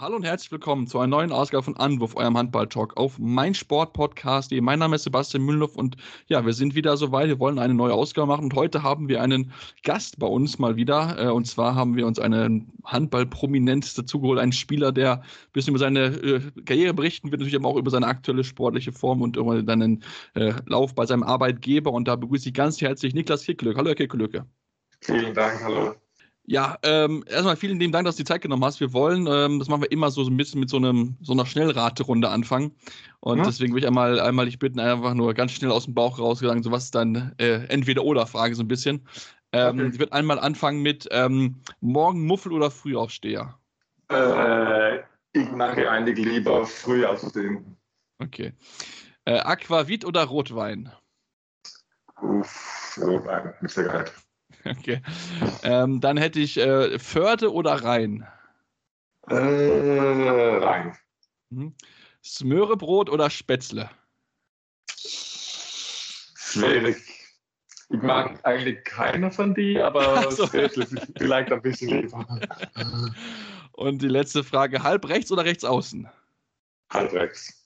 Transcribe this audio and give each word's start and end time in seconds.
Hallo 0.00 0.16
und 0.16 0.24
herzlich 0.24 0.50
willkommen 0.50 0.86
zu 0.86 0.98
einer 0.98 1.08
neuen 1.08 1.30
Ausgabe 1.30 1.62
von 1.62 1.76
Anwurf, 1.76 2.16
eurem 2.16 2.34
Handball-Talk 2.34 2.96
auf 2.96 3.18
meinsportpodcast.de. 3.18 4.58
Mein 4.62 4.78
Name 4.78 4.96
ist 4.96 5.02
Sebastian 5.02 5.44
Mühlenhoff 5.44 5.76
und 5.76 5.98
ja, 6.26 6.46
wir 6.46 6.54
sind 6.54 6.74
wieder 6.74 6.96
soweit. 6.96 7.28
Wir 7.28 7.38
wollen 7.38 7.58
eine 7.58 7.74
neue 7.74 7.92
Ausgabe 7.92 8.28
machen 8.28 8.44
und 8.44 8.54
heute 8.54 8.82
haben 8.82 9.10
wir 9.10 9.20
einen 9.20 9.52
Gast 9.82 10.18
bei 10.18 10.26
uns 10.26 10.58
mal 10.58 10.76
wieder. 10.76 11.18
Äh, 11.18 11.28
und 11.28 11.46
zwar 11.46 11.74
haben 11.74 11.96
wir 11.96 12.06
uns 12.06 12.18
einen 12.18 12.72
Handball-Prominenz 12.86 13.92
dazugeholt, 13.92 14.38
einen 14.38 14.52
Spieler, 14.52 14.90
der 14.90 15.20
ein 15.20 15.22
bisschen 15.52 15.72
über 15.72 15.80
seine 15.80 16.06
äh, 16.06 16.40
Karriere 16.64 16.94
berichten 16.94 17.30
wird, 17.30 17.40
natürlich 17.40 17.60
aber 17.60 17.68
auch 17.68 17.76
über 17.76 17.90
seine 17.90 18.06
aktuelle 18.06 18.42
sportliche 18.42 18.92
Form 18.92 19.20
und 19.20 19.36
über 19.36 19.62
seinen 19.62 20.02
äh, 20.32 20.54
Lauf 20.64 20.94
bei 20.94 21.04
seinem 21.04 21.24
Arbeitgeber. 21.24 21.92
Und 21.92 22.08
da 22.08 22.16
begrüße 22.16 22.48
ich 22.48 22.54
ganz 22.54 22.80
herzlich 22.80 23.12
Niklas 23.12 23.44
Kicklöck. 23.44 23.76
Hallo, 23.76 23.88
Herr 23.88 23.96
Kicklöcke. 23.96 24.46
Vielen 25.02 25.34
Dank, 25.34 25.62
hallo. 25.62 25.99
Ja, 26.50 26.78
ähm, 26.82 27.22
erstmal 27.28 27.54
vielen 27.54 27.78
lieben 27.78 27.92
Dank, 27.92 28.06
dass 28.06 28.16
du 28.16 28.24
die 28.24 28.26
Zeit 28.26 28.42
genommen 28.42 28.64
hast. 28.64 28.80
Wir 28.80 28.92
wollen, 28.92 29.28
ähm, 29.30 29.60
das 29.60 29.68
machen 29.68 29.82
wir 29.82 29.92
immer 29.92 30.10
so, 30.10 30.24
so 30.24 30.32
ein 30.32 30.36
bisschen 30.36 30.58
mit 30.58 30.68
so, 30.68 30.78
einem, 30.78 31.16
so 31.20 31.32
einer 31.32 31.46
Schnellraterunde 31.46 32.28
anfangen. 32.28 32.74
Und 33.20 33.38
ja. 33.38 33.44
deswegen 33.44 33.72
würde 33.72 33.82
ich 33.82 33.86
einmal, 33.86 34.18
einmal 34.18 34.46
dich 34.46 34.58
bitten, 34.58 34.80
einfach 34.80 35.14
nur 35.14 35.32
ganz 35.34 35.52
schnell 35.52 35.70
aus 35.70 35.84
dem 35.84 35.94
Bauch 35.94 36.18
rausgegangen, 36.18 36.64
so 36.64 36.72
was 36.72 36.86
ist 36.86 36.96
dann 36.96 37.36
äh, 37.38 37.66
Entweder-Oder-Frage 37.68 38.56
so 38.56 38.64
ein 38.64 38.66
bisschen. 38.66 39.06
Ähm, 39.52 39.78
okay. 39.78 39.90
Ich 39.92 40.00
würde 40.00 40.12
einmal 40.12 40.40
anfangen 40.40 40.82
mit 40.82 41.06
ähm, 41.12 41.54
morgen 41.80 42.26
Muffel 42.26 42.52
oder 42.52 42.72
Frühaufsteher? 42.72 43.56
Äh, 44.08 44.96
ich 45.32 45.52
mache 45.52 45.88
eigentlich 45.88 46.18
lieber 46.18 46.66
früh 46.66 47.04
aufstehen. 47.04 47.76
Okay. 48.18 48.54
Äh, 49.24 49.38
Aquavit 49.38 50.04
oder 50.04 50.24
Rotwein? 50.24 50.90
Uff, 52.20 52.98
Rotwein, 53.00 53.54
mit 53.60 53.70
Sicherheit. 53.70 54.12
Okay. 54.64 55.00
Ähm, 55.62 56.00
dann 56.00 56.16
hätte 56.16 56.40
ich 56.40 56.58
äh, 56.58 56.98
Förde 56.98 57.52
oder 57.52 57.82
Rhein? 57.82 58.26
Äh, 59.28 59.34
Rhein. 59.34 60.96
Mhm. 61.50 61.74
Smörebrot 62.22 63.08
oder 63.08 63.30
Spätzle? 63.30 63.90
Schwierig. 66.36 66.96
Ich 67.92 68.02
mag 68.02 68.38
eigentlich 68.44 68.84
keine 68.84 69.30
von 69.32 69.54
die, 69.54 69.78
aber 69.80 70.30
so. 70.30 70.46
Spätzle 70.46 70.86
vielleicht 71.16 71.50
ein 71.50 71.62
bisschen 71.62 72.02
lieber. 72.02 72.26
Und 73.72 74.02
die 74.02 74.08
letzte 74.08 74.44
Frage: 74.44 74.82
halb 74.82 75.08
rechts 75.08 75.32
oder 75.32 75.44
rechts 75.44 75.64
außen? 75.64 76.08
Halb 76.92 77.12
rechts. 77.12 77.59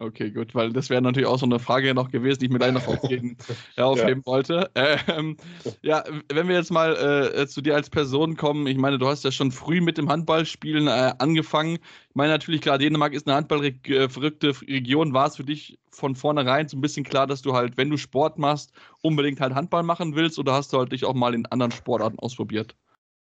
Okay, 0.00 0.32
gut, 0.32 0.56
weil 0.56 0.72
das 0.72 0.90
wäre 0.90 1.00
natürlich 1.00 1.28
auch 1.28 1.38
so 1.38 1.46
eine 1.46 1.60
Frage 1.60 1.94
noch 1.94 2.10
gewesen, 2.10 2.40
die 2.40 2.46
ich 2.46 2.50
mit 2.50 2.64
einer 2.64 2.80
noch 2.80 2.88
aufheben, 2.88 3.36
aufheben 3.76 4.22
ja. 4.26 4.26
wollte. 4.26 4.70
Ähm, 4.74 5.36
ja, 5.82 6.02
wenn 6.32 6.48
wir 6.48 6.56
jetzt 6.56 6.72
mal 6.72 7.32
äh, 7.32 7.46
zu 7.46 7.60
dir 7.60 7.76
als 7.76 7.90
Person 7.90 8.36
kommen, 8.36 8.66
ich 8.66 8.76
meine, 8.76 8.98
du 8.98 9.06
hast 9.06 9.22
ja 9.22 9.30
schon 9.30 9.52
früh 9.52 9.80
mit 9.80 9.96
dem 9.96 10.08
Handballspielen 10.08 10.88
äh, 10.88 11.14
angefangen. 11.18 11.78
Ich 12.08 12.14
meine 12.14 12.32
natürlich, 12.32 12.60
klar, 12.60 12.78
Dänemark 12.78 13.12
ist 13.12 13.28
eine 13.28 13.36
handballverrückte 13.36 14.60
Region. 14.62 15.12
War 15.12 15.28
es 15.28 15.36
für 15.36 15.44
dich 15.44 15.78
von 15.90 16.16
vornherein 16.16 16.66
so 16.66 16.76
ein 16.76 16.80
bisschen 16.80 17.04
klar, 17.04 17.28
dass 17.28 17.42
du 17.42 17.54
halt, 17.54 17.76
wenn 17.76 17.90
du 17.90 17.96
Sport 17.96 18.36
machst, 18.36 18.72
unbedingt 19.00 19.40
halt 19.40 19.54
Handball 19.54 19.84
machen 19.84 20.16
willst 20.16 20.40
oder 20.40 20.54
hast 20.54 20.72
du 20.72 20.78
halt 20.78 20.90
dich 20.90 21.04
auch 21.04 21.14
mal 21.14 21.34
in 21.34 21.46
anderen 21.46 21.70
Sportarten 21.70 22.18
ausprobiert? 22.18 22.74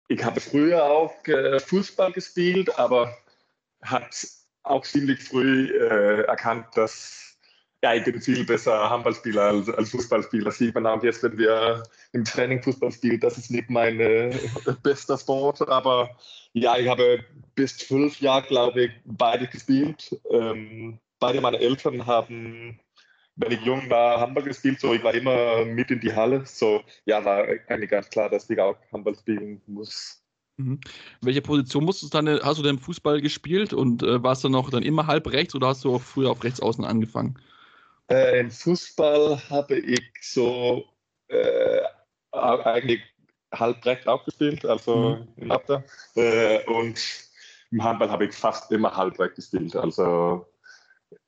Ich 0.07 0.23
habe 0.23 0.39
früher 0.39 0.83
auch 0.83 1.13
äh, 1.27 1.59
Fußball 1.59 2.11
gespielt, 2.11 2.79
aber 2.79 3.15
hat 3.83 4.15
auch 4.65 4.83
ziemlich 4.83 5.23
früh 5.23 5.69
äh, 5.69 6.23
erkannt, 6.23 6.67
dass 6.75 7.25
ja, 7.85 7.93
ich 7.93 8.03
bin 8.03 8.19
viel 8.19 8.43
besser 8.45 8.89
Handballspieler 8.89 9.43
als, 9.43 9.69
als 9.69 9.91
Fußballspieler. 9.91 10.49
Sieht 10.49 10.73
man 10.73 10.87
auch 10.87 11.03
jetzt, 11.03 11.21
wenn 11.21 11.37
wir 11.37 11.83
im 12.13 12.23
Training 12.23 12.63
Fußball 12.63 12.91
spielen. 12.91 13.19
Das 13.19 13.37
ist 13.37 13.51
nicht 13.51 13.69
mein 13.69 13.99
bester 14.83 15.19
Sport, 15.19 15.67
aber 15.69 16.09
ja, 16.53 16.77
ich 16.77 16.87
habe 16.87 17.23
bis 17.53 17.77
zwölf 17.77 18.19
Jahre, 18.21 18.47
glaube 18.47 18.85
ich, 18.85 18.91
beide 19.05 19.45
gespielt. 19.45 20.19
Ähm, 20.31 20.99
beide 21.19 21.41
meine 21.41 21.59
Eltern 21.59 22.07
haben, 22.07 22.79
wenn 23.35 23.51
ich 23.51 23.61
jung 23.61 23.87
war, 23.89 24.19
Handball 24.19 24.45
gespielt. 24.45 24.79
So, 24.79 24.93
ich 24.95 25.03
war 25.03 25.13
immer 25.13 25.63
mit 25.65 25.91
in 25.91 25.99
die 25.99 26.13
Halle. 26.13 26.43
So, 26.45 26.81
ja, 27.05 27.23
war 27.23 27.45
eigentlich 27.67 27.91
ganz 27.91 28.09
klar, 28.09 28.29
dass 28.29 28.49
ich 28.49 28.59
auch 28.59 28.77
Handball 28.91 29.15
spielen 29.15 29.61
muss. 29.67 30.24
Mhm. 30.57 30.79
Welche 31.21 31.41
Position 31.41 31.83
musstest 31.83 32.13
du 32.13 32.21
dann, 32.21 32.39
hast 32.41 32.59
du 32.59 32.63
denn 32.63 32.79
Fußball 32.79 33.21
gespielt 33.21 33.73
und 33.73 34.03
äh, 34.03 34.23
warst 34.23 34.43
du 34.43 34.49
noch 34.49 34.69
dann 34.69 34.83
immer 34.83 35.07
halb 35.07 35.27
rechts 35.31 35.53
oder 35.55 35.67
hast 35.67 35.83
du 35.83 35.95
auch 35.95 36.01
früher 36.01 36.31
auf 36.31 36.43
rechts 36.43 36.61
außen 36.61 36.85
angefangen? 36.85 37.37
Äh, 38.09 38.39
Im 38.39 38.51
Fußball 38.51 39.41
habe 39.49 39.77
ich 39.77 40.11
so 40.21 40.85
äh, 41.27 41.81
eigentlich 42.31 43.01
halb 43.53 43.85
rechts 43.85 44.07
auch 44.07 44.23
gespielt, 44.23 44.65
also 44.65 45.17
mhm. 45.17 45.43
in 45.43 45.51
Abda. 45.51 45.83
Äh, 46.15 46.63
und 46.65 46.99
im 47.71 47.83
Handball 47.83 48.09
habe 48.09 48.25
ich 48.25 48.33
fast 48.33 48.71
immer 48.71 48.95
halb 48.95 49.19
rechts 49.19 49.35
gespielt. 49.35 49.75
Also 49.75 50.45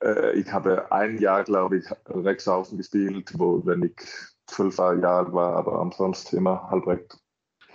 äh, 0.01 0.39
ich 0.39 0.51
habe 0.51 0.91
ein 0.91 1.19
Jahr, 1.19 1.43
glaube 1.43 1.79
ich, 1.79 1.85
rechts 2.05 2.47
außen 2.47 2.77
gespielt, 2.77 3.31
wo 3.37 3.65
wenn 3.65 3.83
ich 3.83 3.95
zwölf 4.45 4.77
Jahre 4.77 5.33
war, 5.33 5.57
aber 5.57 5.79
ansonsten 5.79 6.37
immer 6.37 6.69
halb 6.69 6.87
rechts. 6.87 7.19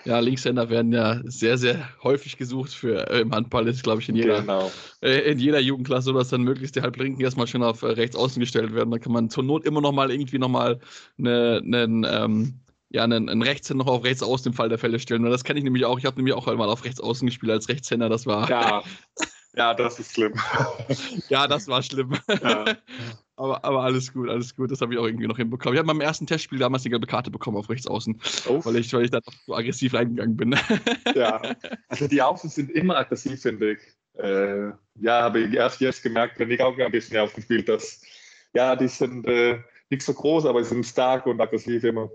Ja, 0.05 0.19
Linkshänder 0.19 0.69
werden 0.69 0.93
ja 0.93 1.21
sehr, 1.25 1.59
sehr 1.59 1.89
häufig 2.03 2.37
gesucht 2.37 2.73
für 2.73 3.09
äh, 3.11 3.21
im 3.21 3.33
Handball. 3.33 3.69
Ist, 3.69 3.83
glaube 3.83 4.03
ich, 4.03 4.09
in 4.09 4.17
jeder, 4.17 4.41
genau. 4.41 4.71
äh, 5.01 5.31
in 5.31 5.39
jeder 5.39 5.61
Jugendklasse, 5.61 6.07
so 6.07 6.13
dass 6.13 6.29
dann 6.29 6.43
möglichst 6.43 6.77
die 6.77 6.83
Halblinken 6.83 7.23
erstmal 7.23 7.47
schön 7.47 7.63
auf 7.63 7.83
äh, 7.83 7.87
rechts 7.87 8.17
außen 8.17 8.41
gestellt 8.41 8.75
werden. 8.75 8.91
Da 8.91 8.99
kann 8.99 9.13
man 9.13 9.31
zur 9.31 9.45
Not 9.45 9.65
immer 9.65 9.81
noch 9.81 9.93
mal 9.93 10.11
irgendwie 10.11 10.39
noch 10.39 10.49
mal 10.49 10.81
eine, 11.19 11.63
einen, 11.65 12.07
ähm, 12.09 12.61
ja, 12.91 13.05
einen, 13.05 13.29
einen 13.29 13.43
Rechtshänder 13.43 13.85
noch 13.85 13.93
auf 13.93 14.05
rechts 14.05 14.23
außen 14.23 14.53
im 14.53 14.57
Fall 14.57 14.69
der 14.69 14.79
Fälle 14.79 14.99
stellen. 14.99 15.25
Und 15.25 15.31
das 15.31 15.45
kann 15.45 15.57
ich 15.57 15.65
nämlich 15.65 15.85
auch. 15.85 15.99
Ich 15.99 16.05
habe 16.05 16.17
nämlich 16.17 16.35
auch 16.35 16.49
einmal 16.49 16.69
auf 16.69 16.85
rechts 16.85 17.01
außen 17.01 17.27
gespielt 17.27 17.53
als 17.53 17.69
Rechtshänder. 17.69 18.09
Das 18.09 18.27
war. 18.27 18.49
Ja. 18.51 18.83
Ja, 19.55 19.75
das 19.75 19.99
ist 19.99 20.15
schlimm. 20.15 20.33
ja, 21.29 21.47
das 21.47 21.69
war 21.69 21.83
schlimm. 21.83 22.13
Ja. 22.43 22.65
aber, 23.37 23.65
aber 23.65 23.83
alles 23.83 24.13
gut, 24.13 24.29
alles 24.29 24.55
gut. 24.55 24.71
Das 24.71 24.81
habe 24.81 24.93
ich 24.93 24.99
auch 24.99 25.07
irgendwie 25.07 25.27
noch 25.27 25.37
hinbekommen. 25.37 25.75
Ich 25.75 25.79
habe 25.79 25.87
beim 25.87 26.01
ersten 26.01 26.27
Testspiel 26.27 26.59
damals 26.59 26.83
die 26.83 26.91
gelbe 26.91 27.07
Karte 27.07 27.31
bekommen 27.31 27.57
auf 27.57 27.71
rechts 27.71 27.87
außen, 27.87 28.21
oh. 28.49 28.65
weil, 28.65 28.77
ich, 28.77 28.93
weil 28.93 29.05
ich 29.05 29.11
da 29.11 29.21
so 29.47 29.55
aggressiv 29.55 29.95
reingegangen 29.95 30.37
bin. 30.37 30.57
ja, 31.15 31.41
also 31.89 32.09
die 32.09 32.21
Außen 32.21 32.51
sind 32.51 32.71
immer 32.71 32.97
aggressiv, 32.97 33.41
finde 33.41 33.73
ich. 33.73 33.79
Äh, 34.15 34.69
ja, 35.01 35.23
habe 35.23 35.41
ich 35.41 35.55
erst 35.55 35.81
jetzt 35.81 36.03
gemerkt, 36.03 36.39
wenn 36.39 36.51
ich 36.51 36.61
auch 36.61 36.77
ein 36.77 36.93
bisschen 36.93 37.19
aufgespielt, 37.19 37.69
dass 37.69 38.03
ja, 38.55 38.77
die 38.77 38.89
sind 38.89 39.27
äh, 39.27 39.61
nicht 39.89 40.03
so 40.03 40.13
groß, 40.13 40.47
aber 40.47 40.63
sie 40.63 40.71
sind 40.71 40.85
stark 40.85 41.27
und 41.27 41.41
aggressiv 41.41 41.85
immer. 41.85 42.11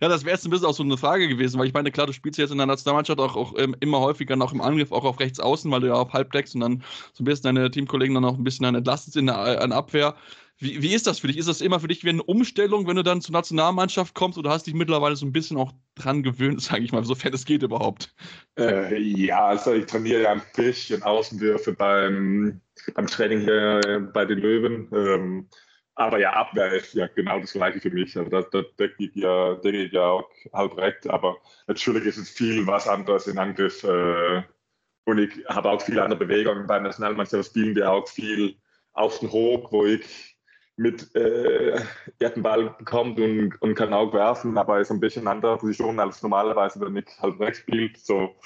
Ja, 0.00 0.08
das 0.08 0.24
wäre 0.24 0.34
jetzt 0.34 0.44
ein 0.44 0.50
bisschen 0.50 0.66
auch 0.66 0.74
so 0.74 0.82
eine 0.82 0.96
Frage 0.96 1.28
gewesen, 1.28 1.58
weil 1.58 1.66
ich 1.66 1.74
meine, 1.74 1.90
klar, 1.90 2.06
du 2.06 2.12
spielst 2.12 2.38
jetzt 2.38 2.50
in 2.50 2.58
der 2.58 2.66
Nationalmannschaft 2.66 3.18
auch, 3.18 3.36
auch 3.36 3.54
ähm, 3.58 3.74
immer 3.80 4.00
häufiger 4.00 4.36
noch 4.36 4.52
im 4.52 4.60
Angriff, 4.60 4.92
auch 4.92 5.04
auf 5.04 5.20
rechts 5.20 5.40
außen, 5.40 5.70
weil 5.70 5.80
du 5.80 5.88
ja 5.88 5.94
auf 5.94 6.12
halb 6.12 6.32
deckst 6.32 6.54
und 6.54 6.60
dann 6.60 6.84
so 7.12 7.22
ein 7.22 7.24
bisschen 7.24 7.54
deine 7.54 7.70
Teamkollegen 7.70 8.14
dann 8.14 8.24
auch 8.24 8.36
ein 8.36 8.44
bisschen 8.44 8.64
dann 8.64 8.74
entlastest 8.74 9.16
in 9.16 9.26
der, 9.26 9.62
in 9.62 9.70
der 9.70 9.78
Abwehr. 9.78 10.16
Wie, 10.58 10.80
wie 10.80 10.94
ist 10.94 11.06
das 11.06 11.18
für 11.18 11.26
dich? 11.26 11.36
Ist 11.36 11.48
das 11.48 11.60
immer 11.60 11.80
für 11.80 11.88
dich 11.88 12.02
wie 12.04 12.08
eine 12.08 12.22
Umstellung, 12.22 12.86
wenn 12.86 12.96
du 12.96 13.02
dann 13.02 13.20
zur 13.20 13.34
Nationalmannschaft 13.34 14.14
kommst 14.14 14.38
oder 14.38 14.50
hast 14.50 14.66
dich 14.66 14.72
mittlerweile 14.72 15.14
so 15.14 15.26
ein 15.26 15.32
bisschen 15.32 15.58
auch 15.58 15.72
dran 15.94 16.22
gewöhnt, 16.22 16.62
sage 16.62 16.82
ich 16.82 16.92
mal, 16.92 17.04
sofern 17.04 17.34
es 17.34 17.44
geht 17.44 17.62
überhaupt? 17.62 18.14
Äh, 18.58 18.96
ja, 18.98 19.46
also 19.46 19.74
ich 19.74 19.86
trainiere 19.86 20.22
ja 20.22 20.32
ein 20.32 20.42
bisschen 20.54 21.02
Außenwürfe 21.02 21.74
beim, 21.74 22.60
beim 22.94 23.06
Training 23.06 23.40
hier 23.40 24.10
bei 24.14 24.24
den 24.24 24.38
Löwen. 24.38 24.88
Ähm, 24.92 25.48
aber 25.96 26.18
ja, 26.18 26.32
Abwehr 26.34 26.72
ist 26.74 26.92
ja 26.92 27.06
genau 27.08 27.40
das 27.40 27.54
Gleiche 27.54 27.80
für 27.80 27.90
mich. 27.90 28.16
Also 28.16 28.30
das, 28.30 28.50
das 28.50 28.66
decke 28.78 29.04
ich 29.04 29.14
ja, 29.14 29.54
decke 29.54 29.84
ich 29.84 29.92
ja 29.92 30.02
auch 30.02 30.30
halb 30.52 30.76
recht. 30.76 31.08
Aber 31.08 31.38
natürlich 31.66 32.04
ist 32.04 32.18
es 32.18 32.28
viel 32.30 32.66
was 32.66 32.86
anderes 32.86 33.26
in 33.26 33.38
Angriff. 33.38 33.82
Äh, 33.82 34.42
und 35.06 35.18
ich 35.18 35.44
habe 35.48 35.70
auch 35.70 35.80
viele 35.80 36.02
andere 36.02 36.20
Bewegungen. 36.20 36.66
Bei 36.66 36.78
Nationalmannschaft 36.78 37.48
spielen 37.48 37.74
wir 37.74 37.90
auch 37.90 38.06
viel 38.08 38.56
außen 38.92 39.30
hoch, 39.32 39.72
wo 39.72 39.86
ich 39.86 40.36
mit 40.76 41.14
äh, 41.16 41.80
den 42.20 42.42
Ball 42.42 42.74
bekommt 42.78 43.18
und, 43.18 43.60
und 43.62 43.74
kann 43.74 43.94
auch 43.94 44.12
werfen, 44.12 44.58
aber 44.58 44.80
ist 44.80 44.90
ein 44.90 45.00
bisschen 45.00 45.26
andere 45.26 45.56
Position 45.56 45.98
als 45.98 46.22
normalerweise, 46.22 46.78
wenn 46.80 46.96
ich 46.96 47.06
halb 47.20 47.40
rechts 47.40 47.60
spielt. 47.60 47.98
So 47.98 48.36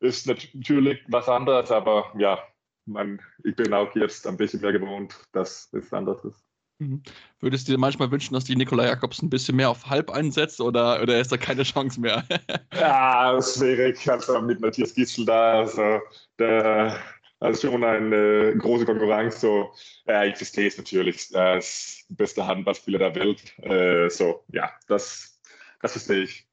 ist 0.00 0.26
natürlich 0.26 1.00
was 1.06 1.28
anderes, 1.28 1.70
aber 1.70 2.12
ja, 2.18 2.42
man, 2.86 3.20
ich 3.44 3.54
bin 3.54 3.72
auch 3.72 3.94
jetzt 3.94 4.26
ein 4.26 4.36
bisschen 4.36 4.60
mehr 4.60 4.72
gewohnt, 4.72 5.16
dass 5.30 5.72
es 5.72 5.92
anders 5.92 6.24
ist. 6.24 6.47
Mhm. 6.78 7.02
Würdest 7.40 7.66
du 7.66 7.72
dir 7.72 7.78
manchmal 7.78 8.10
wünschen, 8.10 8.34
dass 8.34 8.44
die 8.44 8.54
Nikolai 8.54 8.86
Jakobs 8.86 9.20
ein 9.20 9.30
bisschen 9.30 9.56
mehr 9.56 9.70
auf 9.70 9.86
halb 9.86 10.10
einsetzt 10.10 10.60
oder, 10.60 11.02
oder 11.02 11.18
ist 11.18 11.32
da 11.32 11.36
keine 11.36 11.64
Chance 11.64 12.00
mehr? 12.00 12.24
ja, 12.74 13.38
schwierig. 13.42 14.08
Also 14.08 14.40
mit 14.40 14.60
Matthias 14.60 14.94
Gistel 14.94 15.24
da, 15.24 15.60
also 15.60 16.00
der 16.38 16.98
also 17.40 17.68
schon 17.68 17.84
eine 17.84 18.56
große 18.58 18.84
Konkurrenz. 18.84 19.40
So, 19.40 19.72
ja, 20.06 20.24
ich 20.24 20.36
verstehe 20.36 20.68
es 20.68 20.76
natürlich. 20.76 21.32
Er 21.32 21.58
ist 21.58 22.06
der 22.08 22.16
beste 22.16 22.46
Handballspieler 22.46 22.98
der 22.98 23.14
Welt. 23.14 23.58
Äh, 23.58 24.08
so, 24.08 24.44
ja, 24.48 24.70
das, 24.86 25.40
das 25.80 25.92
verstehe 25.92 26.22
ich. 26.22 26.46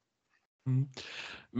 Mhm 0.64 0.88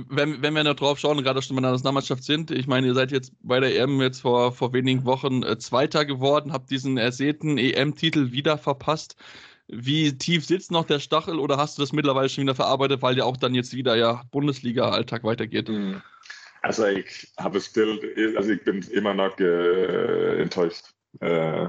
wenn, 0.09 0.43
wenn 0.43 0.55
wir 0.55 0.63
da 0.63 0.75
drauf 0.75 0.99
schauen, 0.99 1.23
gerade 1.23 1.41
schon 1.41 1.57
in 1.57 1.63
der 1.63 1.73
Nationalmannschaft 1.73 2.23
sind, 2.23 2.51
ich 2.51 2.67
meine, 2.67 2.89
ihr 2.89 2.95
seid 2.95 3.13
jetzt 3.13 3.33
bei 3.43 3.61
der 3.61 3.75
EM 3.81 4.01
jetzt 4.03 4.21
vor, 4.21 4.53
vor 4.53 4.73
wenigen 4.75 5.07
Wochen 5.07 5.43
äh, 5.43 5.57
Zweiter 5.59 6.05
geworden, 6.05 6.53
habt 6.53 6.71
diesen 6.71 6.99
ersehnten 6.99 7.57
EM-Titel 7.57 8.31
wieder 8.33 8.59
verpasst. 8.59 9.17
wie 9.69 10.17
tief 10.17 10.45
sitzt 10.45 10.71
noch 10.71 10.85
der 10.85 11.01
Stachel 11.01 11.39
oder 11.41 11.57
hast 11.57 11.77
du 11.79 11.83
das 11.83 11.93
mittlerweile 11.93 12.29
schon 12.29 12.43
wieder 12.43 12.55
verarbeitet, 12.55 13.03
weil 13.03 13.17
ja 13.17 13.25
auch 13.25 13.37
dann 13.37 13.55
jetzt 13.55 13.75
wieder 13.75 13.97
ja 13.97 14.23
Bundesliga-Alltag 14.31 15.25
weitergeht? 15.25 15.69
Mhm. 15.69 16.03
Also 16.63 16.87
ich 16.87 17.33
habe 17.39 17.61
still, 17.61 18.35
also 18.37 18.51
ich 18.51 18.63
bin 18.65 18.83
immer 18.93 19.15
noch 19.15 19.39
äh, 19.39 20.43
enttäuscht. 20.43 20.85
Äh, 21.21 21.69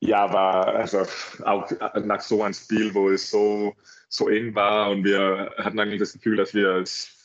ja, 0.00 0.32
war 0.32 0.66
also 0.68 1.04
auch 1.44 1.70
nach 2.02 2.20
so 2.20 2.42
einem 2.42 2.54
Spiel, 2.54 2.94
wo 2.94 3.10
es 3.10 3.30
so, 3.30 3.74
so 4.08 4.28
eng 4.28 4.54
war 4.54 4.90
und 4.90 5.04
wir 5.04 5.52
hatten 5.58 5.78
eigentlich 5.78 6.00
das 6.00 6.14
Gefühl, 6.14 6.36
dass 6.36 6.54
wir 6.54 6.76
es 6.76 7.21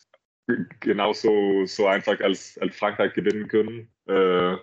genauso 0.80 1.66
so 1.66 1.88
einfach 1.88 2.20
als, 2.22 2.58
als 2.60 2.76
Frankreich 2.76 3.14
gewinnen 3.14 3.48
können. 3.48 3.90
Äh, 4.08 4.58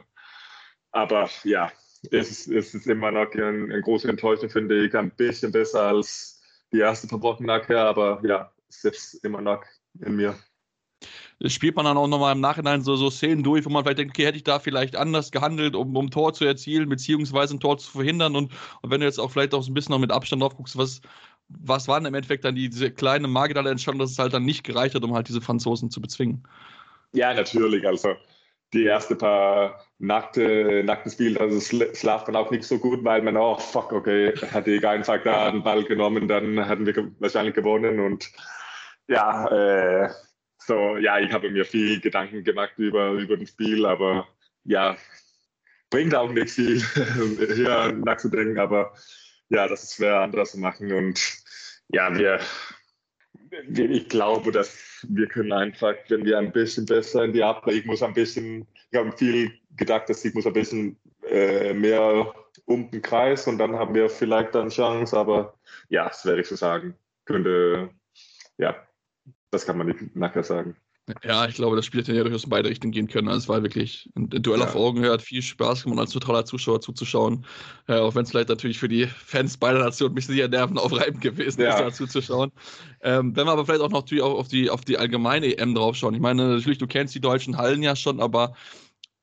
aber 0.93 1.29
ja, 1.45 1.71
es 2.11 2.31
ist, 2.31 2.49
es 2.49 2.75
ist 2.75 2.87
immer 2.87 3.11
noch 3.11 3.33
ein, 3.35 3.73
ein 3.73 3.83
große 3.83 4.09
Enttäuschung, 4.09 4.51
finde 4.51 4.85
ich. 4.85 4.95
Ein 4.95 5.11
bisschen 5.11 5.53
besser 5.53 5.83
als 5.83 6.43
die 6.73 6.81
erste 6.81 7.09
Verbrochen 7.09 7.47
nachher, 7.47 7.81
aber 7.81 8.21
ja, 8.25 8.53
es 8.69 8.83
sitzt 8.83 9.25
immer 9.25 9.41
noch 9.41 9.63
in 10.01 10.17
mir 10.17 10.37
spielt 11.47 11.77
man 11.77 11.85
dann 11.85 11.97
auch 11.97 12.07
nochmal 12.07 12.35
im 12.35 12.41
Nachhinein 12.41 12.83
so, 12.83 12.97
so 12.97 13.11
Szenen 13.11 13.43
durch, 13.43 13.65
wo 13.65 13.71
man 13.71 13.85
vielleicht 13.85 13.99
denkt, 13.99 14.17
okay, 14.17 14.27
hätte 14.27 14.37
ich 14.37 14.45
da 14.45 14.59
vielleicht 14.59 14.97
anders 14.97 15.31
gehandelt, 15.31 15.75
um, 15.75 15.97
um 15.97 16.11
Tor 16.11 16.33
zu 16.33 16.45
erzielen, 16.45 16.89
beziehungsweise 16.89 17.55
ein 17.55 17.61
Tor 17.61 17.79
zu 17.79 17.91
verhindern. 17.91 18.37
Und, 18.37 18.53
und 18.83 18.91
wenn 18.91 19.01
du 19.01 19.07
jetzt 19.07 19.19
auch 19.19 19.31
vielleicht 19.31 19.55
auch 19.55 19.63
so 19.63 19.71
ein 19.71 19.75
bisschen 19.75 19.93
noch 19.93 19.99
mit 19.99 20.13
Abstand 20.13 20.43
drauf 20.43 20.57
guckst, 20.57 20.77
was, 20.77 21.01
was 21.49 21.89
waren 21.89 22.07
im 22.07 22.15
Endeffekt 22.15 22.45
dann 22.45 22.55
die, 22.55 22.69
diese 22.69 22.91
kleine 22.91 23.29
marginale 23.29 23.71
Entscheidung, 23.71 24.01
dass 24.01 24.13
es 24.13 24.19
halt 24.19 24.33
dann 24.33 24.45
nicht 24.45 24.65
gereicht 24.65 24.95
hat, 24.95 25.05
um 25.05 25.15
halt 25.15 25.29
diese 25.29 25.41
Franzosen 25.41 25.91
zu 25.91 26.01
bezwingen? 26.01 26.43
Ja, 27.13 27.33
natürlich. 27.33 27.87
Also 27.87 28.17
die 28.73 28.87
ersten 28.87 29.17
paar 29.17 29.81
nackte, 29.99 30.83
nackten 30.85 31.13
Spiele, 31.13 31.41
also 31.41 31.61
schlaft 31.61 32.27
man 32.27 32.37
auch 32.37 32.51
nicht 32.51 32.65
so 32.65 32.79
gut, 32.79 33.05
weil 33.05 33.23
man, 33.23 33.37
oh 33.37 33.57
fuck, 33.57 33.93
okay, 33.93 34.35
hätte 34.51 34.73
ich 34.73 34.87
einfach 34.87 35.23
da 35.23 35.49
einen 35.49 35.63
Ball 35.63 35.85
genommen, 35.85 36.27
dann 36.27 36.63
hätten 36.67 36.85
wir 36.85 37.13
wahrscheinlich 37.21 37.55
gewonnen 37.55 38.01
und 38.01 38.31
ja, 39.07 39.47
äh, 39.49 40.11
so, 40.59 40.97
ja, 40.97 41.19
ich 41.19 41.33
habe 41.33 41.51
mir 41.51 41.65
viel 41.65 42.01
Gedanken 42.01 42.43
gemacht 42.43 42.73
über, 42.77 43.13
über 43.13 43.37
das 43.37 43.51
Spiel, 43.51 43.87
aber 43.87 44.27
ja, 44.65 44.97
bringt 45.91 46.15
auch 46.15 46.31
nicht 46.31 46.51
viel, 46.51 46.81
hier 47.55 47.93
nachzudenken, 47.93 48.59
aber 48.59 48.93
ja, 49.49 49.69
das 49.69 49.95
schwer 49.95 50.21
anders 50.21 50.53
zu 50.53 50.59
machen 50.59 50.93
und 50.93 51.21
ja, 51.89 52.15
wir, 52.17 52.41
ich 53.69 54.09
glaube, 54.09 54.53
dass 54.53 55.05
wir 55.09 55.27
können 55.29 55.53
einfach, 55.53 55.95
wenn 56.09 56.25
wir 56.25 56.39
ein 56.39 56.53
bisschen 56.53 56.87
besser 56.87 57.25
in 57.25 57.33
die 57.33 57.43
Abwehr, 57.43 57.75
ich 57.75 57.85
muss 57.85 58.03
ein 58.03 58.15
bisschen, 58.15 58.67
ich 58.91 58.99
habe 58.99 59.13
viel 59.13 59.53
gedacht, 59.77 60.09
dass 60.09 60.25
ich 60.25 60.35
muss 60.35 60.47
ein 60.47 60.53
bisschen 60.53 60.99
äh, 61.29 61.73
mehr 61.75 62.35
um 62.67 62.91
den 62.91 63.03
Kreis 63.03 63.47
und 63.47 63.59
dann 63.59 63.77
haben 63.77 63.95
wir 63.95 64.09
vielleicht 64.09 64.57
eine 64.57 64.71
Chance, 64.71 65.17
aber 65.17 65.59
ja, 65.89 66.09
das 66.09 66.25
werde 66.25 66.41
ich 66.41 66.49
so 66.49 66.57
sagen, 66.57 66.97
könnte, 67.25 67.91
ja, 68.57 68.77
das 69.51 69.67
kann 69.67 69.79
man 69.79 69.89
nicht 69.89 70.17
nachher 70.17 70.45
sagen. 70.45 70.77
Ja, 71.23 71.47
ich 71.47 71.57
glaube, 71.57 71.77
das 71.77 71.85
Spiel 71.85 72.01
hätte 72.01 72.15
ja 72.15 72.23
durchaus 72.23 72.45
in 72.45 72.51
beide 72.51 72.71
Richtungen 72.71 72.93
gehen 72.93 73.09
können. 73.09 73.29
Also 73.29 73.39
es 73.41 73.49
war 73.49 73.63
wirklich 73.63 74.09
ein, 74.17 74.31
Duell 74.31 74.61
ja. 74.61 74.65
auf 74.65 74.75
Augenhöhe, 74.75 75.13
hat 75.13 75.21
viel 75.21 75.43
Spaß 75.43 75.85
gemacht, 75.85 75.99
als 75.99 76.13
totaler 76.13 76.47
Zuschauer 76.47 76.81
zuzuschauen. 76.81 77.45
Äh, 77.89 77.97
auch 77.97 78.15
wenn 78.15 78.23
es 78.23 78.31
vielleicht 78.31 78.49
natürlich 78.49 78.79
für 78.79 78.89
die 78.89 79.07
Fans 79.07 79.59
beider 79.59 79.81
Nationen 79.81 80.13
ein 80.13 80.15
bisschen 80.15 80.51
nervenaufreibend 80.51 81.21
gewesen 81.21 81.61
ja. 81.61 81.75
ist, 81.75 81.81
da 81.81 81.93
zuzuschauen. 81.93 82.53
Ähm, 83.03 83.37
wenn 83.37 83.47
wir 83.47 83.53
aber 83.53 83.67
vielleicht 83.67 83.83
auch 83.83 83.91
noch 83.91 84.01
natürlich 84.01 84.25
auch 84.25 84.39
auf 84.39 84.49
die, 84.49 84.71
auf 84.71 84.81
die 84.81 84.97
allgemeine 84.97 85.59
EM 85.59 85.75
draufschauen. 85.75 86.15
Ich 86.15 86.21
meine, 86.21 86.49
natürlich, 86.49 86.79
du 86.79 86.87
kennst 86.87 87.15
die 87.15 87.21
deutschen 87.21 87.59
Hallen 87.59 87.83
ja 87.83 87.97
schon, 87.97 88.21
aber 88.21 88.55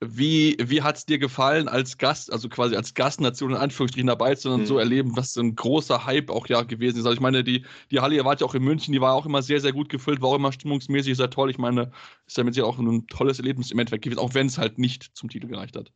wie, 0.04 0.58
wie 0.60 0.82
hat 0.82 0.98
es 0.98 1.06
dir 1.06 1.20
gefallen, 1.20 1.68
als 1.68 2.00
Gast, 2.00 2.34
also 2.34 2.50
quasi 2.50 2.76
als 2.76 2.96
Gastnation 2.96 3.52
in 3.52 3.58
Anführungsstrichen 3.58 4.08
dabei 4.08 4.34
zu 4.34 4.50
sein 4.50 4.54
und 4.54 4.62
mhm. 4.62 4.66
so 4.66 4.80
erleben, 4.80 5.16
was 5.16 5.34
so 5.34 5.42
ein 5.42 5.56
großer 5.56 6.06
Hype 6.06 6.32
auch 6.32 6.48
ja 6.48 6.64
gewesen 6.64 6.98
ist? 6.98 7.06
Also 7.06 7.14
ich 7.14 7.22
meine, 7.22 7.44
die, 7.44 7.66
die 7.92 8.00
Halle, 8.00 8.16
ihr 8.16 8.26
wart 8.26 8.42
ja 8.42 8.48
auch 8.48 8.56
in 8.56 8.64
München, 8.64 8.94
die 8.94 9.02
war 9.02 9.14
auch 9.14 9.28
immer 9.28 9.44
sehr, 9.44 9.60
sehr 9.60 9.74
gut 9.74 9.90
gefüllt, 9.90 10.22
war 10.22 10.30
auch 10.30 10.36
immer 10.36 10.52
stimmungsmäßig 10.52 11.16
sehr 11.16 11.30
toll. 11.30 11.52
Ich 11.52 11.60
meine, 11.60 11.92
ist 12.26 12.38
damit 12.38 12.56
ja 12.56 12.64
auch 12.64 12.80
ein 12.80 13.06
tolles 13.08 13.38
Erlebnis 13.38 13.70
im 13.70 13.78
Endeffekt 13.78 14.04
gewesen, 14.04 14.20
auch 14.20 14.34
wenn 14.34 14.48
es 14.48 14.58
halt 14.58 14.80
nicht 14.80 15.12
zum 15.16 15.30
Titel 15.30 15.48
gereicht 15.48 15.78
hat. 15.78 15.92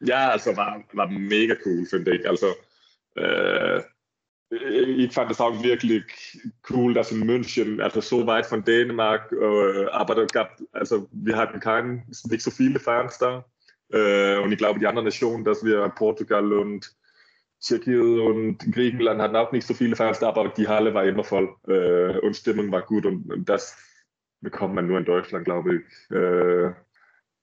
Ja, 0.00 0.30
also 0.30 0.56
war, 0.56 0.82
war 0.92 1.08
mega 1.08 1.54
cool, 1.64 1.86
finde 1.86 2.16
ich. 2.16 2.28
Also 2.28 2.54
äh, 3.14 3.82
ich 4.54 5.12
fand 5.12 5.30
es 5.30 5.40
auch 5.40 5.62
wirklich 5.62 6.04
cool, 6.70 6.94
dass 6.94 7.12
in 7.12 7.24
München, 7.24 7.80
also 7.80 8.00
so 8.00 8.26
weit 8.26 8.46
von 8.46 8.64
Dänemark, 8.64 9.32
äh, 9.32 9.86
aber 9.86 10.14
da 10.14 10.24
gab, 10.26 10.58
also 10.72 11.08
wir 11.12 11.36
hatten 11.36 11.60
keinen, 11.60 12.04
nicht 12.24 12.42
so 12.42 12.50
viele 12.50 12.78
Fans 12.78 13.18
da. 13.18 13.44
Äh, 13.90 14.38
und 14.38 14.52
ich 14.52 14.58
glaube, 14.58 14.80
die 14.80 14.86
anderen 14.86 15.10
schon, 15.12 15.44
dass 15.44 15.64
wir 15.64 15.88
Portugal 15.90 16.52
und 16.52 16.94
Tschechien 17.60 18.20
und 18.20 18.58
Griechenland 18.72 19.20
hatten 19.20 19.36
auch 19.36 19.52
nicht 19.52 19.66
so 19.66 19.74
viele 19.74 19.96
Fans 19.96 20.18
da, 20.18 20.28
aber 20.28 20.48
die 20.48 20.68
Halle 20.68 20.92
war 20.92 21.04
immer 21.04 21.24
voll 21.24 21.54
äh, 21.66 22.18
und 22.18 22.36
Stimmung 22.36 22.70
war 22.70 22.82
gut 22.82 23.06
und, 23.06 23.30
und, 23.32 23.48
das 23.48 23.76
bekommt 24.40 24.74
man 24.74 24.86
nur 24.86 24.98
in 24.98 25.06
Deutschland, 25.06 25.46
glaube 25.46 25.76
ich. 25.76 26.10
Äh, 26.14 26.74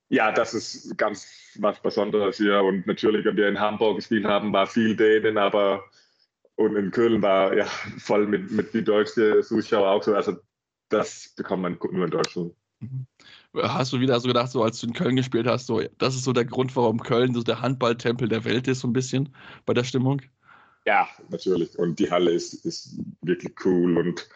ja, 0.08 0.30
das 0.30 0.54
ist 0.54 0.96
ganz 0.96 1.56
was 1.58 1.80
Besonderes 1.80 2.36
hier 2.36 2.62
und 2.62 2.86
natürlich, 2.86 3.24
wenn 3.24 3.36
wir 3.36 3.48
in 3.48 3.58
Hamburg 3.58 3.96
gespielt 3.96 4.24
haben, 4.24 4.52
war 4.52 4.66
viel 4.66 4.94
Dänen, 4.94 5.38
aber 5.38 5.84
und 6.56 6.76
in 6.76 6.90
Köln 6.90 7.22
war 7.22 7.54
ja 7.56 7.66
voll 7.98 8.26
mit, 8.26 8.50
mit 8.50 8.74
die 8.74 8.84
deutschen 8.84 9.42
Zuschauer 9.42 9.90
auch 9.90 10.02
so. 10.02 10.14
Also 10.14 10.36
das 10.88 11.32
bekommt 11.36 11.62
man 11.62 11.78
nur 11.90 12.04
in 12.04 12.10
Deutschland. 12.10 12.54
Mhm. 12.80 13.06
Hast 13.54 13.92
du 13.92 14.00
wieder 14.00 14.18
so 14.20 14.28
gedacht, 14.28 14.50
so 14.50 14.62
als 14.62 14.80
du 14.80 14.86
in 14.86 14.92
Köln 14.92 15.16
gespielt 15.16 15.46
hast, 15.46 15.66
so 15.66 15.80
das 15.98 16.14
ist 16.14 16.24
so 16.24 16.32
der 16.32 16.44
Grund, 16.44 16.74
warum 16.74 17.00
Köln 17.02 17.34
so 17.34 17.42
der 17.42 17.60
Handballtempel 17.60 18.28
der 18.28 18.44
Welt 18.44 18.68
ist, 18.68 18.80
so 18.80 18.88
ein 18.88 18.92
bisschen 18.92 19.34
bei 19.66 19.74
der 19.74 19.84
Stimmung? 19.84 20.22
Ja, 20.86 21.08
natürlich. 21.28 21.78
Und 21.78 21.98
die 21.98 22.10
Halle 22.10 22.32
ist, 22.32 22.54
ist 22.64 22.98
wirklich 23.20 23.54
cool 23.64 23.98
und 23.98 24.28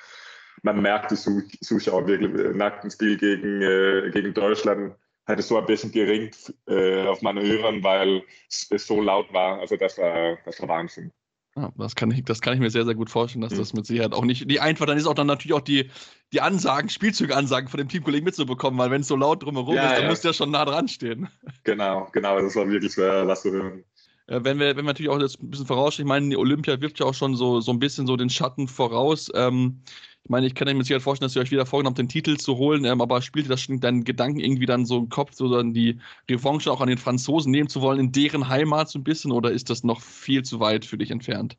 man 0.63 0.81
merkt 0.81 1.11
die 1.11 1.17
Zuschauer 1.17 2.07
wirklich 2.07 2.55
nach 2.55 2.81
dem 2.81 2.91
Spiel 2.91 3.17
gegen, 3.17 3.63
äh, 3.63 4.11
gegen 4.11 4.33
Deutschland 4.33 4.95
hatte 5.27 5.43
so 5.43 5.59
ein 5.59 5.67
bisschen 5.67 5.91
geringt 5.91 6.55
äh, 6.69 7.05
auf 7.07 7.21
meine 7.21 7.41
Ohren, 7.41 7.83
weil 7.83 8.23
es, 8.49 8.69
es 8.71 8.87
so 8.87 9.01
laut 9.01 9.33
war. 9.33 9.59
Also 9.59 9.77
das 9.77 9.99
war, 9.99 10.39
das 10.45 10.61
war 10.61 10.69
Wahnsinn. 10.69 11.13
Ja, 11.57 11.73
das, 11.79 11.95
kann 11.95 12.11
ich, 12.11 12.23
das 12.25 12.43
kann 12.43 12.55
ich 12.55 12.61
mir 12.61 12.71
sehr, 12.71 12.85
sehr 12.85 12.95
gut 12.95 13.09
vorstellen, 13.09 13.41
dass 13.41 13.55
mhm. 13.55 13.59
das 13.59 13.73
mit 13.73 13.87
Sicherheit 13.87 14.13
auch 14.13 14.25
nicht 14.25 14.51
die 14.51 14.61
einfach, 14.61 14.85
dann 14.85 14.99
ist 14.99 15.07
auch 15.07 15.15
dann 15.15 15.27
natürlich 15.27 15.55
auch 15.55 15.63
die, 15.63 15.91
die 16.33 16.43
Ansagen, 16.43 16.91
Spielzüge-Ansagen 16.91 17.69
von 17.69 17.79
dem 17.79 17.89
Teamkollegen 17.89 18.25
mitzubekommen, 18.25 18.79
weil 18.79 18.91
wenn 18.91 19.01
es 19.01 19.09
so 19.09 19.17
laut 19.17 19.43
drumherum 19.43 19.75
ja, 19.75 19.85
ist, 19.85 19.93
dann 19.95 20.03
ja. 20.03 20.09
muss 20.11 20.21
der 20.21 20.33
schon 20.35 20.51
nah 20.51 20.67
dran 20.67 20.87
stehen. 20.87 21.29
Genau, 21.65 22.09
genau, 22.13 22.41
das 22.41 22.55
war 22.57 22.69
wirklich 22.69 22.93
schwer, 22.93 23.27
was 23.27 23.43
zu 23.43 23.53
hören. 23.53 23.85
Ja, 24.29 24.45
wenn 24.45 24.59
wir, 24.59 24.69
wenn 24.69 24.77
wir 24.77 24.83
natürlich 24.83 25.11
auch 25.11 25.21
jetzt 25.21 25.41
ein 25.41 25.51
bisschen 25.51 25.67
vorausschauen, 25.67 26.05
ich 26.05 26.09
meine, 26.09 26.29
die 26.29 26.37
Olympia 26.37 26.81
wirft 26.81 26.99
ja 26.99 27.07
auch 27.07 27.15
schon 27.15 27.37
so, 27.37 27.61
so 27.61 27.73
ein 27.73 27.79
bisschen 27.79 28.07
so 28.07 28.17
den 28.17 28.29
Schatten 28.29 28.69
voraus. 28.69 29.31
Ähm, 29.35 29.83
ich 30.27 30.31
meine, 30.31 30.49
ich 30.49 30.57
kann 30.57 30.67
mir 30.77 30.83
Sicherheit 30.83 31.05
vorstellen, 31.05 31.29
dass 31.29 31.37
ihr 31.37 31.43
euch 31.43 31.53
wieder 31.53 31.67
vorgenommen 31.67 31.93
habt, 31.93 31.99
den 32.01 32.09
Titel 32.09 32.37
zu 32.37 32.57
holen, 32.57 32.85
ähm, 32.85 33.01
aber 33.01 33.23
spielt 33.23 33.49
das 33.49 33.61
schon 33.61 33.79
deinen 33.79 34.03
Gedanken 34.03 34.41
irgendwie 34.41 34.67
dann 34.67 34.85
so 34.85 34.99
im 34.99 35.09
Kopf, 35.09 35.35
so 35.35 35.49
dann 35.49 35.73
die 35.73 36.01
Revanche 36.29 36.69
auch 36.73 36.81
an 36.81 36.89
den 36.89 36.99
Franzosen 36.99 37.53
nehmen 37.53 37.69
zu 37.69 37.81
wollen, 37.81 38.01
in 38.01 38.11
deren 38.11 38.49
Heimat 38.49 38.89
so 38.89 38.99
ein 38.99 39.05
bisschen, 39.05 39.31
oder 39.31 39.53
ist 39.53 39.71
das 39.71 39.85
noch 39.85 40.01
viel 40.01 40.43
zu 40.43 40.59
weit 40.59 40.85
für 40.85 40.99
dich 40.99 41.13
entfernt? 41.13 41.57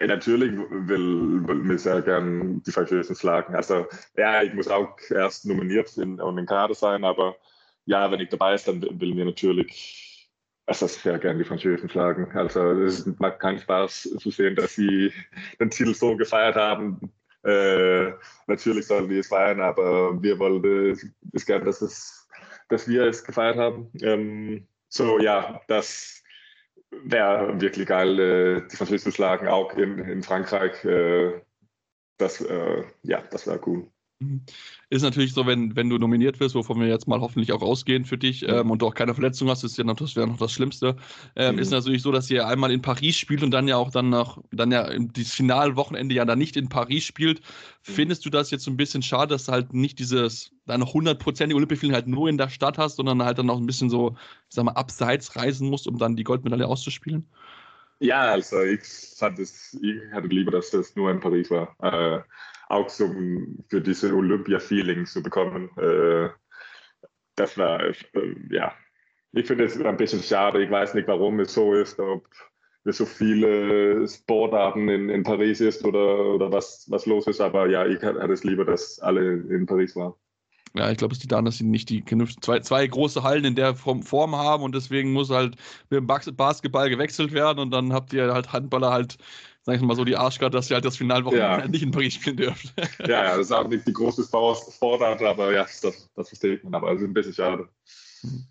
Ja, 0.00 0.08
natürlich 0.08 0.52
will, 0.52 1.48
will 1.48 1.54
mir 1.54 1.78
sehr 1.78 2.02
gern 2.02 2.62
die 2.64 2.72
Französen 2.72 3.16
schlagen. 3.16 3.54
Also 3.54 3.86
ja, 4.18 4.42
ich 4.42 4.52
muss 4.52 4.68
auch 4.68 4.98
erst 5.08 5.46
nominiert 5.46 5.96
in, 5.96 6.20
und 6.20 6.36
in 6.36 6.44
Kader 6.44 6.74
sein, 6.74 7.04
aber 7.04 7.36
ja, 7.86 8.10
wenn 8.10 8.20
ich 8.20 8.28
dabei 8.28 8.52
ist, 8.52 8.68
dann 8.68 8.82
will 8.82 9.14
mir 9.14 9.24
natürlich 9.24 10.28
also 10.66 10.86
sehr 10.88 11.18
gern 11.18 11.38
die 11.38 11.44
Französen 11.44 11.88
schlagen. 11.88 12.30
Also 12.36 12.60
es 12.82 13.06
macht 13.18 13.40
keinen 13.40 13.60
Spaß 13.60 14.10
zu 14.18 14.30
sehen, 14.30 14.56
dass 14.56 14.74
sie 14.74 15.10
den 15.58 15.70
Titel 15.70 15.94
so 15.94 16.18
gefeiert 16.18 16.56
haben. 16.56 17.10
Äh, 17.44 18.12
natürlich 18.46 18.86
sollen 18.86 19.08
wir 19.08 19.20
es 19.20 19.28
feiern, 19.28 19.60
aber 19.60 20.22
wir 20.22 20.38
wollen 20.38 20.96
es 21.32 21.46
gerne, 21.46 21.64
dass, 21.64 21.82
es, 21.82 22.28
dass 22.68 22.88
wir 22.88 23.04
es 23.04 23.22
gefeiert 23.22 23.56
haben. 23.56 23.90
Ähm, 24.02 24.66
so, 24.88 25.18
ja, 25.18 25.60
das 25.68 26.22
wäre 26.90 27.60
wirklich 27.60 27.86
geil, 27.86 28.18
äh, 28.18 28.68
die 28.68 28.76
zu 28.98 29.10
schlagen, 29.10 29.48
auch 29.48 29.74
in, 29.74 29.98
in 29.98 30.22
Frankreich. 30.22 30.84
Äh, 30.84 31.42
das, 32.16 32.40
äh, 32.40 32.84
ja, 33.02 33.22
das 33.30 33.46
wäre 33.46 33.60
cool. 33.66 33.90
Mhm. 34.20 34.42
Ist 34.90 35.02
natürlich 35.02 35.32
so, 35.32 35.46
wenn, 35.46 35.74
wenn 35.74 35.90
du 35.90 35.98
nominiert 35.98 36.38
wirst, 36.38 36.54
wovon 36.54 36.80
wir 36.80 36.86
jetzt 36.86 37.08
mal 37.08 37.20
hoffentlich 37.20 37.52
auch 37.52 37.62
ausgehen 37.62 38.04
für 38.04 38.16
dich 38.16 38.46
ähm, 38.48 38.70
und 38.70 38.80
du 38.80 38.86
auch 38.86 38.94
keine 38.94 39.14
Verletzung 39.14 39.48
hast, 39.48 39.64
ist 39.64 39.76
ja 39.76 39.84
noch, 39.84 39.96
das 39.96 40.14
wäre 40.14 40.28
noch 40.28 40.38
das 40.38 40.52
Schlimmste. 40.52 40.96
Ähm, 41.36 41.56
mhm. 41.56 41.60
Ist 41.60 41.70
natürlich 41.70 42.02
so, 42.02 42.12
dass 42.12 42.30
ihr 42.30 42.46
einmal 42.46 42.70
in 42.70 42.80
Paris 42.82 43.16
spielt 43.16 43.42
und 43.42 43.50
dann 43.50 43.66
ja 43.66 43.76
auch 43.76 43.90
dann 43.90 44.10
noch, 44.10 44.42
dann 44.52 44.70
ja 44.70 44.88
das 44.98 45.32
Finalwochenende 45.32 46.14
ja 46.14 46.24
dann 46.24 46.38
nicht 46.38 46.56
in 46.56 46.68
Paris 46.68 47.04
spielt. 47.04 47.40
Mhm. 47.40 47.92
Findest 47.92 48.24
du 48.24 48.30
das 48.30 48.50
jetzt 48.50 48.64
so 48.64 48.70
ein 48.70 48.76
bisschen 48.76 49.02
schade, 49.02 49.34
dass 49.34 49.46
du 49.46 49.52
halt 49.52 49.74
nicht 49.74 49.98
dieses, 49.98 50.52
deine 50.66 50.84
hundertprozentige 50.86 51.56
Olympia 51.56 51.92
halt 51.92 52.06
nur 52.06 52.28
in 52.28 52.38
der 52.38 52.48
Stadt 52.48 52.78
hast, 52.78 52.96
sondern 52.96 53.22
halt 53.22 53.38
dann 53.38 53.50
auch 53.50 53.58
ein 53.58 53.66
bisschen 53.66 53.90
so, 53.90 54.16
ich 54.48 54.54
sag 54.54 54.64
mal, 54.64 54.72
abseits 54.72 55.34
reisen 55.36 55.68
musst, 55.70 55.88
um 55.88 55.98
dann 55.98 56.16
die 56.16 56.24
Goldmedaille 56.24 56.68
auszuspielen? 56.68 57.26
Ja, 58.00 58.32
also 58.32 58.60
ich 58.60 58.82
fand 59.16 59.38
es, 59.38 59.78
ich 59.80 60.00
hatte 60.12 60.26
lieber, 60.28 60.50
dass 60.50 60.70
das 60.70 60.94
nur 60.96 61.10
in 61.10 61.20
Paris 61.20 61.50
war. 61.50 61.74
Äh, 61.80 62.20
auch 62.74 62.88
so 62.88 63.08
für 63.68 63.80
diese 63.80 64.14
Olympia-Feeling 64.14 65.06
zu 65.06 65.22
bekommen. 65.22 65.70
Äh, 65.78 66.28
das 67.36 67.56
war, 67.56 67.80
äh, 67.80 67.94
ja, 68.50 68.74
ich 69.32 69.46
finde 69.46 69.64
es 69.64 69.80
ein 69.80 69.96
bisschen 69.96 70.22
schade. 70.22 70.62
Ich 70.62 70.70
weiß 70.70 70.94
nicht, 70.94 71.08
warum 71.08 71.40
es 71.40 71.54
so 71.54 71.74
ist, 71.74 71.98
ob 71.98 72.26
wie 72.84 72.92
so 72.92 73.06
viele 73.06 74.06
Sportarten 74.06 74.88
in, 74.88 75.08
in 75.08 75.22
Paris 75.22 75.60
ist 75.60 75.84
oder, 75.84 76.34
oder 76.34 76.52
was, 76.52 76.86
was 76.90 77.06
los 77.06 77.26
ist. 77.26 77.40
Aber 77.40 77.66
ja, 77.66 77.86
ich 77.86 78.02
hätte 78.02 78.20
es 78.20 78.44
lieber, 78.44 78.64
dass 78.64 78.98
alle 79.00 79.32
in 79.34 79.66
Paris 79.66 79.96
waren. 79.96 80.12
Ja, 80.76 80.90
ich 80.90 80.98
glaube, 80.98 81.14
es 81.14 81.20
liegt 81.20 81.30
daran, 81.30 81.44
dass 81.44 81.58
sie 81.58 81.64
nicht 81.64 81.88
die 81.88 82.04
zwei, 82.04 82.58
zwei 82.58 82.86
große 82.86 83.22
Hallen 83.22 83.44
in 83.44 83.54
der 83.54 83.76
Form 83.76 84.36
haben 84.36 84.64
und 84.64 84.74
deswegen 84.74 85.12
muss 85.12 85.30
halt 85.30 85.54
mit 85.88 86.00
dem 86.00 86.06
Basketball 86.08 86.90
gewechselt 86.90 87.32
werden 87.32 87.60
und 87.60 87.70
dann 87.70 87.92
habt 87.92 88.12
ihr 88.12 88.34
halt 88.34 88.52
Handballer 88.52 88.90
halt, 88.90 89.16
sag 89.64 89.76
ich 89.76 89.82
mal 89.82 89.96
so, 89.96 90.04
die 90.04 90.16
Arschkarte, 90.16 90.56
dass 90.56 90.70
ihr 90.70 90.74
halt 90.74 90.84
das 90.84 90.96
Finalwochenende 90.96 91.64
ja. 91.64 91.68
nicht 91.68 91.82
in 91.82 91.90
Paris 91.90 92.14
spielen 92.14 92.36
dürft. 92.36 92.72
Ja, 93.00 93.24
ja, 93.24 93.36
das 93.36 93.46
ist 93.46 93.52
auch 93.52 93.66
nicht 93.66 93.86
die 93.86 93.92
große 93.92 94.24
Sportart, 94.24 95.22
aber 95.22 95.52
ja, 95.52 95.66
das, 95.82 96.10
das 96.14 96.28
versteht 96.28 96.64
man, 96.64 96.74
aber 96.74 96.92
es 96.92 97.00
ist 97.00 97.08
ein 97.08 97.14
bisschen 97.14 97.34
schade. 97.34 97.68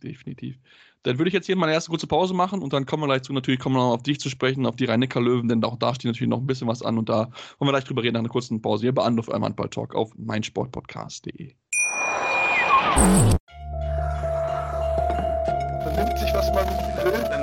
Definitiv. 0.04 0.58
Dann 1.04 1.18
würde 1.18 1.28
ich 1.28 1.34
jetzt 1.34 1.46
hier 1.46 1.56
mal 1.56 1.66
eine 1.66 1.74
erste 1.74 1.90
kurze 1.90 2.08
Pause 2.08 2.34
machen 2.34 2.62
und 2.62 2.74
dann 2.74 2.86
kommen 2.86 3.04
wir 3.04 3.08
gleich 3.08 3.24
zu, 3.24 3.34
natürlich 3.34 3.60
kommen 3.60 3.76
wir 3.76 3.80
noch 3.84 3.94
auf 3.94 4.04
dich 4.04 4.20
zu 4.20 4.30
sprechen, 4.30 4.66
auf 4.66 4.76
die 4.76 4.86
rhein 4.86 5.02
löwen 5.02 5.50
denn 5.50 5.64
auch 5.64 5.78
da 5.78 5.94
steht 5.94 6.06
natürlich 6.06 6.30
noch 6.30 6.40
ein 6.40 6.48
bisschen 6.48 6.68
was 6.68 6.82
an 6.82 6.98
und 6.98 7.10
da 7.10 7.30
wollen 7.58 7.68
wir 7.68 7.72
gleich 7.72 7.84
drüber 7.84 8.04
reden 8.04 8.14
nach 8.14 8.22
einer 8.22 8.30
kurzen 8.30 8.62
Pause 8.62 8.84
hier 8.84 8.94
bei 8.94 9.04
Anruf 9.04 9.28
eurem 9.28 9.44
Handball-Talk 9.44 9.96
auf 9.96 10.12
meinsportpodcast.de. 10.18 11.54
Vernimmt 15.84 16.20
sich, 16.20 16.34
was 16.34 16.54
man 16.54 16.66
will, 17.04 17.24
dann 17.30 17.43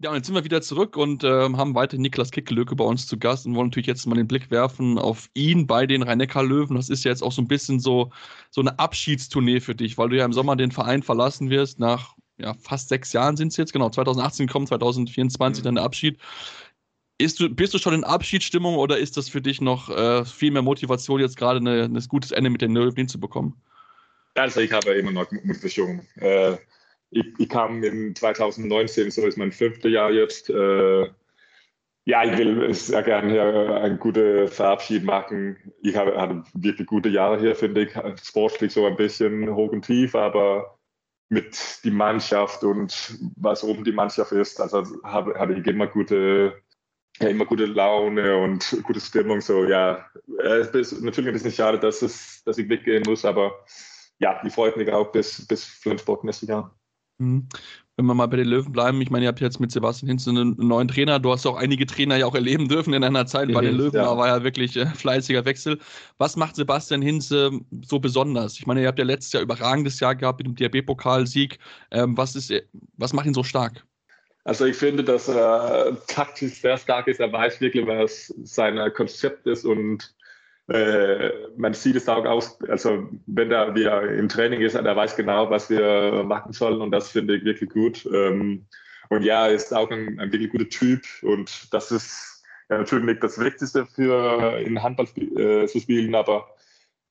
Ja, 0.00 0.10
und 0.10 0.16
jetzt 0.16 0.26
sind 0.26 0.36
wir 0.36 0.44
wieder 0.44 0.62
zurück 0.62 0.96
und 0.96 1.24
äh, 1.24 1.28
haben 1.28 1.74
weiter 1.74 1.98
Niklas 1.98 2.30
Kickelöke 2.30 2.76
bei 2.76 2.84
uns 2.84 3.08
zu 3.08 3.18
Gast 3.18 3.46
und 3.46 3.56
wollen 3.56 3.66
natürlich 3.66 3.88
jetzt 3.88 4.06
mal 4.06 4.14
den 4.14 4.28
Blick 4.28 4.48
werfen 4.48 4.96
auf 4.96 5.28
ihn 5.34 5.66
bei 5.66 5.86
den 5.86 6.04
Rhein-Neckar-Löwen. 6.04 6.76
Das 6.76 6.88
ist 6.88 7.04
ja 7.04 7.10
jetzt 7.10 7.22
auch 7.22 7.32
so 7.32 7.42
ein 7.42 7.48
bisschen 7.48 7.80
so, 7.80 8.12
so 8.50 8.60
eine 8.60 8.78
Abschiedstournee 8.78 9.58
für 9.58 9.74
dich, 9.74 9.98
weil 9.98 10.08
du 10.08 10.16
ja 10.16 10.24
im 10.24 10.32
Sommer 10.32 10.54
den 10.54 10.70
Verein 10.70 11.02
verlassen 11.02 11.50
wirst. 11.50 11.80
Nach 11.80 12.14
ja, 12.36 12.54
fast 12.54 12.90
sechs 12.90 13.12
Jahren 13.12 13.36
sind 13.36 13.48
es 13.48 13.56
jetzt, 13.56 13.72
genau, 13.72 13.90
2018 13.90 14.46
kommt, 14.46 14.68
2024 14.68 15.62
mhm. 15.62 15.64
dann 15.64 15.74
der 15.74 15.84
Abschied. 15.84 16.18
Du, 17.20 17.48
bist 17.48 17.74
du 17.74 17.78
schon 17.78 17.94
in 17.94 18.04
Abschiedsstimmung 18.04 18.76
oder 18.76 18.98
ist 18.98 19.16
das 19.16 19.28
für 19.28 19.42
dich 19.42 19.60
noch 19.60 19.90
äh, 19.90 20.24
viel 20.24 20.52
mehr 20.52 20.62
Motivation, 20.62 21.20
jetzt 21.20 21.36
gerade 21.36 21.58
ein 21.58 22.06
gutes 22.06 22.30
Ende 22.30 22.50
mit 22.50 22.62
den 22.62 22.72
Löwen 22.72 22.94
hinzubekommen? 22.94 23.60
Also 24.36 24.60
ich 24.60 24.70
habe 24.70 24.90
immer 24.90 25.10
noch 25.10 25.28
Motivation. 25.32 26.02
Äh, 26.14 26.58
ich, 27.10 27.26
ich, 27.38 27.48
kam 27.48 27.82
in 27.82 28.14
2019, 28.14 29.10
so 29.10 29.26
ist 29.26 29.38
mein 29.38 29.52
fünftes 29.52 29.90
Jahr 29.90 30.10
jetzt. 30.10 30.50
Äh, 30.50 31.08
ja, 32.04 32.24
ich 32.24 32.38
will 32.38 32.72
sehr 32.72 33.02
gerne 33.02 33.30
hier 33.30 33.80
einen 33.82 33.98
guten 33.98 34.48
Verabschied 34.48 35.04
machen. 35.04 35.58
Ich 35.82 35.96
habe, 35.96 36.18
hatte 36.18 36.42
wirklich 36.54 36.86
gute 36.86 37.10
Jahre 37.10 37.38
hier, 37.38 37.54
finde 37.54 37.82
ich. 37.82 37.92
Sportlich 38.22 38.72
so 38.72 38.86
ein 38.86 38.96
bisschen 38.96 39.54
hoch 39.54 39.72
und 39.72 39.84
tief, 39.84 40.14
aber 40.14 40.78
mit 41.28 41.80
die 41.84 41.90
Mannschaft 41.90 42.64
und 42.64 43.18
was 43.36 43.62
oben 43.62 43.84
die 43.84 43.92
Mannschaft 43.92 44.32
ist, 44.32 44.60
also 44.60 44.84
habe, 45.04 45.38
hatte 45.38 45.52
ich 45.52 45.66
immer 45.66 45.86
gute, 45.86 46.62
ja, 47.20 47.28
immer 47.28 47.44
gute 47.44 47.66
Laune 47.66 48.38
und 48.38 48.82
gute 48.84 49.00
Stimmung. 49.00 49.40
So, 49.40 49.64
ja, 49.64 50.06
es 50.38 50.68
ist 50.68 51.02
natürlich 51.02 51.28
ein 51.28 51.34
bisschen 51.34 51.52
schade, 51.52 51.78
dass, 51.78 52.02
es, 52.02 52.42
dass 52.44 52.58
ich 52.58 52.68
weggehen 52.68 53.02
muss, 53.06 53.24
aber 53.24 53.64
ja, 54.18 54.40
ich 54.44 54.52
freue 54.52 54.76
mich 54.76 54.90
auch 54.90 55.12
bis, 55.12 55.46
bis 55.46 55.64
Flensburg 55.64 56.24
nächstes 56.24 56.48
Jahr. 56.48 56.77
Mhm. 57.18 57.48
Wenn 57.96 58.06
wir 58.06 58.14
mal 58.14 58.26
bei 58.26 58.36
den 58.36 58.46
Löwen 58.46 58.70
bleiben, 58.70 59.02
ich 59.02 59.10
meine, 59.10 59.24
ihr 59.24 59.28
habt 59.28 59.40
jetzt 59.40 59.58
mit 59.58 59.72
Sebastian 59.72 60.08
Hinz 60.08 60.28
einen 60.28 60.54
neuen 60.56 60.86
Trainer. 60.86 61.18
Du 61.18 61.32
hast 61.32 61.44
auch 61.46 61.56
einige 61.56 61.84
Trainer 61.84 62.16
ja 62.16 62.26
auch 62.26 62.34
erleben 62.36 62.68
dürfen 62.68 62.94
in 62.94 63.02
einer 63.02 63.26
Zeit 63.26 63.52
bei 63.52 63.60
den 63.60 63.76
Löwen. 63.76 63.96
Ja. 63.96 64.04
Da 64.04 64.16
war 64.16 64.28
ja 64.28 64.44
wirklich 64.44 64.76
äh, 64.76 64.86
fleißiger 64.86 65.44
Wechsel. 65.44 65.80
Was 66.16 66.36
macht 66.36 66.54
Sebastian 66.54 67.02
Hinz 67.02 67.28
so 67.28 67.98
besonders? 67.98 68.54
Ich 68.54 68.68
meine, 68.68 68.82
ihr 68.82 68.86
habt 68.86 69.00
ja 69.00 69.04
letztes 69.04 69.32
Jahr 69.32 69.42
überragendes 69.42 69.98
Jahr 69.98 70.14
gehabt 70.14 70.38
mit 70.38 70.46
dem 70.46 70.54
DRB-Pokalsieg. 70.54 71.58
Ähm, 71.90 72.16
was, 72.16 72.36
ist, 72.36 72.52
was 72.96 73.12
macht 73.12 73.26
ihn 73.26 73.34
so 73.34 73.42
stark? 73.42 73.84
Also 74.44 74.64
ich 74.64 74.76
finde, 74.76 75.02
dass 75.02 75.28
er 75.28 75.96
taktisch 76.06 76.60
sehr 76.60 76.78
stark 76.78 77.08
ist. 77.08 77.18
Er 77.18 77.32
weiß 77.32 77.60
wirklich, 77.60 77.84
was 77.84 78.32
sein 78.44 78.78
Konzept 78.94 79.46
ist 79.48 79.64
und 79.64 80.04
äh, 80.04 80.17
man 80.68 81.72
sieht 81.72 81.96
es 81.96 82.08
auch 82.08 82.26
aus, 82.26 82.60
also 82.68 83.08
wenn 83.26 83.50
er 83.50 83.74
wieder 83.74 84.02
im 84.02 84.28
Training 84.28 84.60
ist, 84.60 84.74
er 84.74 84.96
weiß 84.96 85.16
genau, 85.16 85.48
was 85.48 85.70
wir 85.70 86.24
machen 86.24 86.52
sollen 86.52 86.82
und 86.82 86.90
das 86.90 87.10
finde 87.10 87.36
ich 87.36 87.44
wirklich 87.44 87.70
gut. 87.70 88.06
Ähm, 88.12 88.66
und 89.08 89.22
ja, 89.22 89.46
ist 89.46 89.72
auch 89.74 89.90
ein, 89.90 90.20
ein, 90.20 90.30
wirklich 90.30 90.50
guter 90.50 90.68
Typ 90.68 91.02
und 91.22 91.72
das 91.72 91.90
ist 91.90 92.44
ja, 92.68 92.78
natürlich 92.78 93.06
nicht 93.06 93.22
das 93.22 93.38
Wichtigste 93.38 93.86
für 93.86 94.58
in 94.58 94.82
Handball 94.82 95.06
äh, 95.16 95.66
zu 95.66 95.80
spielen, 95.80 96.14
aber 96.14 96.54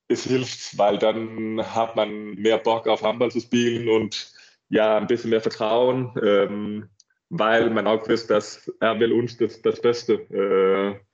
es 0.08 0.24
hilft, 0.26 0.78
weil 0.78 1.00
dann 1.00 1.60
hat 1.76 1.96
man 1.96 2.36
mehr 2.36 2.60
Bock 2.60 2.88
auf 2.88 3.02
Handball 3.02 3.32
zu 3.32 3.40
spielen 3.40 3.90
und 3.90 4.32
ja, 4.70 4.98
ein 4.98 5.08
bisschen 5.08 5.32
mehr 5.32 5.42
Vertrauen, 5.42 6.14
ähm, 6.22 6.90
weil 7.30 7.70
man 7.72 7.88
auch 7.88 8.08
weiß, 8.08 8.28
dass 8.28 8.72
er 8.80 9.00
will 9.00 9.14
uns 9.14 9.38
das, 9.38 9.62
das 9.62 9.82
Beste. 9.82 10.14
Äh, 10.30 11.07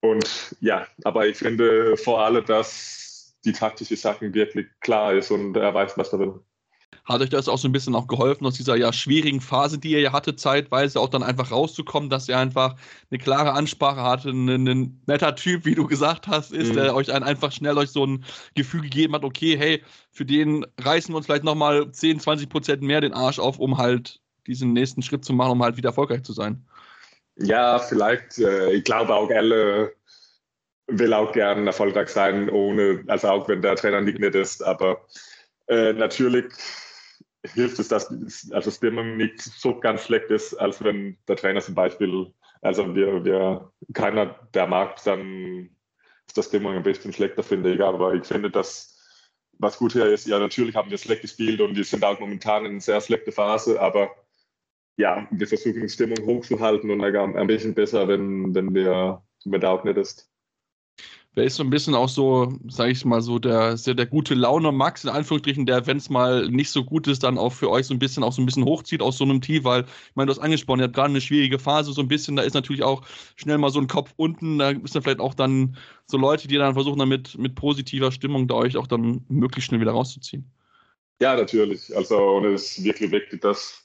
und 0.00 0.56
ja, 0.60 0.86
aber 1.04 1.26
ich 1.26 1.36
finde 1.36 1.96
vor 1.96 2.24
allem, 2.24 2.44
dass 2.44 3.34
die 3.44 3.52
taktische 3.52 3.96
Sachen 3.96 4.34
wirklich 4.34 4.66
klar 4.80 5.14
ist 5.14 5.30
und 5.30 5.56
er 5.56 5.74
weiß, 5.74 5.96
was 5.96 6.12
er 6.12 6.20
will. 6.20 6.40
Hat 7.04 7.22
euch 7.22 7.30
das 7.30 7.48
auch 7.48 7.58
so 7.58 7.66
ein 7.66 7.72
bisschen 7.72 7.94
auch 7.94 8.06
geholfen, 8.06 8.46
aus 8.46 8.54
dieser 8.54 8.76
ja 8.76 8.92
schwierigen 8.92 9.40
Phase, 9.40 9.78
die 9.78 9.90
ihr 9.90 10.00
ja 10.00 10.12
hatte, 10.12 10.36
zeitweise 10.36 11.00
auch 11.00 11.08
dann 11.08 11.22
einfach 11.22 11.50
rauszukommen, 11.50 12.10
dass 12.10 12.28
ihr 12.28 12.38
einfach 12.38 12.76
eine 13.10 13.18
klare 13.18 13.52
Ansprache 13.52 14.02
hatte, 14.02 14.30
ein, 14.30 14.48
ein 14.48 15.02
netter 15.06 15.34
Typ, 15.34 15.64
wie 15.64 15.74
du 15.74 15.86
gesagt 15.86 16.28
hast, 16.28 16.52
ist, 16.52 16.70
mhm. 16.70 16.74
der 16.74 16.94
euch 16.94 17.12
einfach 17.12 17.52
schnell 17.52 17.78
euch 17.78 17.90
so 17.90 18.04
ein 18.04 18.24
Gefühl 18.54 18.82
gegeben 18.82 19.14
hat, 19.14 19.24
okay, 19.24 19.56
hey, 19.56 19.82
für 20.10 20.24
den 20.24 20.66
reißen 20.78 21.12
wir 21.12 21.16
uns 21.16 21.26
vielleicht 21.26 21.44
nochmal 21.44 21.90
10, 21.90 22.20
20 22.20 22.48
Prozent 22.48 22.82
mehr 22.82 23.00
den 23.00 23.14
Arsch 23.14 23.38
auf, 23.38 23.58
um 23.58 23.78
halt 23.78 24.20
diesen 24.46 24.72
nächsten 24.72 25.02
Schritt 25.02 25.24
zu 25.24 25.32
machen, 25.32 25.52
um 25.52 25.62
halt 25.62 25.76
wieder 25.76 25.90
erfolgreich 25.90 26.22
zu 26.22 26.32
sein. 26.32 26.64
Ja, 27.42 27.78
vielleicht. 27.78 28.38
Äh, 28.38 28.72
ich 28.72 28.84
glaube 28.84 29.14
auch 29.14 29.30
alle 29.30 29.94
will 30.86 31.14
auch 31.14 31.32
gern 31.32 31.66
erfolgreich 31.66 32.08
sein, 32.08 32.50
ohne, 32.50 33.04
also 33.06 33.28
auch 33.28 33.48
wenn 33.48 33.62
der 33.62 33.76
Trainer 33.76 34.00
nicht 34.00 34.18
nett 34.18 34.34
ist. 34.34 34.62
Aber 34.62 35.06
äh, 35.68 35.92
natürlich 35.92 36.52
hilft 37.44 37.78
es, 37.78 37.88
dass 37.88 38.10
also 38.52 38.70
Stimmung 38.70 39.16
nicht 39.16 39.40
so 39.40 39.78
ganz 39.78 40.04
schlecht 40.04 40.30
ist, 40.30 40.54
als 40.54 40.82
wenn 40.82 41.16
der 41.28 41.36
Trainer 41.36 41.60
zum 41.60 41.74
Beispiel, 41.74 42.32
also 42.60 42.94
wir, 42.94 43.24
wir 43.24 43.72
keiner 43.94 44.34
der 44.52 44.66
mag, 44.66 45.02
dann 45.04 45.70
ist 46.26 46.36
das 46.36 46.46
Stimmung 46.46 46.74
ein 46.74 46.82
bisschen 46.82 47.12
schlechter, 47.12 47.42
finde 47.42 47.72
ich. 47.72 47.80
Aber 47.80 48.14
ich 48.14 48.24
finde, 48.24 48.50
dass 48.50 48.98
was 49.58 49.78
gut 49.78 49.92
hier 49.92 50.06
ist, 50.06 50.26
ja, 50.26 50.38
natürlich 50.38 50.74
haben 50.74 50.90
wir 50.90 50.98
schlecht 50.98 51.22
gespielt 51.22 51.60
und 51.60 51.76
wir 51.76 51.84
sind 51.84 52.04
auch 52.04 52.18
momentan 52.18 52.64
in 52.64 52.72
einer 52.72 52.80
sehr 52.80 53.00
schlechten 53.00 53.32
Phase, 53.32 53.80
aber 53.80 54.10
ja, 55.00 55.26
wir 55.30 55.46
versuchen 55.46 55.80
die 55.80 55.88
Stimmung 55.88 56.24
hochzuhalten 56.26 56.90
und 56.90 57.02
ein 57.02 57.46
bisschen 57.46 57.74
besser, 57.74 58.06
wenn, 58.06 58.54
wenn 58.54 58.74
wir 58.74 59.22
mit 59.44 59.64
auch 59.64 59.82
nicht 59.82 59.96
ist. 59.96 60.30
Wer 61.34 61.44
ist 61.44 61.54
so 61.54 61.62
ein 61.62 61.70
bisschen 61.70 61.94
auch 61.94 62.08
so, 62.08 62.52
sag 62.68 62.90
ich 62.90 63.04
mal 63.04 63.22
so, 63.22 63.38
der, 63.38 63.76
der, 63.76 63.94
der 63.94 64.06
gute 64.06 64.34
Laune 64.34 64.72
Max, 64.72 65.04
in 65.04 65.10
Anführungsstrichen, 65.10 65.64
der, 65.64 65.86
wenn 65.86 65.96
es 65.96 66.10
mal 66.10 66.48
nicht 66.48 66.70
so 66.70 66.84
gut 66.84 67.06
ist, 67.06 67.22
dann 67.22 67.38
auch 67.38 67.52
für 67.52 67.70
euch 67.70 67.86
so 67.86 67.94
ein 67.94 68.00
bisschen 68.00 68.24
auch 68.24 68.32
so 68.32 68.42
ein 68.42 68.46
bisschen 68.46 68.64
hochzieht 68.64 69.00
aus 69.00 69.16
so 69.16 69.24
einem 69.24 69.40
Team, 69.40 69.62
weil, 69.62 69.82
ich 69.82 70.16
meine, 70.16 70.26
du 70.26 70.32
hast 70.32 70.42
angesprochen, 70.42 70.80
ihr 70.80 70.84
habt 70.84 70.94
gerade 70.94 71.10
eine 71.10 71.20
schwierige 71.20 71.60
Phase, 71.60 71.92
so 71.92 72.02
ein 72.02 72.08
bisschen, 72.08 72.34
da 72.34 72.42
ist 72.42 72.54
natürlich 72.54 72.82
auch 72.82 73.02
schnell 73.36 73.58
mal 73.58 73.70
so 73.70 73.80
ein 73.80 73.86
Kopf 73.86 74.12
unten, 74.16 74.58
da 74.58 74.70
ist 74.70 74.94
dann 74.94 75.02
vielleicht 75.02 75.20
auch 75.20 75.34
dann 75.34 75.76
so 76.06 76.18
Leute, 76.18 76.48
die 76.48 76.56
dann 76.56 76.74
versuchen, 76.74 76.98
damit 76.98 77.38
mit 77.38 77.54
positiver 77.54 78.10
Stimmung 78.10 78.48
da 78.48 78.56
euch 78.56 78.76
auch 78.76 78.88
dann 78.88 79.24
möglichst 79.28 79.68
schnell 79.68 79.80
wieder 79.80 79.92
rauszuziehen. 79.92 80.50
Ja, 81.22 81.36
natürlich. 81.36 81.96
Also, 81.96 82.18
und 82.18 82.46
es 82.46 82.78
ist 82.78 82.84
wirklich 82.84 83.12
wichtig, 83.12 83.40
dass 83.42 83.84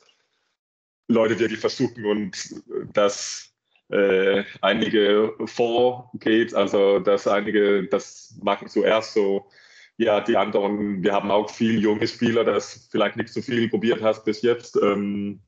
Leute 1.08 1.40
wirklich 1.40 1.60
versuchen 1.60 2.06
und 2.06 2.64
dass 2.94 3.54
äh, 3.90 4.44
einige 4.62 5.36
vorgeht, 5.46 6.54
also 6.54 7.00
dass 7.00 7.28
einige 7.28 7.88
das 7.88 8.38
machen 8.42 8.68
zuerst 8.68 9.14
so, 9.14 9.50
ja, 9.98 10.22
die 10.22 10.36
anderen, 10.36 11.04
wir 11.04 11.14
haben 11.14 11.32
auch 11.32 11.50
viele 11.50 11.80
junge 11.80 12.08
Spieler, 12.08 12.44
das 12.44 12.90
vielleicht 12.92 13.16
nicht 13.16 13.30
so 13.30 13.42
viel 13.42 13.70
probiert 13.70 14.02
hast 14.02 14.26
bis 14.26 14.42
jetzt. 14.42 14.76
Ähm, 14.82 15.42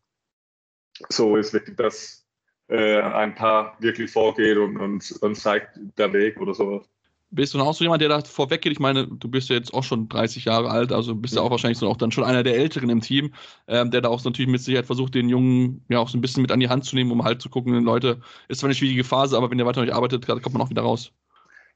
so 1.09 1.35
ist 1.35 1.53
wirklich, 1.53 1.75
dass 1.75 2.25
äh, 2.69 3.01
ein 3.01 3.35
paar 3.35 3.75
wirklich 3.79 4.11
vorgeht 4.11 4.57
und, 4.57 4.77
und, 4.77 5.11
und 5.21 5.35
zeigt 5.35 5.79
der 5.97 6.13
Weg 6.13 6.39
oder 6.39 6.53
sowas. 6.53 6.89
Bist 7.29 7.53
du 7.53 7.59
auch 7.59 7.73
so 7.73 7.83
jemand, 7.83 8.01
der 8.01 8.09
da 8.09 8.21
vorweggeht? 8.21 8.71
Ich 8.71 8.79
meine, 8.79 9.05
du 9.05 9.27
bist 9.27 9.49
ja 9.49 9.55
jetzt 9.57 9.73
auch 9.73 9.83
schon 9.83 10.07
30 10.07 10.45
Jahre 10.45 10.69
alt, 10.69 10.93
also 10.93 11.13
bist 11.13 11.35
ja 11.35 11.41
auch 11.41 11.51
wahrscheinlich 11.51 11.77
so 11.77 11.89
auch 11.89 11.97
dann 11.97 12.11
schon 12.11 12.23
einer 12.23 12.41
der 12.41 12.55
Älteren 12.55 12.89
im 12.89 13.01
Team, 13.01 13.33
ähm, 13.67 13.91
der 13.91 14.01
da 14.01 14.09
auch 14.09 14.21
so 14.21 14.29
natürlich 14.29 14.49
mit 14.49 14.61
Sicherheit 14.61 14.85
versucht, 14.85 15.13
den 15.13 15.27
Jungen 15.27 15.83
ja 15.89 15.99
auch 15.99 16.07
so 16.07 16.17
ein 16.17 16.21
bisschen 16.21 16.41
mit 16.41 16.51
an 16.53 16.61
die 16.61 16.69
Hand 16.69 16.85
zu 16.85 16.95
nehmen, 16.95 17.11
um 17.11 17.25
halt 17.25 17.41
zu 17.41 17.49
gucken, 17.49 17.83
Leute, 17.83 18.21
ist 18.47 18.59
zwar 18.59 18.69
eine 18.69 18.75
schwierige 18.75 19.03
Phase, 19.03 19.35
aber 19.35 19.51
wenn 19.51 19.59
ihr 19.59 19.65
weiter 19.65 19.81
nicht 19.81 19.93
arbeitet, 19.93 20.25
kommt 20.25 20.53
man 20.53 20.61
auch 20.61 20.69
wieder 20.69 20.83
raus. 20.83 21.11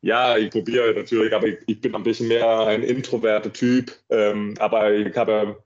Ja, 0.02 0.38
ich 0.38 0.50
probiere 0.50 0.94
natürlich, 0.96 1.34
aber 1.34 1.48
ich, 1.48 1.60
ich, 1.68 1.80
bin 1.80 1.94
ein 1.94 2.04
bisschen 2.04 2.28
mehr 2.28 2.68
ein 2.68 2.82
introverter 2.82 3.54
Typ. 3.54 3.92
Ähm, 4.10 4.56
aber 4.58 4.92
ich 4.92 5.16
habe 5.16 5.62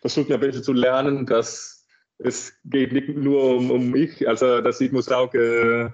versucht, 0.00 0.28
mir 0.28 0.34
ein 0.34 0.40
bisschen 0.40 0.64
zu 0.64 0.72
lernen, 0.72 1.24
dass 1.26 1.86
es 2.18 2.54
geht 2.64 2.92
nicht 2.92 3.08
nur 3.08 3.56
um, 3.56 3.70
um 3.70 3.90
mich, 3.90 4.26
also 4.26 4.60
dass 4.60 4.80
ich 4.80 4.90
muss 4.90 5.08
auch 5.10 5.32
äh, 5.34 5.90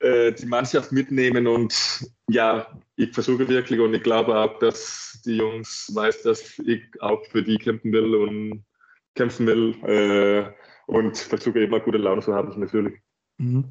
äh, 0.00 0.32
die 0.32 0.46
Mannschaft 0.46 0.92
mitnehmen 0.92 1.46
und 1.46 2.06
ja, 2.28 2.66
ich 2.96 3.12
versuche 3.12 3.48
wirklich 3.48 3.80
und 3.80 3.94
ich 3.94 4.02
glaube 4.02 4.36
auch, 4.36 4.58
dass 4.58 5.20
die 5.24 5.36
Jungs 5.36 5.90
weiß, 5.94 6.22
dass 6.22 6.58
ich 6.60 6.82
auch 7.00 7.24
für 7.26 7.42
die 7.42 7.58
kämpfen 7.58 7.92
will 7.92 8.14
und 8.14 8.64
kämpfen 9.14 9.46
will 9.46 9.74
äh, 9.84 10.52
und 10.86 11.16
versuche 11.16 11.60
immer 11.60 11.80
gute 11.80 11.98
Laune 11.98 12.22
zu 12.22 12.34
haben, 12.34 12.58
natürlich. 12.58 12.94
Mhm. 13.38 13.66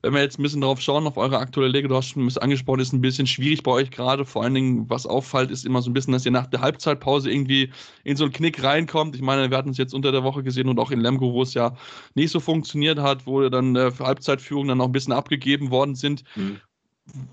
Wenn 0.00 0.14
wir 0.14 0.22
jetzt 0.22 0.38
ein 0.38 0.42
bisschen 0.42 0.62
darauf 0.62 0.80
schauen, 0.80 1.06
auf 1.06 1.16
eure 1.16 1.38
aktuelle 1.38 1.70
Lege, 1.70 1.86
du 1.86 1.94
hast 1.94 2.08
schon 2.08 2.22
ein 2.22 2.26
bisschen 2.26 2.42
angesprochen, 2.42 2.80
ist 2.80 2.92
ein 2.92 3.02
bisschen 3.02 3.26
schwierig 3.26 3.62
bei 3.62 3.70
euch 3.70 3.90
gerade. 3.90 4.24
Vor 4.24 4.42
allen 4.42 4.54
Dingen, 4.54 4.90
was 4.90 5.06
auffällt, 5.06 5.50
ist 5.50 5.66
immer 5.66 5.82
so 5.82 5.90
ein 5.90 5.92
bisschen, 5.92 6.12
dass 6.12 6.24
ihr 6.24 6.32
nach 6.32 6.46
der 6.46 6.60
Halbzeitpause 6.60 7.30
irgendwie 7.30 7.70
in 8.04 8.16
so 8.16 8.24
einen 8.24 8.32
Knick 8.32 8.64
reinkommt. 8.64 9.14
Ich 9.14 9.22
meine, 9.22 9.50
wir 9.50 9.56
hatten 9.56 9.70
es 9.70 9.78
jetzt 9.78 9.94
unter 9.94 10.10
der 10.10 10.24
Woche 10.24 10.42
gesehen 10.42 10.68
und 10.68 10.80
auch 10.80 10.90
in 10.90 11.00
Lemgo, 11.00 11.34
wo 11.34 11.42
es 11.42 11.54
ja 11.54 11.76
nicht 12.14 12.30
so 12.30 12.40
funktioniert 12.40 12.98
hat, 12.98 13.26
wo 13.26 13.48
dann 13.48 13.76
äh, 13.76 13.90
für 13.90 14.06
Halbzeitführung 14.06 14.66
dann 14.66 14.78
noch 14.78 14.86
ein 14.86 14.92
bisschen 14.92 15.12
abgegeben 15.12 15.70
worden 15.70 15.94
sind. 15.94 16.24
Mhm 16.34 16.60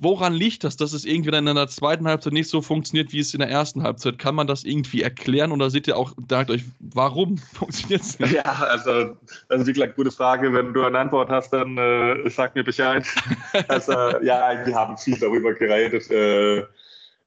woran 0.02 0.34
liegt 0.34 0.64
das, 0.64 0.78
dass 0.78 0.94
es 0.94 1.06
irgendwie 1.06 1.32
dann 1.32 1.48
in 1.48 1.56
der 1.56 1.68
zweiten 1.68 2.08
Halbzeit 2.08 2.34
nicht 2.34 2.50
so 2.50 2.62
funktioniert, 2.62 3.12
wie 3.12 3.20
es 3.20 3.34
in 3.34 3.40
der 3.40 3.50
ersten 3.50 3.84
Halbzeit? 3.84 4.18
Kann 4.18 4.36
man 4.36 4.48
das 4.48 4.64
irgendwie 4.64 5.02
erklären 5.02 5.52
oder 5.52 5.70
seht 5.70 5.88
ihr 5.88 5.96
auch, 5.96 6.14
sagt 6.30 6.50
euch, 6.50 6.64
warum 6.80 7.38
funktioniert 7.54 8.02
es 8.02 8.20
nicht? 8.20 8.34
Ja, 8.34 8.44
also 8.44 9.16
das 9.48 9.62
ist 9.62 9.68
wirklich 9.68 9.84
eine 9.84 9.94
gute 9.94 10.12
Frage. 10.12 10.52
Wenn 10.54 10.74
du 10.74 10.84
eine 10.84 10.98
Antwort 10.98 11.30
hast, 11.30 11.52
dann 11.54 11.78
äh, 11.78 12.30
sag 12.30 12.56
mir 12.56 12.64
Bescheid. 12.64 13.06
also 13.68 13.92
ja, 14.22 14.66
wir 14.66 14.76
haben 14.76 14.98
viel 14.98 15.18
darüber 15.20 15.54
geredet. 15.54 16.10
Äh, 16.10 16.66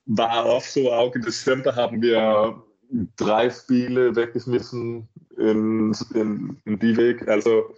war 0.07 0.45
auch 0.45 0.63
so, 0.63 0.93
auch 0.93 1.15
im 1.15 1.23
Dezember 1.23 1.75
haben 1.77 2.03
wir 2.03 2.61
drei 3.17 3.51
Spiele 3.51 4.15
weggeschmissen 4.17 5.09
in, 5.39 5.95
in, 6.15 6.57
in 6.65 6.79
die 6.79 6.97
Weg. 6.97 7.27
Also 7.29 7.75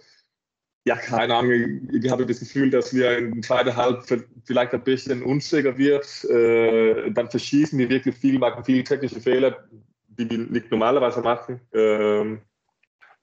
ja, 0.87 0.95
keine 0.95 1.35
Ahnung, 1.35 1.89
ich 1.91 2.11
habe 2.11 2.25
das 2.27 2.39
Gefühl, 2.39 2.69
dass 2.69 2.93
wir 2.93 3.17
in 3.17 3.41
zweiter 3.41 3.75
Halbzeit 3.75 4.25
vielleicht 4.45 4.73
ein 4.73 4.83
bisschen 4.83 5.23
unsicher 5.23 5.75
wird. 5.77 6.23
Äh, 6.25 7.11
dann 7.11 7.29
verschießen 7.29 7.77
wir 7.79 7.89
wirklich 7.89 8.15
viel, 8.15 8.37
machen 8.37 8.63
viele 8.63 8.83
technische 8.83 9.19
Fehler, 9.19 9.67
die 10.09 10.29
wir 10.29 10.37
nicht 10.37 10.69
normalerweise 10.69 11.21
machen. 11.21 11.59
Ähm, 11.73 12.41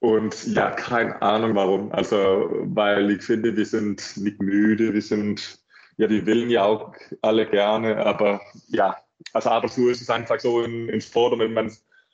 und 0.01 0.45
ja, 0.49 0.73
keine 0.73 1.23
Ahnung 1.23 1.55
warum. 1.55 1.93
Also, 1.93 2.51
weil 2.65 3.13
ich 3.13 3.23
finde, 3.23 3.57
wir 3.57 3.67
sind 3.67 4.17
nicht 4.17 4.43
müde, 4.43 4.93
wir 4.93 5.03
sind, 5.03 5.61
ja, 5.99 6.09
die 6.09 6.27
willen 6.27 6.51
ja 6.51 6.65
auch 6.65 6.93
alle 7.23 7.47
gerne, 7.47 7.97
aber 8.05 8.41
ja, 8.67 8.97
also 9.33 9.51
aber 9.51 9.69
so 9.69 9.89
ist 9.89 10.03
es 10.03 10.11
einfach 10.11 10.41
so 10.41 10.63
in, 10.63 10.89
in 10.89 11.01
Sport, 11.01 11.39
wenn 11.39 11.53
man 11.53 11.71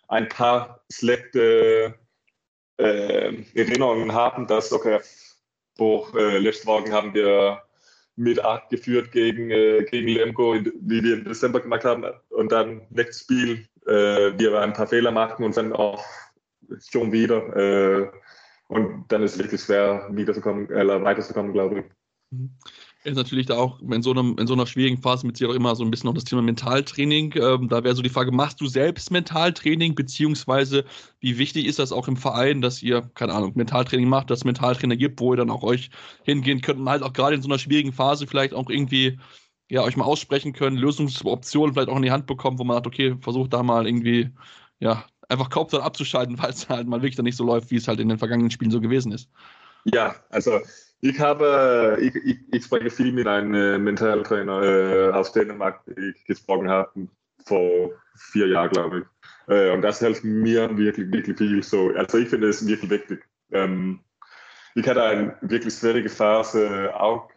ein 0.09 0.29
paar 0.29 0.85
schlechte 0.93 1.95
äh, 2.77 3.43
Erinnerungen 3.55 4.13
haben, 4.13 4.47
dass, 4.47 4.71
okay, 4.71 5.01
Hoch. 5.79 6.15
Äh, 6.15 6.39
letzte 6.39 6.67
Woche 6.67 6.91
haben 6.93 7.15
wir 7.15 7.63
mit 8.17 8.45
8 8.45 8.69
geführt 8.71 9.13
gegen, 9.13 9.51
äh, 9.51 9.85
gegen 9.85 10.09
Lemgo, 10.09 10.55
wie 10.55 11.03
wir 11.03 11.19
im 11.19 11.25
Dezember 11.25 11.61
gemacht 11.61 11.85
haben. 11.85 12.05
Und 12.31 12.53
dann 12.53 12.83
nächstes 12.91 13.23
Spiel, 13.23 13.67
äh, 13.87 14.39
wir 14.39 14.61
ein 14.61 14.73
paar 14.73 14.89
Fehler 14.89 15.13
machen 15.13 15.45
und 15.45 15.57
dann 15.57 15.73
auch 15.73 16.05
schon 16.91 17.13
wieder. 17.13 17.57
Äh, 17.57 18.11
und 18.69 19.07
dann 19.09 19.23
ist 19.23 19.35
es 19.35 19.39
wirklich 19.39 19.63
schwer, 19.63 20.09
wiederzukommen, 20.11 20.71
äh, 20.71 21.03
weiterzukommen, 21.03 21.53
glaube 21.53 21.81
ich. 21.81 21.85
Ist 23.05 23.17
natürlich 23.17 23.47
da 23.47 23.57
auch 23.57 23.81
in 23.81 24.03
so, 24.03 24.11
einem, 24.11 24.37
in 24.39 24.47
so 24.49 24.55
einer 24.55 24.67
schwierigen 24.67 25.01
Phase 25.01 25.27
mit 25.27 25.37
sich 25.37 25.47
auch 25.47 25.55
immer 25.55 25.77
so 25.77 25.85
ein 25.85 25.91
bisschen 25.91 26.09
noch 26.09 26.15
das 26.15 26.25
Thema 26.25 26.43
Mentaltraining. 26.43 27.33
Ähm, 27.37 27.69
da 27.69 27.85
wäre 27.85 27.95
so 27.95 28.03
die 28.03 28.09
Frage, 28.09 28.33
machst 28.33 28.61
du 28.61 28.67
selbst 28.67 29.13
Mentaltraining, 29.13 29.95
beziehungsweise 29.95 30.85
wie 31.21 31.39
wichtig 31.39 31.67
ist 31.67 31.79
das 31.79 31.93
auch 31.93 32.09
im 32.09 32.17
Verein, 32.17 32.61
dass 32.61 32.83
ihr, 32.83 33.03
keine 33.15 33.35
Ahnung, 33.35 33.53
Mentaltraining 33.55 34.09
macht, 34.09 34.31
dass 34.31 34.41
es 34.41 34.45
Mentaltrainer 34.45 34.97
gibt, 34.97 35.21
wo 35.21 35.33
ihr 35.33 35.37
dann 35.37 35.51
auch 35.51 35.63
euch 35.63 35.91
hingehen 36.25 36.61
könnt 36.61 36.81
und 36.81 36.89
halt 36.89 37.05
auch 37.05 37.13
gerade 37.13 37.37
in 37.37 37.43
so 37.43 37.49
einer 37.49 37.59
schwierigen 37.59 37.93
Phase 37.93 38.27
vielleicht 38.27 38.53
auch 38.53 38.69
irgendwie 38.69 39.19
ja, 39.71 39.83
euch 39.83 39.97
mal 39.97 40.05
aussprechen 40.05 40.53
können, 40.53 40.77
Lösungsoptionen 40.77 41.75
vielleicht 41.75 41.91
auch 41.91 41.97
in 41.97 42.03
die 42.03 42.11
Hand 42.11 42.27
bekommen, 42.27 42.59
wo 42.59 42.65
man 42.65 42.77
sagt, 42.77 42.87
okay, 42.87 43.17
versucht 43.21 43.53
da 43.53 43.63
mal 43.63 43.87
irgendwie, 43.87 44.31
ja, 44.81 45.05
einfach 45.29 45.51
Kopf 45.51 45.75
abzuschalten, 45.75 46.39
weil 46.43 46.51
es 46.51 46.69
halt 46.69 46.89
mal 46.89 47.03
wirklich 47.03 47.17
dann 47.17 47.25
nicht 47.25 47.37
so 47.37 47.45
läuft, 47.45 47.71
wie 47.71 47.77
es 47.77 47.89
halt 47.89 48.01
in 48.01 48.09
den 48.09 48.19
vergangenen 48.19 48.51
Spielen 48.51 48.71
so 48.71 48.81
gewesen 48.81 49.13
ist. 49.13 49.29
Ja, 49.85 50.17
also 50.31 50.61
ich 51.01 51.21
habe, 51.21 51.99
ich, 52.01 52.15
ich, 52.15 52.39
ich 52.53 52.65
spreche 52.65 52.91
viel 52.91 53.13
mit 53.13 53.27
einem 53.27 53.55
äh, 53.55 53.79
Mentaltrainer 53.79 54.63
äh, 54.63 55.13
aus 55.13 55.33
Dänemark, 55.33 55.85
den 55.87 56.15
ich 56.15 56.25
gesprochen 56.25 56.69
habe, 56.69 57.09
vor 57.45 57.91
vier 58.17 58.49
Jahren, 58.49 58.71
glaube 58.71 58.99
ich. 58.99 59.55
Äh, 59.55 59.73
und 59.73 59.83
das 59.83 60.01
hilft 60.01 60.25
mir 60.25 60.77
wirklich, 60.77 61.11
wirklich 61.13 61.39
viel. 61.39 61.63
So, 61.63 61.91
also 61.95 62.19
ich 62.19 62.29
finde 62.29 62.49
es 62.49 62.67
wirklich 62.67 62.91
wichtig. 62.91 63.25
Ähm, 63.53 64.01
ich 64.75 64.87
hatte 64.87 65.03
eine 65.03 65.37
wirklich 65.41 65.75
schwierige 65.75 66.09
Phase, 66.09 66.93
auch 66.95 67.31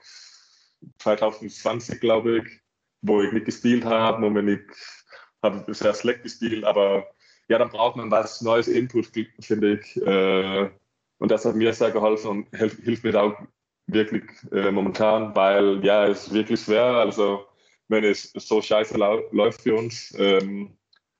2020, 1.00 2.00
glaube 2.00 2.40
ich, 2.40 2.62
wo 3.02 3.22
ich 3.22 3.32
nicht 3.32 3.46
gespielt 3.46 3.86
habe 3.86 4.26
und 4.26 4.48
ich 4.48 4.60
habe 5.42 5.74
sehr 5.74 5.94
schlecht 5.94 6.24
gespielt, 6.24 6.64
aber 6.64 7.08
ja, 7.48 7.58
dann 7.58 7.70
braucht 7.70 7.98
man 7.98 8.12
was 8.12 8.42
neues 8.42 8.68
Input, 8.68 9.12
finde 9.40 9.74
ich. 9.80 9.98
Äh, 10.02 10.70
und 11.22 11.30
das 11.30 11.46
hat 11.46 11.56
mir 11.56 11.72
sehr 11.72 11.92
geholfen 11.92 12.30
und 12.32 12.58
hilft, 12.58 12.80
hilft 12.80 13.04
mir 13.04 13.22
auch 13.22 13.36
wirklich 13.86 14.24
äh, 14.52 14.72
momentan, 14.72 15.36
weil 15.36 15.86
ja, 15.86 16.08
es 16.08 16.26
ist 16.26 16.34
wirklich 16.34 16.62
schwer. 16.62 16.84
Also, 16.84 17.46
wenn 17.90 18.04
es 18.04 18.32
so 18.34 18.60
scheiße 18.60 18.98
läuft 18.98 19.62
für 19.62 19.76
uns, 19.76 20.12
ähm, 20.18 20.76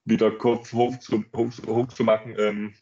wieder 0.06 0.32
Kopf 0.32 0.74
hoch 0.74 0.98
zu, 0.98 1.24
hoch, 1.36 1.52
hoch 1.68 1.88
zu 1.90 2.04
machen. 2.04 2.36
Ähm, 2.40 2.74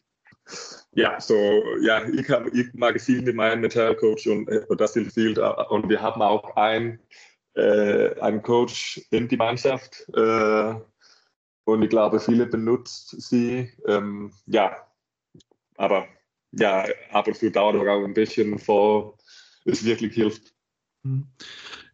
ja, 0.92 1.20
so, 1.20 1.34
ja, 1.82 2.02
ich, 2.08 2.30
hab, 2.30 2.46
ich 2.54 2.72
mag 2.72 2.98
viel 2.98 3.20
mit 3.20 3.36
meinem 3.36 3.60
Mentalcoach 3.60 4.26
und, 4.26 4.48
äh, 4.48 4.64
und 4.68 4.80
das 4.80 4.94
hilft 4.94 5.12
viel. 5.12 5.38
Und 5.38 5.90
wir 5.90 6.00
haben 6.00 6.22
auch 6.22 6.56
ein, 6.56 7.00
äh, 7.52 8.18
einen 8.20 8.40
Coach 8.40 8.98
in 9.10 9.28
die 9.28 9.36
Mannschaft. 9.36 10.08
Äh, 10.16 10.74
und 11.64 11.82
ich 11.82 11.90
glaube, 11.90 12.18
viele 12.18 12.46
benutzen 12.46 13.20
sie. 13.20 13.70
Ähm, 13.86 14.32
ja, 14.46 14.74
aber 15.76 16.08
ja, 16.52 16.86
ab 17.10 17.26
und 17.28 17.36
zu 17.36 17.50
dauert 17.50 17.76
auch 17.76 18.04
ein 18.04 18.14
bisschen, 18.14 18.58
vor 18.58 19.16
es 19.64 19.84
wirklich 19.84 20.14
hilft. 20.14 20.52
Hm. 21.04 21.26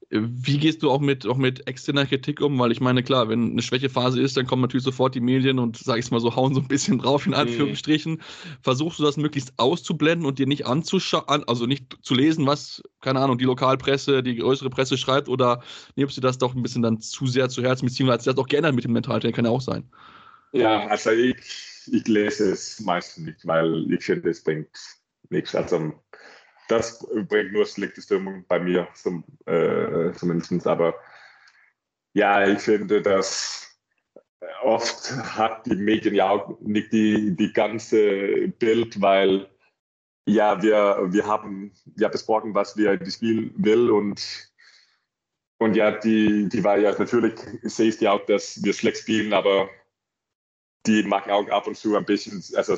Wie 0.09 0.59
gehst 0.59 0.85
du 0.85 0.91
auch 0.93 1.01
mit, 1.01 1.27
auch 1.27 1.37
mit 1.37 1.67
externer 1.67 2.07
Kritik 2.07 2.41
um? 2.41 2.57
Weil 2.61 2.71
ich 2.71 2.81
meine, 2.81 3.03
klar, 3.03 3.29
wenn 3.29 3.51
eine 3.51 3.63
Schwächephase 3.63 4.21
ist, 4.21 4.37
dann 4.37 4.47
kommen 4.47 4.63
natürlich 4.63 4.85
sofort 4.85 5.17
die 5.17 5.21
Medien 5.21 5.59
und, 5.59 5.79
sag 5.79 5.99
ich 5.99 6.09
mal 6.13 6.21
so, 6.21 6.37
hauen 6.37 6.55
so 6.55 6.61
ein 6.61 6.69
bisschen 6.69 6.99
drauf, 6.99 7.27
in 7.27 7.33
mhm. 7.33 7.39
Anführungsstrichen. 7.39 8.13
Mhm. 8.13 8.21
Versuchst 8.63 9.01
du 9.01 9.03
das 9.03 9.17
möglichst 9.17 9.53
auszublenden 9.57 10.25
und 10.25 10.39
dir 10.39 10.47
nicht 10.47 10.65
anzuschauen, 10.65 11.43
also 11.49 11.67
nicht 11.67 11.99
zu 12.03 12.15
lesen, 12.15 12.47
was, 12.47 12.85
keine 13.01 13.19
Ahnung, 13.19 13.37
die 13.37 13.47
Lokalpresse, 13.47 14.23
die 14.23 14.37
größere 14.37 14.71
Presse 14.71 14.97
schreibt, 14.97 15.29
oder 15.29 15.65
nimmst 15.97 16.17
du 16.17 16.21
das 16.21 16.39
doch 16.39 16.55
ein 16.55 16.63
bisschen 16.63 16.83
dann 16.83 17.01
zu 17.01 17.27
sehr 17.27 17.49
zu 17.49 17.61
Herzen, 17.63 17.87
beziehungsweise 17.87 18.15
hat 18.15 18.23
sich 18.23 18.33
das 18.33 18.41
auch 18.41 18.49
geändert 18.49 18.77
mit 18.77 18.85
dem 18.85 18.93
Mentaltraining, 18.93 19.35
kann 19.35 19.45
ja 19.45 19.51
auch 19.51 19.61
sein. 19.61 19.91
Ja, 20.53 20.87
also 20.87 21.11
ich 21.11 21.37
ich 21.89 22.07
lese 22.09 22.51
es 22.53 22.81
meistens 22.81 23.25
nicht, 23.27 23.47
weil 23.47 23.93
ich 23.93 24.05
finde, 24.05 24.31
es 24.31 24.43
bringt 24.43 24.77
nichts. 25.31 25.55
Also 25.55 25.93
das 26.69 27.07
bringt 27.29 27.53
nur 27.53 27.67
schlechte 27.67 28.03
Stimmung 28.03 28.45
bei 28.49 28.59
mir 28.59 28.89
zum, 28.95 29.25
äh, 29.47 30.13
zumindest. 30.13 30.67
Aber 30.67 30.95
ja, 32.13 32.47
ich 32.47 32.61
finde, 32.61 33.03
dass 33.03 33.79
oft 34.63 35.13
hat 35.13 35.67
die 35.67 35.77
Medien 35.77 36.15
ja 36.15 36.31
auch 36.31 36.59
nicht 36.61 36.93
die, 36.93 37.37
die 37.37 37.53
ganze 37.53 38.49
Bild, 38.59 39.01
weil 39.01 39.49
ja, 40.29 40.61
wir, 40.61 41.07
wir 41.11 41.27
haben 41.27 41.73
ja 41.97 42.09
besprochen, 42.09 42.55
was 42.55 42.77
wir 42.77 42.97
das 42.97 43.15
Spiel 43.15 43.53
will 43.57 43.91
und 43.91 44.51
und 45.59 45.75
ja, 45.75 45.91
die, 45.91 46.49
die 46.51 46.63
war 46.65 46.79
ja 46.79 46.93
natürlich, 46.99 47.35
sehe 47.63 47.89
ich 47.89 48.01
ja 48.01 48.13
auch, 48.13 48.27
dass 48.27 48.63
wir 48.63 48.75
schlecht 48.75 48.99
spielen, 48.99 49.33
aber 49.33 49.71
die 50.87 51.03
machen 51.03 51.31
auch 51.31 51.49
ab 51.49 51.67
und 51.67 51.77
zu 51.77 51.97
ein 51.97 52.05
bisschen, 52.05 52.43
also 52.57 52.77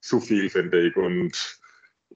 zu 0.00 0.20
viel, 0.20 0.50
finde 0.50 0.80
ich. 0.86 0.96
Und 0.96 1.60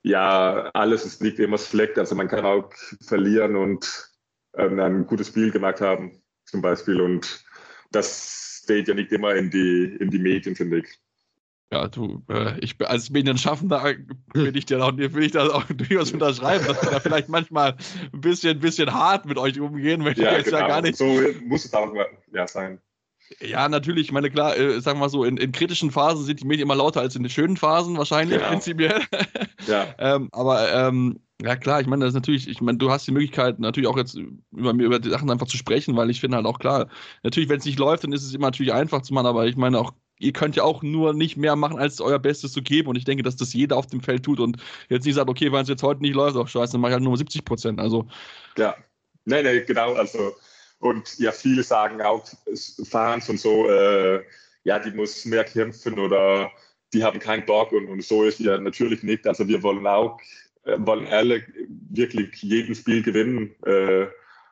ja, 0.02 0.70
alles 0.74 1.04
ist 1.04 1.22
nicht 1.22 1.38
immer 1.38 1.58
schlecht. 1.58 1.98
Also 1.98 2.14
man 2.14 2.28
kann 2.28 2.44
auch 2.44 2.70
verlieren 3.00 3.56
und 3.56 4.10
ähm, 4.56 4.78
ein 4.78 5.06
gutes 5.06 5.28
Spiel 5.28 5.50
gemacht 5.50 5.80
haben, 5.80 6.22
zum 6.44 6.62
Beispiel. 6.62 7.00
Und 7.00 7.44
das 7.92 8.60
steht 8.64 8.88
ja 8.88 8.94
nicht 8.94 9.12
immer 9.12 9.34
in 9.34 9.50
die, 9.50 9.96
in 10.00 10.10
die 10.10 10.18
Medien, 10.18 10.56
finde 10.56 10.78
ich. 10.78 10.98
Ja, 11.72 11.88
du, 11.88 12.22
äh, 12.28 12.58
ich 12.60 12.76
als 12.86 13.10
Medienschaffender 13.10 13.96
will 14.34 14.56
ich 14.56 14.66
dir 14.66 14.84
auch, 14.84 14.96
will 14.96 15.24
ich 15.24 15.32
das 15.32 15.50
auch 15.50 15.64
durchaus 15.68 16.12
unterschreiben, 16.12 16.64
dass 16.64 16.80
wir 16.80 16.90
da 16.92 17.00
vielleicht 17.00 17.28
manchmal 17.28 17.76
ein 18.12 18.20
bisschen, 18.20 18.58
ein 18.58 18.60
bisschen 18.60 18.94
hart 18.94 19.26
mit 19.26 19.36
euch 19.36 19.58
umgehen, 19.58 20.02
möchte 20.02 20.22
ja, 20.22 20.30
ich 20.30 20.38
jetzt 20.38 20.46
genau. 20.46 20.58
ja 20.58 20.68
gar 20.68 20.82
nicht. 20.82 20.96
So 20.96 21.20
muss 21.44 21.64
es 21.64 21.74
auch 21.74 21.92
ja, 22.32 22.46
sein. 22.46 22.80
Ja, 23.40 23.68
natürlich. 23.68 24.06
Ich 24.06 24.12
meine, 24.12 24.30
klar, 24.30 24.56
äh, 24.56 24.80
sagen 24.80 24.98
wir 24.98 25.04
mal 25.04 25.08
so, 25.08 25.24
in, 25.24 25.36
in, 25.36 25.52
kritischen 25.52 25.90
Phasen 25.90 26.24
sind 26.24 26.40
die 26.40 26.46
Medien 26.46 26.66
immer 26.66 26.76
lauter 26.76 27.00
als 27.00 27.16
in 27.16 27.22
den 27.22 27.30
schönen 27.30 27.56
Phasen, 27.56 27.98
wahrscheinlich, 27.98 28.38
genau. 28.38 28.50
prinzipiell. 28.50 29.00
Ja. 29.66 29.94
ähm, 29.98 30.28
aber 30.30 30.72
ähm, 30.72 31.18
Ja, 31.42 31.56
klar, 31.56 31.80
ich 31.80 31.86
meine, 31.86 32.04
das 32.04 32.10
ist 32.10 32.14
natürlich, 32.14 32.48
ich 32.48 32.60
meine, 32.60 32.78
du 32.78 32.90
hast 32.90 33.06
die 33.06 33.12
Möglichkeit, 33.12 33.58
natürlich 33.58 33.88
auch 33.88 33.96
jetzt 33.96 34.14
über, 34.14 34.70
über 34.72 34.98
die 34.98 35.10
Sachen 35.10 35.30
einfach 35.30 35.48
zu 35.48 35.56
sprechen, 35.56 35.96
weil 35.96 36.08
ich 36.08 36.20
finde 36.20 36.36
halt 36.36 36.46
auch 36.46 36.58
klar, 36.58 36.88
natürlich, 37.24 37.48
wenn 37.48 37.58
es 37.58 37.64
nicht 37.64 37.78
läuft, 37.78 38.04
dann 38.04 38.12
ist 38.12 38.24
es 38.24 38.32
immer 38.32 38.46
natürlich 38.46 38.72
einfach 38.72 39.02
zu 39.02 39.12
machen, 39.12 39.26
aber 39.26 39.46
ich 39.46 39.56
meine 39.56 39.78
auch, 39.78 39.92
ihr 40.18 40.32
könnt 40.32 40.56
ja 40.56 40.62
auch 40.62 40.82
nur 40.82 41.12
nicht 41.12 41.36
mehr 41.36 41.56
machen, 41.56 41.78
als 41.78 42.00
euer 42.00 42.18
Bestes 42.18 42.52
zu 42.52 42.62
geben 42.62 42.88
und 42.88 42.96
ich 42.96 43.04
denke, 43.04 43.22
dass 43.22 43.36
das 43.36 43.52
jeder 43.52 43.76
auf 43.76 43.86
dem 43.86 44.00
Feld 44.00 44.22
tut 44.22 44.40
und 44.40 44.56
jetzt 44.88 45.04
nicht 45.04 45.16
sagt, 45.16 45.28
okay, 45.28 45.52
weil 45.52 45.62
es 45.62 45.68
jetzt 45.68 45.82
heute 45.82 46.00
nicht 46.00 46.14
läuft, 46.14 46.36
auch 46.36 46.48
scheiße, 46.48 46.72
dann 46.72 46.80
mache 46.80 46.92
ich 46.92 46.94
halt 46.94 47.04
nur 47.04 47.16
70 47.16 47.44
Prozent, 47.44 47.80
also. 47.80 48.06
Ja, 48.56 48.76
nein, 49.24 49.44
nein, 49.44 49.64
genau, 49.66 49.94
also, 49.94 50.32
und 50.78 51.18
ja, 51.18 51.32
viele 51.32 51.62
sagen 51.62 52.02
auch, 52.02 52.24
Fans 52.88 53.28
und 53.28 53.40
so, 53.40 53.68
äh, 53.68 54.22
ja, 54.64 54.78
die 54.78 54.90
muss 54.90 55.24
mehr 55.24 55.44
kämpfen 55.44 55.98
oder 55.98 56.50
die 56.92 57.04
haben 57.04 57.18
keinen 57.18 57.46
Bock 57.46 57.72
und, 57.72 57.88
und 57.88 58.02
so 58.02 58.24
ist 58.24 58.40
ja 58.40 58.58
natürlich 58.58 59.02
nicht, 59.02 59.26
also 59.26 59.46
wir 59.48 59.62
wollen 59.62 59.86
auch 59.86 60.18
äh, 60.64 60.76
wollen 60.80 61.06
alle 61.06 61.44
wirklich 61.90 62.42
jedes 62.42 62.78
Spiel 62.78 63.02
gewinnen, 63.02 63.54
äh, 63.64 64.06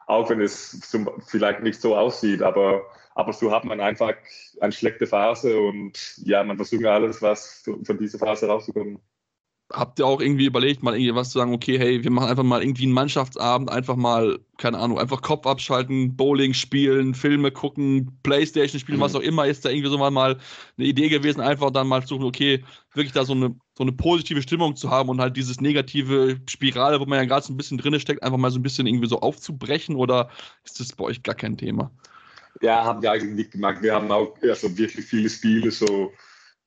auch 0.06 0.30
wenn 0.30 0.40
es 0.40 0.80
zum, 0.80 1.10
vielleicht 1.26 1.62
nicht 1.62 1.80
so 1.80 1.96
aussieht, 1.96 2.42
aber, 2.42 2.86
aber 3.14 3.32
so 3.32 3.50
hat 3.50 3.64
man 3.64 3.80
einfach 3.80 4.14
eine 4.60 4.72
schlechte 4.72 5.06
Phase 5.06 5.58
und 5.58 6.16
ja, 6.24 6.44
man 6.44 6.56
versucht 6.56 6.84
alles, 6.84 7.20
was 7.22 7.64
von 7.84 7.98
dieser 7.98 8.18
Phase 8.18 8.46
rauszukommen 8.46 9.00
habt 9.72 9.98
ihr 9.98 10.06
auch 10.06 10.20
irgendwie 10.20 10.44
überlegt, 10.44 10.82
mal 10.82 10.94
irgendwie 10.94 11.14
was 11.14 11.30
zu 11.30 11.38
sagen, 11.38 11.54
okay, 11.54 11.78
hey, 11.78 12.04
wir 12.04 12.10
machen 12.10 12.28
einfach 12.28 12.42
mal 12.42 12.62
irgendwie 12.62 12.84
einen 12.84 12.92
Mannschaftsabend, 12.92 13.70
einfach 13.70 13.96
mal, 13.96 14.38
keine 14.58 14.78
Ahnung, 14.78 14.98
einfach 14.98 15.22
Kopf 15.22 15.46
abschalten, 15.46 16.16
Bowling 16.16 16.52
spielen, 16.52 17.14
Filme 17.14 17.50
gucken, 17.50 18.18
Playstation 18.22 18.78
spielen, 18.78 18.98
mhm. 18.98 19.02
was 19.02 19.14
auch 19.14 19.20
immer, 19.20 19.46
ist 19.46 19.64
da 19.64 19.70
irgendwie 19.70 19.88
so 19.88 19.98
mal, 19.98 20.10
mal 20.10 20.38
eine 20.76 20.86
Idee 20.86 21.08
gewesen, 21.08 21.40
einfach 21.40 21.70
dann 21.70 21.88
mal 21.88 22.02
zu 22.02 22.08
suchen, 22.08 22.26
okay, 22.26 22.62
wirklich 22.92 23.12
da 23.12 23.24
so 23.24 23.32
eine, 23.32 23.54
so 23.76 23.82
eine 23.82 23.92
positive 23.92 24.42
Stimmung 24.42 24.76
zu 24.76 24.90
haben 24.90 25.08
und 25.08 25.20
halt 25.20 25.36
dieses 25.36 25.60
negative 25.60 26.38
Spirale, 26.48 27.00
wo 27.00 27.06
man 27.06 27.18
ja 27.18 27.24
gerade 27.24 27.46
so 27.46 27.52
ein 27.52 27.56
bisschen 27.56 27.78
drin 27.78 27.98
steckt, 27.98 28.22
einfach 28.22 28.38
mal 28.38 28.50
so 28.50 28.58
ein 28.58 28.62
bisschen 28.62 28.86
irgendwie 28.86 29.08
so 29.08 29.20
aufzubrechen 29.20 29.96
oder 29.96 30.28
ist 30.64 30.78
das 30.78 30.92
bei 30.92 31.04
euch 31.04 31.22
gar 31.22 31.34
kein 31.34 31.56
Thema? 31.56 31.90
Ja, 32.60 32.84
haben 32.84 33.02
wir 33.02 33.10
eigentlich 33.10 33.34
nicht 33.34 33.50
gemacht. 33.50 33.78
Wir 33.80 33.94
haben 33.94 34.10
auch 34.12 34.36
also 34.42 34.76
wirklich 34.78 35.06
viele 35.06 35.28
Spiele 35.28 35.70
so, 35.70 36.12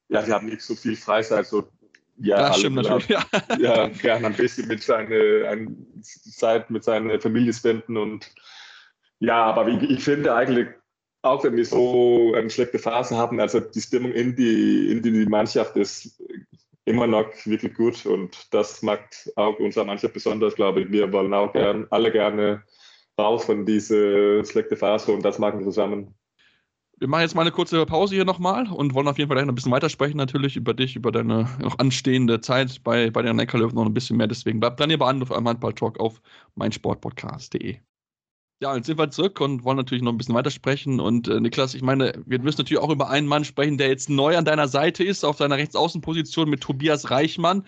ja, 0.09 0.25
wir 0.25 0.33
haben 0.33 0.47
nicht 0.47 0.61
so 0.61 0.75
viel 0.75 0.97
Freizeit, 0.97 1.47
so 1.47 1.69
ja, 2.19 2.49
das 2.49 2.59
stimmt 2.59 2.77
natürlich. 2.77 3.09
Ja, 3.09 3.23
ja 3.59 3.87
gerne 3.87 4.27
ein 4.27 4.33
bisschen 4.33 4.67
mit 4.67 4.83
seiner 4.83 5.49
ein, 5.49 6.01
Zeit 6.01 6.69
mit 6.69 6.83
seiner 6.83 7.19
Familie 7.19 7.53
spenden 7.53 7.97
und 7.97 8.31
ja, 9.19 9.45
aber 9.45 9.67
ich, 9.67 9.81
ich 9.89 10.03
finde 10.03 10.33
eigentlich, 10.33 10.67
auch 11.23 11.43
wenn 11.43 11.55
wir 11.55 11.65
so 11.65 12.33
eine 12.35 12.49
schlechte 12.49 12.79
Phase 12.79 13.17
haben, 13.17 13.39
also 13.39 13.59
die 13.59 13.81
Stimmung 13.81 14.11
in 14.11 14.35
die, 14.35 14.91
in 14.91 15.01
die 15.01 15.25
Mannschaft 15.25 15.75
ist 15.75 16.21
immer 16.85 17.07
noch 17.07 17.27
wirklich 17.45 17.73
gut 17.73 18.05
und 18.05 18.53
das 18.53 18.81
macht 18.81 19.31
auch 19.35 19.59
unsere 19.59 19.85
Mannschaft 19.85 20.13
besonders, 20.13 20.55
glaube 20.55 20.81
ich. 20.81 20.91
Wir 20.91 21.11
wollen 21.11 21.33
auch 21.33 21.51
gern, 21.51 21.87
alle 21.89 22.11
gerne 22.11 22.63
raus 23.19 23.45
von 23.45 23.65
dieser 23.65 24.45
schlechten 24.45 24.77
Phase 24.77 25.11
und 25.11 25.25
das 25.25 25.39
machen 25.39 25.59
wir 25.59 25.65
zusammen 25.65 26.15
wir 26.99 27.07
machen 27.07 27.21
jetzt 27.21 27.35
mal 27.35 27.41
eine 27.41 27.51
kurze 27.51 27.85
Pause 27.85 28.15
hier 28.15 28.25
nochmal 28.25 28.67
und 28.67 28.93
wollen 28.93 29.07
auf 29.07 29.17
jeden 29.17 29.27
Fall 29.27 29.35
gleich 29.35 29.45
noch 29.45 29.51
ein 29.51 29.55
bisschen 29.55 29.71
weitersprechen, 29.71 30.17
natürlich 30.17 30.55
über 30.55 30.73
dich, 30.73 30.95
über 30.95 31.11
deine 31.11 31.49
noch 31.59 31.77
anstehende 31.77 32.41
Zeit 32.41 32.83
bei, 32.83 33.11
bei 33.11 33.21
der 33.21 33.33
Neckarlöwen 33.33 33.75
noch 33.75 33.85
ein 33.85 33.93
bisschen 33.93 34.17
mehr. 34.17 34.27
Deswegen 34.27 34.59
bleibt 34.59 34.79
dran, 34.79 34.89
ihr 34.89 34.97
bei 34.97 35.05
auf 35.05 35.31
einem 35.31 35.47
Handball-Talk 35.47 35.99
auf 35.99 36.21
meinsportpodcast.de. 36.55 37.77
Ja, 38.59 38.75
jetzt 38.75 38.87
sind 38.87 38.97
wir 38.97 39.11
zurück 39.11 39.39
und 39.39 39.63
wollen 39.63 39.77
natürlich 39.77 40.01
noch 40.01 40.11
ein 40.11 40.17
bisschen 40.17 40.33
weitersprechen. 40.33 40.99
Und 40.99 41.27
äh, 41.27 41.39
Niklas, 41.39 41.75
ich 41.75 41.83
meine, 41.83 42.13
wir 42.25 42.39
müssen 42.39 42.61
natürlich 42.61 42.81
auch 42.81 42.89
über 42.89 43.11
einen 43.11 43.27
Mann 43.27 43.45
sprechen, 43.45 43.77
der 43.77 43.89
jetzt 43.89 44.09
neu 44.09 44.35
an 44.35 44.45
deiner 44.45 44.67
Seite 44.67 45.03
ist, 45.03 45.23
auf 45.23 45.37
deiner 45.37 45.57
Rechtsaußenposition 45.57 46.49
mit 46.49 46.61
Tobias 46.61 47.11
Reichmann. 47.11 47.63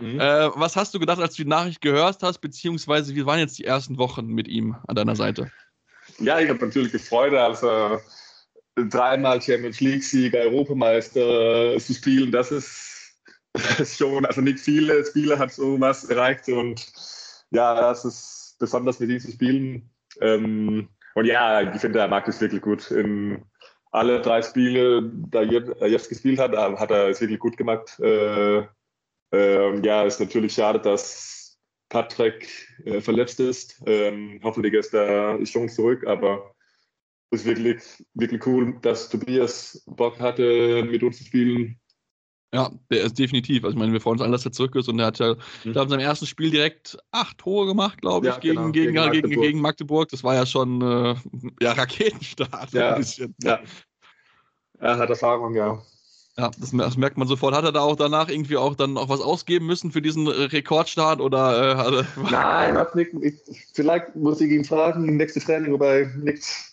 Mhm. 0.00 0.18
Äh, 0.18 0.50
was 0.56 0.74
hast 0.74 0.92
du 0.94 0.98
gedacht, 0.98 1.20
als 1.20 1.36
du 1.36 1.44
die 1.44 1.48
Nachricht 1.48 1.80
gehört 1.80 2.24
hast, 2.24 2.40
beziehungsweise 2.40 3.14
wie 3.14 3.24
waren 3.24 3.38
jetzt 3.38 3.56
die 3.60 3.64
ersten 3.64 3.98
Wochen 3.98 4.26
mit 4.26 4.48
ihm 4.48 4.74
an 4.88 4.96
deiner 4.96 5.14
Seite? 5.14 5.52
Ja, 6.18 6.40
ich 6.40 6.48
habe 6.48 6.66
natürlich 6.66 6.90
gefreut, 6.90 7.32
also 7.34 8.00
dreimal 8.76 9.40
Champions 9.40 9.80
League-Sieger, 9.80 10.40
Europameister 10.40 11.78
zu 11.78 11.94
spielen, 11.94 12.32
das 12.32 12.50
ist, 12.50 13.16
das 13.52 13.80
ist 13.80 13.98
schon, 13.98 14.24
also 14.24 14.40
nicht 14.40 14.60
viele 14.60 15.04
Spieler 15.04 15.38
hat 15.38 15.52
sowas 15.52 16.04
erreicht 16.04 16.48
und 16.48 16.86
ja, 17.50 17.74
das 17.74 18.04
ist 18.04 18.56
besonders 18.58 18.98
mit 19.00 19.10
diesen 19.10 19.32
Spielen. 19.32 19.90
Ähm, 20.20 20.88
und 21.14 21.26
ja, 21.26 21.60
ich 21.74 21.80
finde, 21.80 21.98
er 21.98 22.08
mag 22.08 22.24
das 22.24 22.40
wirklich 22.40 22.62
gut. 22.62 22.90
In 22.90 23.44
alle 23.90 24.22
drei 24.22 24.40
Spiele, 24.40 25.02
die 25.02 25.56
er 25.80 25.88
jetzt 25.88 26.08
gespielt 26.08 26.38
hat, 26.38 26.56
hat 26.56 26.90
er 26.90 27.08
es 27.08 27.20
wirklich 27.20 27.38
gut 27.38 27.56
gemacht. 27.58 27.98
Äh, 28.00 28.64
äh, 29.32 29.80
ja, 29.84 30.04
ist 30.04 30.20
natürlich 30.20 30.54
schade, 30.54 30.80
dass 30.80 31.58
Patrick 31.90 32.48
äh, 32.84 33.00
verletzt 33.02 33.38
ist. 33.40 33.82
Ähm, 33.86 34.40
hoffentlich 34.42 34.72
ist 34.72 34.94
er 34.94 35.44
schon 35.44 35.68
zurück, 35.68 36.06
aber 36.06 36.51
ist 37.32 37.44
wirklich, 37.44 37.82
wirklich 38.14 38.46
cool, 38.46 38.78
dass 38.82 39.08
Tobias 39.08 39.82
Bock 39.86 40.20
hatte, 40.20 40.86
mit 40.88 41.02
uns 41.02 41.18
zu 41.18 41.24
spielen. 41.24 41.78
Ja, 42.54 42.70
der 42.90 43.04
ist 43.04 43.18
definitiv. 43.18 43.64
Also 43.64 43.74
ich 43.74 43.78
meine, 43.78 43.92
wir 43.92 44.00
freuen 44.00 44.14
uns 44.14 44.22
alle, 44.22 44.32
dass 44.32 44.44
er 44.44 44.52
zurück 44.52 44.76
ist 44.76 44.86
und 44.88 44.98
er 44.98 45.06
hat 45.06 45.18
ja, 45.18 45.34
mhm. 45.34 45.40
ich 45.64 45.72
glaube, 45.72 45.84
in 45.84 45.88
seinem 45.88 46.00
ersten 46.00 46.26
Spiel 46.26 46.50
direkt 46.50 46.98
acht 47.10 47.38
Tore 47.38 47.66
gemacht, 47.66 48.02
glaube 48.02 48.26
ich, 48.26 48.34
ja, 48.34 48.38
gegen, 48.38 48.72
genau, 48.72 48.72
gegen, 48.72 48.92
gegen, 48.92 48.94
Magdeburg. 48.94 49.42
Gegen, 49.42 49.60
Magdeburg. 49.60 50.08
Das 50.10 50.22
war 50.22 50.34
ja 50.34 50.44
schon 50.44 50.82
äh, 50.82 51.14
ja, 51.62 51.72
Raketenstart. 51.72 52.72
Ja, 52.72 52.92
ein 52.92 53.00
bisschen. 53.00 53.34
ja. 53.42 53.60
Er 54.78 54.98
hat 54.98 55.08
Erfahrung, 55.08 55.54
ja. 55.54 55.80
Ja, 56.36 56.50
das, 56.58 56.72
das, 56.72 56.96
merkt 56.96 57.16
man 57.16 57.28
sofort. 57.28 57.54
Hat 57.54 57.64
er 57.64 57.72
da 57.72 57.80
auch 57.80 57.96
danach 57.96 58.28
irgendwie 58.28 58.56
auch 58.56 58.74
dann 58.74 58.98
auch 58.98 59.08
was 59.08 59.20
ausgeben 59.20 59.66
müssen 59.66 59.92
für 59.92 60.02
diesen 60.02 60.28
Rekordstart 60.28 61.20
oder? 61.20 62.00
Äh, 62.00 62.04
Nein, 62.30 62.76
hat 62.76 62.94
nicht. 62.94 63.12
Ich, 63.20 63.66
vielleicht 63.72 64.16
muss 64.16 64.40
ich 64.40 64.50
ihn 64.50 64.64
fragen 64.64 65.08
im 65.08 65.16
nächsten 65.16 65.40
Training, 65.40 65.74
ob 65.74 65.82
er 65.82 66.06
nichts 66.16 66.71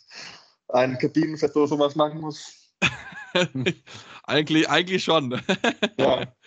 ein 0.69 0.97
Kabinenfest 0.97 1.55
oder 1.55 1.67
sowas 1.67 1.95
machen 1.95 2.21
muss? 2.21 2.71
eigentlich, 4.23 4.69
eigentlich 4.69 5.03
schon. 5.03 5.41
ja. 5.97 6.27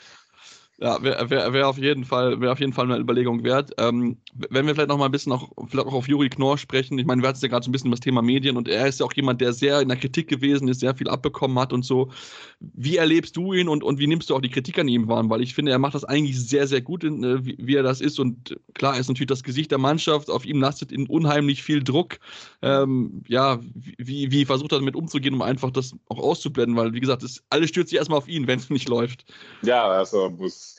Ja, 0.83 1.01
wäre 1.01 1.31
wär, 1.31 1.53
wär 1.53 1.69
auf, 1.69 1.79
jeden 1.79 2.05
Fall, 2.05 2.45
auf 2.49 2.59
jeden 2.59 2.73
Fall 2.73 2.91
eine 2.91 2.99
Überlegung 2.99 3.45
wert. 3.45 3.71
Ähm, 3.79 4.17
wenn 4.35 4.67
wir 4.67 4.75
vielleicht 4.75 4.89
noch 4.89 4.99
mal 4.99 5.05
ein 5.05 5.13
bisschen 5.13 5.31
auch, 5.31 5.49
vielleicht 5.69 5.87
auch 5.87 5.93
auf 5.93 6.09
Juri 6.09 6.29
Knorr 6.29 6.59
sprechen. 6.59 6.99
Ich 6.99 7.07
meine, 7.07 7.23
wir 7.23 7.29
hatten 7.29 7.39
ja 7.41 7.47
gerade 7.47 7.65
so 7.65 7.69
ein 7.69 7.73
bisschen 7.73 7.87
über 7.87 7.95
das 7.95 8.01
Thema 8.01 8.21
Medien 8.21 8.57
und 8.57 8.67
er 8.67 8.89
ist 8.89 8.99
ja 8.99 9.07
auch 9.07 9.13
jemand, 9.13 9.41
der 9.41 9.53
sehr 9.53 9.81
in 9.81 9.87
der 9.87 9.97
Kritik 9.97 10.27
gewesen 10.27 10.67
ist, 10.67 10.81
sehr 10.81 10.97
viel 10.97 11.09
abbekommen 11.09 11.57
hat 11.57 11.73
und 11.73 11.85
so. 11.85 12.11
Wie 12.59 12.97
erlebst 12.97 13.37
du 13.37 13.53
ihn 13.53 13.69
und, 13.69 13.85
und 13.85 14.01
wie 14.01 14.09
nimmst 14.09 14.29
du 14.29 14.35
auch 14.35 14.41
die 14.41 14.51
Kritik 14.51 14.77
an 14.81 14.89
ihm 14.89 15.07
wahr? 15.07 15.23
Weil 15.31 15.43
ich 15.43 15.55
finde, 15.55 15.71
er 15.71 15.79
macht 15.79 15.95
das 15.95 16.03
eigentlich 16.03 16.37
sehr, 16.41 16.67
sehr 16.67 16.81
gut, 16.81 17.05
in, 17.05 17.23
äh, 17.23 17.45
wie, 17.47 17.57
wie, 17.61 17.77
er 17.77 17.85
das 17.85 18.01
ist. 18.01 18.19
Und 18.19 18.59
klar, 18.75 18.95
er 18.95 19.01
ist 19.01 19.07
natürlich 19.07 19.29
das 19.29 19.45
Gesicht 19.45 19.71
der 19.71 19.79
Mannschaft. 19.79 20.31
Auf 20.31 20.45
ihm 20.45 20.61
lastet 20.61 20.93
unheimlich 21.09 21.63
viel 21.63 21.85
Druck. 21.85 22.19
Ähm, 22.61 23.23
ja, 23.29 23.61
wie, 23.99 24.33
wie 24.33 24.45
versucht 24.45 24.73
er 24.73 24.81
damit 24.81 24.97
umzugehen, 24.97 25.35
um 25.35 25.43
einfach 25.43 25.71
das 25.71 25.95
auch 26.09 26.19
auszublenden? 26.19 26.75
Weil, 26.75 26.93
wie 26.93 27.01
gesagt, 27.01 27.23
das, 27.23 27.41
alles 27.51 27.69
stürzt 27.69 27.91
sich 27.91 27.99
erstmal 27.99 28.19
auf 28.19 28.27
ihn, 28.27 28.49
wenn 28.49 28.59
es 28.59 28.69
nicht 28.69 28.89
läuft. 28.89 29.25
Ja, 29.63 29.87
also 29.87 30.29
muss 30.29 30.72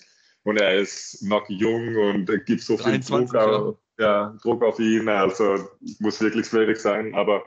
und 0.43 0.57
er 0.57 0.75
ist 0.75 1.23
noch 1.23 1.47
jung 1.49 1.95
und 1.95 2.45
gibt 2.45 2.61
so 2.61 2.77
viel 2.77 2.99
Druck 2.99 3.33
auf, 3.35 3.77
ja, 3.97 4.35
Druck 4.41 4.63
auf 4.63 4.79
ihn. 4.79 5.07
Also 5.07 5.69
muss 5.99 6.21
wirklich 6.21 6.47
schwierig 6.47 6.77
sein. 6.77 7.15
Aber 7.15 7.43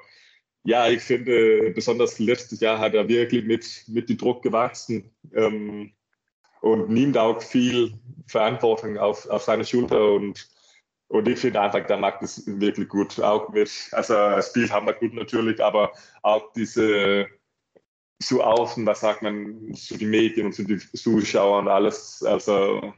ja, 0.65 0.89
ich 0.89 1.03
finde, 1.03 1.71
besonders 1.75 2.19
letztes 2.19 2.61
Jahr 2.61 2.79
hat 2.79 2.95
er 2.95 3.09
wirklich 3.09 3.45
mit, 3.45 3.85
mit 3.87 4.09
dem 4.09 4.17
Druck 4.17 4.43
gewachsen 4.43 5.15
ähm, 5.35 5.93
und 6.63 6.89
nimmt 6.89 7.19
auch 7.19 7.41
viel 7.43 7.93
Verantwortung 8.27 8.97
auf, 8.97 9.29
auf 9.29 9.43
seine 9.43 9.65
Schulter. 9.65 10.13
Und, 10.13 10.49
und 11.09 11.29
ich 11.29 11.39
finde 11.39 11.61
einfach, 11.61 11.87
der 11.87 11.99
macht 11.99 12.23
es 12.23 12.45
wirklich 12.47 12.89
gut. 12.89 13.21
Auch 13.21 13.51
mit, 13.51 13.71
also 13.93 14.15
er 14.15 14.43
spielt 14.43 14.73
haben 14.73 14.87
wir 14.87 14.95
gut 14.95 15.13
natürlich, 15.13 15.63
aber 15.63 15.93
auch 16.23 16.53
diese 16.55 17.27
zu 18.21 18.43
außen, 18.43 18.87
was 18.87 19.01
sagt 19.01 19.23
man, 19.23 19.75
zu 19.75 19.97
den 19.99 20.11
Medien 20.11 20.47
und 20.47 20.53
zu 20.53 20.65
den 20.65 20.81
Zuschauern 20.81 21.67
und 21.67 21.73
alles. 21.73 22.23
Also 22.23 22.95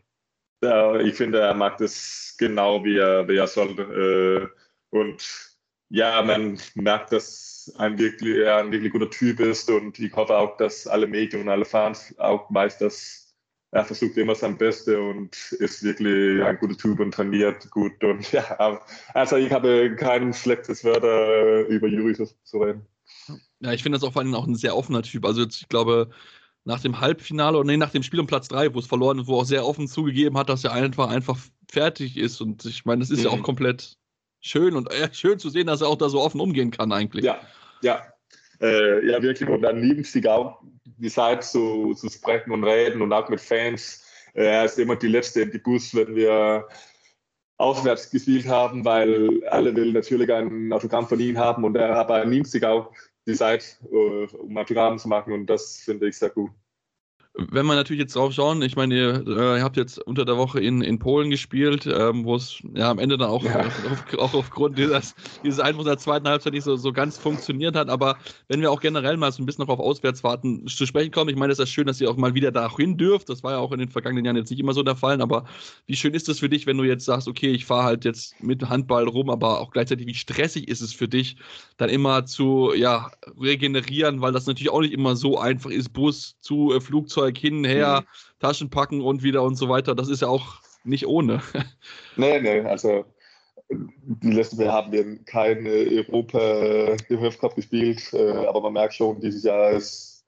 äh, 0.63 1.03
ich 1.09 1.15
finde, 1.17 1.41
er 1.41 1.55
mag 1.55 1.79
das 1.79 2.35
genau, 2.39 2.85
wie 2.85 2.99
er, 2.99 3.29
wie 3.29 3.37
er 3.37 3.47
soll. 3.47 3.79
Äh, 3.79 4.49
und 4.91 5.57
ja, 5.91 6.23
man 6.23 6.59
merkt, 6.75 7.13
dass 7.13 7.75
ein 7.79 7.99
wirklich, 7.99 8.39
er 8.39 8.59
ein 8.59 8.73
wirklich 8.73 8.93
guter 8.93 9.11
Typ 9.11 9.41
ist 9.41 9.71
und 9.71 9.99
ich 9.99 10.15
hoffe 10.15 10.37
auch, 10.37 10.57
dass 10.57 10.87
alle 10.87 11.07
Medien 11.07 11.43
und 11.43 11.49
alle 11.49 11.65
Fans 11.65 12.15
auch 12.19 12.53
weiß, 12.53 12.79
dass 12.79 13.35
er 13.71 13.85
versucht 13.85 14.17
immer 14.17 14.35
sein 14.35 14.57
Bestes 14.57 14.97
und 14.97 15.53
ist 15.53 15.83
wirklich 15.83 16.43
ein 16.43 16.59
guter 16.59 16.77
Typ 16.77 17.01
und 17.01 17.13
trainiert 17.13 17.71
gut. 17.71 18.03
Und 18.03 18.31
ja, 18.33 18.81
also 19.15 19.37
ich 19.37 19.53
habe 19.53 19.95
kein 19.97 20.33
schlechtes 20.33 20.85
Wörter 20.85 21.67
über 21.67 21.89
Juri 21.89 22.15
zu 22.15 22.59
reden. 22.59 22.87
Ja, 23.61 23.73
ich 23.73 23.83
finde 23.83 23.99
das 23.99 24.07
auch 24.07 24.13
vor 24.13 24.23
allem 24.23 24.35
auch 24.35 24.47
ein 24.47 24.55
sehr 24.55 24.77
offener 24.77 25.03
Typ. 25.03 25.25
Also 25.25 25.45
ich 25.45 25.69
glaube, 25.69 26.11
nach 26.65 26.81
dem 26.81 27.01
Halbfinale 27.01 27.59
oder 27.59 27.67
nee, 27.67 27.77
nach 27.77 27.91
dem 27.91 28.03
Spiel 28.03 28.21
um 28.21 28.27
Platz 28.27 28.49
3, 28.49 28.75
wo 28.75 28.79
es 28.79 28.87
verloren 28.87 29.19
ist, 29.19 29.27
wo 29.27 29.37
er 29.37 29.41
auch 29.41 29.45
sehr 29.45 29.67
offen 29.67 29.89
zugegeben 29.89 30.37
hat, 30.37 30.49
dass 30.49 30.65
er 30.65 30.73
einfach 30.73 31.09
einfach 31.09 31.39
fertig 31.71 32.17
ist. 32.17 32.41
Und 32.41 32.65
ich 32.65 32.85
meine, 32.85 33.01
das 33.01 33.11
ist 33.11 33.21
mhm. 33.21 33.25
ja 33.25 33.31
auch 33.31 33.39
mhm. 33.39 33.43
komplett 33.43 33.97
schön 34.41 34.77
und 34.77 34.93
äh, 34.93 35.13
schön 35.13 35.39
zu 35.39 35.51
sehen, 35.51 35.67
dass 35.67 35.81
er 35.81 35.89
auch 35.89 35.97
da 35.97 36.09
so 36.09 36.21
offen 36.21 36.41
umgehen 36.41 36.71
kann 36.71 36.93
eigentlich. 36.93 37.25
Ja, 37.25 37.41
ja. 37.83 38.03
Äh, 38.61 39.07
ja, 39.07 39.23
wirklich. 39.23 39.49
Und 39.49 39.63
dann 39.63 39.81
lieben 39.81 40.05
sie 40.05 40.29
auch 40.29 40.61
die 40.85 41.11
Zeit 41.11 41.45
zu, 41.45 41.95
zu 41.95 42.09
sprechen 42.09 42.51
und 42.53 42.65
reden 42.65 43.03
und 43.03 43.13
auch 43.13 43.29
mit 43.29 43.41
Fans. 43.41 44.05
Äh, 44.35 44.45
er 44.45 44.65
ist 44.65 44.79
immer 44.79 44.97
die 44.97 45.09
Letzte 45.09 45.43
in 45.43 45.51
die 45.51 45.59
Bus, 45.59 45.95
wenn 45.95 46.15
wir 46.15 46.69
auswärts 47.57 48.11
gespielt 48.11 48.47
haben, 48.47 48.85
weil 48.85 49.45
alle 49.49 49.75
will 49.75 49.93
natürlich 49.93 50.33
ein 50.33 50.73
Autogramm 50.73 51.09
von 51.09 51.19
ihm 51.19 51.39
haben 51.39 51.65
und 51.65 51.77
er 51.77 51.97
aber 51.97 52.25
nimmt 52.25 52.47
sich 52.47 52.65
auch 52.65 52.93
die 53.29 53.35
Zeit, 53.35 53.79
äh, 53.91 54.27
um 54.37 54.57
Autogramm 54.57 54.99
zu 54.99 55.09
machen 55.09 55.33
und 55.33 55.47
das 55.47 55.79
finde 55.79 56.09
ich 56.09 56.19
sehr 56.19 56.31
gut. 56.31 56.51
Wenn 57.41 57.67
wir 57.67 57.77
natürlich 57.77 58.01
jetzt 58.01 58.17
drauf 58.17 58.33
schauen, 58.33 58.61
ich 58.63 58.75
meine, 58.75 58.97
ihr, 58.97 59.25
äh, 59.29 59.59
ihr 59.59 59.63
habt 59.63 59.77
jetzt 59.77 60.01
unter 60.01 60.25
der 60.25 60.37
Woche 60.37 60.59
in, 60.59 60.83
in 60.83 60.99
Polen 60.99 61.31
gespielt, 61.31 61.87
ähm, 61.87 62.25
wo 62.25 62.35
es 62.35 62.59
ja 62.75 62.91
am 62.91 62.99
Ende 62.99 63.17
dann 63.17 63.31
auch, 63.31 63.45
ja. 63.45 63.61
auf, 63.93 64.19
auch 64.19 64.35
aufgrund 64.35 64.77
dieses, 64.77 65.15
dieses 65.45 65.61
Einbruchs 65.61 65.87
der 65.87 65.99
zweiten 65.99 66.27
Halbzeit 66.27 66.53
nicht 66.53 66.65
so, 66.65 66.75
so 66.75 66.93
ganz 66.93 67.17
funktioniert 67.17 67.77
hat. 67.77 67.91
Aber 67.91 68.17
wenn 68.49 68.61
wir 68.61 68.73
auch 68.73 68.81
generell 68.81 69.17
mal 69.17 69.31
so 69.31 69.41
ein 69.41 69.47
bisschen 69.47 69.65
noch 69.65 69.73
auf 69.73 69.79
Auswärtsfahrten 69.79 70.67
zu 70.67 70.85
sprechen 70.85 71.13
kommen, 71.13 71.31
ich 71.31 71.37
meine, 71.37 71.53
es 71.53 71.61
ist 71.61 71.71
schön, 71.71 71.87
dass 71.87 72.01
ihr 72.01 72.11
auch 72.11 72.17
mal 72.17 72.35
wieder 72.35 72.51
dahin 72.51 72.97
dürft. 72.97 73.29
Das 73.29 73.45
war 73.45 73.53
ja 73.53 73.59
auch 73.59 73.71
in 73.71 73.79
den 73.79 73.89
vergangenen 73.89 74.25
Jahren 74.25 74.37
jetzt 74.37 74.51
nicht 74.51 74.59
immer 74.59 74.75
so 74.75 74.83
der 74.83 74.97
Fall. 74.97 75.23
Aber 75.23 75.45
wie 75.87 75.95
schön 75.95 76.15
ist 76.15 76.29
es 76.29 76.41
für 76.41 76.49
dich, 76.49 76.67
wenn 76.67 76.77
du 76.77 76.83
jetzt 76.83 77.05
sagst, 77.05 77.29
okay, 77.29 77.53
ich 77.53 77.67
fahre 77.67 77.85
halt 77.85 78.05
jetzt 78.05 78.43
mit 78.43 78.69
Handball 78.69 79.07
rum, 79.07 79.31
aber 79.31 79.61
auch 79.61 79.71
gleichzeitig, 79.71 80.09
wie 80.09 80.15
stressig 80.15 80.67
ist 80.67 80.81
es 80.81 80.93
für 80.93 81.07
dich, 81.07 81.37
dann 81.77 81.89
immer 81.89 82.27
zu 82.27 82.73
ja, 82.75 83.13
regenerieren, 83.41 84.23
weil 84.23 84.33
das 84.33 84.47
natürlich 84.47 84.71
auch 84.71 84.81
nicht 84.81 84.93
immer 84.93 85.15
so 85.15 85.39
einfach 85.39 85.71
ist, 85.71 85.93
Bus 85.93 86.37
zu 86.41 86.75
äh, 86.75 86.81
Flugzeug 86.81 87.28
Zeug 87.29 87.39
hin, 87.39 87.65
her, 87.65 88.03
mhm. 88.03 88.41
Taschen 88.41 88.71
packen 88.71 89.01
und 89.01 89.23
wieder 89.23 89.43
und 89.43 89.57
so 89.57 89.69
weiter. 89.69 89.95
Das 89.95 90.09
ist 90.09 90.23
ja 90.23 90.29
auch 90.29 90.61
nicht 90.85 91.07
ohne. 91.07 91.43
Nee, 92.17 92.41
nee, 92.41 92.61
also 92.63 93.05
die 93.71 94.33
letzten 94.33 94.61
Jahre 94.61 94.73
haben 94.73 94.93
wir 94.93 95.25
keine 95.25 95.69
Europa 95.69 96.97
im 97.09 97.39
Cup 97.39 97.55
gespielt, 97.55 98.13
äh, 98.13 98.47
aber 98.47 98.61
man 98.63 98.73
merkt 98.73 98.95
schon, 98.95 99.21
dieses 99.21 99.45
Jahr 99.45 99.71
ist 99.71 100.25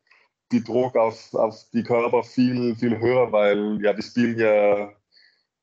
die 0.52 0.62
Druck 0.62 0.96
auf, 0.96 1.34
auf 1.34 1.56
die 1.72 1.82
Körper 1.82 2.22
viel, 2.22 2.76
viel 2.76 2.98
höher, 2.98 3.32
weil 3.32 3.80
ja, 3.82 3.92
die 3.92 4.02
spielen 4.02 4.38
ja 4.38 4.92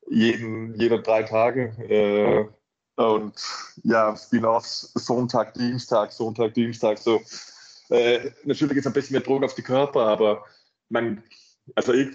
jeden, 0.09 0.73
jede 0.79 1.01
drei 1.01 1.23
Tage 1.23 1.73
äh, 1.87 3.01
und 3.01 3.35
ja, 3.83 4.15
spielen 4.17 4.45
auch 4.45 4.63
Sonntag, 4.63 5.53
Dienstag, 5.53 6.11
Sonntag, 6.11 6.53
Dienstag, 6.55 6.97
so. 6.97 7.21
Äh, 7.89 8.31
natürlich 8.43 8.77
ist 8.77 8.87
ein 8.87 8.93
bisschen 8.93 9.13
mehr 9.13 9.21
Druck 9.21 9.43
auf 9.43 9.55
die 9.55 9.61
Körper, 9.61 10.07
aber 10.07 10.43
man, 10.89 11.23
also 11.75 11.93
ich 11.93 12.09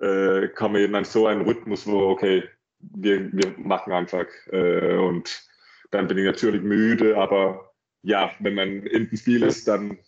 äh, 0.00 0.48
komme 0.48 0.84
in 0.84 1.04
so 1.04 1.26
einen 1.26 1.42
Rhythmus, 1.42 1.86
wo, 1.86 2.10
okay, 2.10 2.44
wir, 2.78 3.32
wir 3.32 3.54
machen 3.58 3.92
einfach 3.92 4.26
äh, 4.50 4.96
und 4.96 5.42
dann 5.90 6.06
bin 6.06 6.18
ich 6.18 6.24
natürlich 6.24 6.62
müde, 6.62 7.16
aber 7.16 7.72
ja, 8.02 8.30
wenn 8.40 8.54
man 8.54 8.68
in 8.86 9.08
dem 9.08 9.16
Spiel 9.16 9.42
ist, 9.42 9.66
dann 9.68 9.98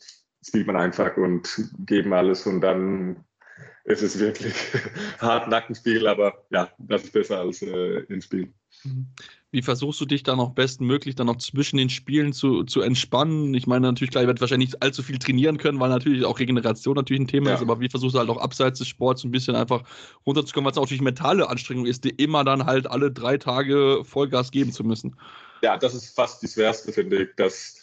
spielt 0.44 0.66
man 0.66 0.76
einfach 0.76 1.16
und 1.16 1.70
geben 1.86 2.12
alles 2.12 2.46
und 2.46 2.60
dann 2.60 3.24
ist 3.86 4.02
es 4.02 4.18
wirklich 4.18 4.54
hart 5.18 5.48
Nackenspiel, 5.48 6.06
aber 6.06 6.44
ja, 6.50 6.68
das 6.78 7.04
ist 7.04 7.12
besser 7.12 7.38
als 7.40 7.62
äh, 7.62 8.00
im 8.08 8.20
Spiel. 8.20 8.52
Mhm. 8.84 9.06
Wie 9.52 9.62
versuchst 9.62 10.00
du 10.00 10.04
dich 10.04 10.22
dann 10.22 10.40
auch 10.40 10.50
bestmöglich 10.50 11.14
dann 11.14 11.28
noch 11.28 11.38
zwischen 11.38 11.78
den 11.78 11.88
Spielen 11.88 12.32
zu, 12.32 12.64
zu 12.64 12.82
entspannen? 12.82 13.54
Ich 13.54 13.66
meine, 13.66 13.86
natürlich, 13.86 14.10
klar, 14.10 14.24
ihr 14.24 14.26
werdet 14.26 14.40
wahrscheinlich 14.40 14.70
nicht 14.70 14.82
allzu 14.82 15.02
viel 15.02 15.18
trainieren 15.18 15.56
können, 15.56 15.80
weil 15.80 15.88
natürlich 15.88 16.24
auch 16.24 16.38
Regeneration 16.38 16.96
natürlich 16.96 17.20
ein 17.20 17.28
Thema 17.28 17.50
ja. 17.50 17.54
ist, 17.54 17.62
aber 17.62 17.80
wie 17.80 17.88
versuchst 17.88 18.16
du 18.16 18.18
halt 18.18 18.28
auch 18.28 18.38
abseits 18.38 18.80
des 18.80 18.88
Sports 18.88 19.24
ein 19.24 19.30
bisschen 19.30 19.54
einfach 19.54 19.82
runterzukommen, 20.26 20.68
was 20.68 20.76
natürlich 20.76 21.00
mentale 21.00 21.48
Anstrengung 21.48 21.86
ist, 21.86 22.04
die 22.04 22.10
immer 22.10 22.44
dann 22.44 22.66
halt 22.66 22.86
alle 22.88 23.10
drei 23.10 23.38
Tage 23.38 24.02
Vollgas 24.04 24.50
geben 24.50 24.72
zu 24.72 24.84
müssen? 24.84 25.16
Ja, 25.62 25.78
das 25.78 25.94
ist 25.94 26.14
fast 26.14 26.42
das 26.42 26.52
Schwerste, 26.52 26.92
finde 26.92 27.22
ich, 27.22 27.28
dass 27.36 27.80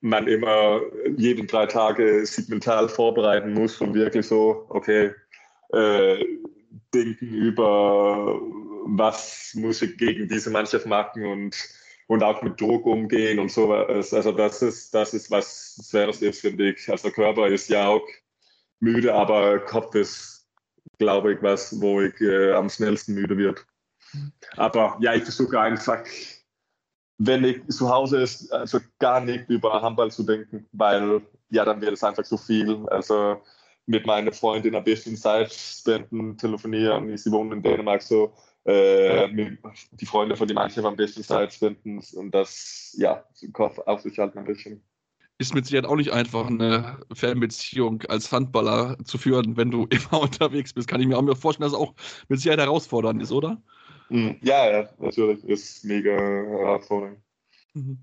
man 0.00 0.26
immer 0.28 0.80
jeden 1.16 1.46
drei 1.46 1.66
Tage 1.66 2.26
sich 2.26 2.48
mental 2.48 2.88
vorbereiten 2.88 3.54
muss 3.54 3.80
und 3.80 3.94
wirklich 3.94 4.26
so, 4.26 4.66
okay, 4.68 5.12
äh, 5.72 6.24
denken 6.94 7.28
über 7.32 8.40
was 8.86 9.52
muss 9.54 9.82
ich 9.82 9.96
gegen 9.98 10.28
diese 10.28 10.50
Mannschaft 10.50 10.86
machen 10.86 11.24
und, 11.24 11.56
und 12.06 12.22
auch 12.22 12.42
mit 12.42 12.60
Druck 12.60 12.86
umgehen 12.86 13.38
und 13.38 13.50
so. 13.50 13.72
Also 13.72 14.32
das 14.32 14.62
ist, 14.62 14.94
das 14.94 15.12
ist 15.12 15.30
was 15.30 15.84
Schweres 15.90 16.22
ist, 16.22 16.40
finde 16.40 16.70
ich. 16.70 16.88
Also 16.88 17.10
Körper 17.10 17.48
ist 17.48 17.68
ja 17.68 17.88
auch 17.88 18.06
müde, 18.80 19.12
aber 19.12 19.58
Kopf 19.60 19.94
ist, 19.94 20.46
glaube 20.98 21.34
ich, 21.34 21.42
was, 21.42 21.80
wo 21.80 22.00
ich 22.00 22.20
äh, 22.20 22.52
am 22.52 22.70
schnellsten 22.70 23.14
müde 23.14 23.36
wird. 23.36 23.66
Aber 24.56 24.96
ja, 25.00 25.14
ich 25.14 25.24
versuche 25.24 25.58
einfach, 25.58 26.04
wenn 27.18 27.44
ich 27.44 27.66
zu 27.68 27.88
Hause 27.90 28.22
ist, 28.22 28.52
also 28.52 28.78
gar 28.98 29.20
nicht 29.20 29.48
über 29.48 29.82
Handball 29.82 30.10
zu 30.10 30.22
denken, 30.22 30.66
weil 30.72 31.22
ja, 31.50 31.64
dann 31.64 31.80
wird 31.80 31.92
es 31.92 32.04
einfach 32.04 32.24
zu 32.24 32.36
viel. 32.36 32.86
Also 32.88 33.40
mit 33.86 34.06
meiner 34.06 34.32
Freundin 34.32 34.74
ein 34.74 34.84
bisschen 34.84 35.16
Zeit 35.16 35.52
spenden, 35.52 36.36
telefonieren. 36.36 37.16
Sie 37.16 37.30
wohnen 37.30 37.52
in 37.52 37.62
Dänemark 37.62 38.02
so 38.02 38.34
äh, 38.64 39.28
die 39.92 40.06
Freunde 40.06 40.36
von 40.36 40.48
die 40.48 40.54
manche 40.54 40.84
am 40.84 40.96
besten 40.96 41.22
Zeit 41.22 41.52
finden 41.52 42.00
und 42.14 42.34
das, 42.34 42.94
ja, 42.98 43.24
im 43.40 43.52
Kopf 43.52 43.78
aufzuschalten 43.78 44.40
ein 44.40 44.44
bisschen. 44.44 44.82
Ist 45.38 45.54
mit 45.54 45.66
Sicherheit 45.66 45.86
auch 45.86 45.96
nicht 45.96 46.12
einfach, 46.12 46.46
eine 46.46 46.98
Fernbeziehung 47.12 48.02
als 48.08 48.32
Handballer 48.32 48.96
zu 49.04 49.18
führen, 49.18 49.56
wenn 49.56 49.70
du 49.70 49.86
immer 49.90 50.20
unterwegs 50.20 50.72
bist. 50.72 50.88
Kann 50.88 51.00
ich 51.00 51.06
mir 51.06 51.16
auch 51.16 51.22
mir 51.22 51.36
vorstellen, 51.36 51.70
dass 51.70 51.78
es 51.78 51.86
auch 51.86 51.94
mit 52.28 52.40
Sicherheit 52.40 52.60
herausfordernd 52.60 53.22
ist, 53.22 53.32
oder? 53.32 53.62
Hm, 54.08 54.36
ja, 54.42 54.70
ja, 54.70 54.88
natürlich. 54.98 55.44
Ist 55.44 55.84
mega 55.84 56.12
herausfordernd. 56.12 57.18
Mhm. 57.74 57.98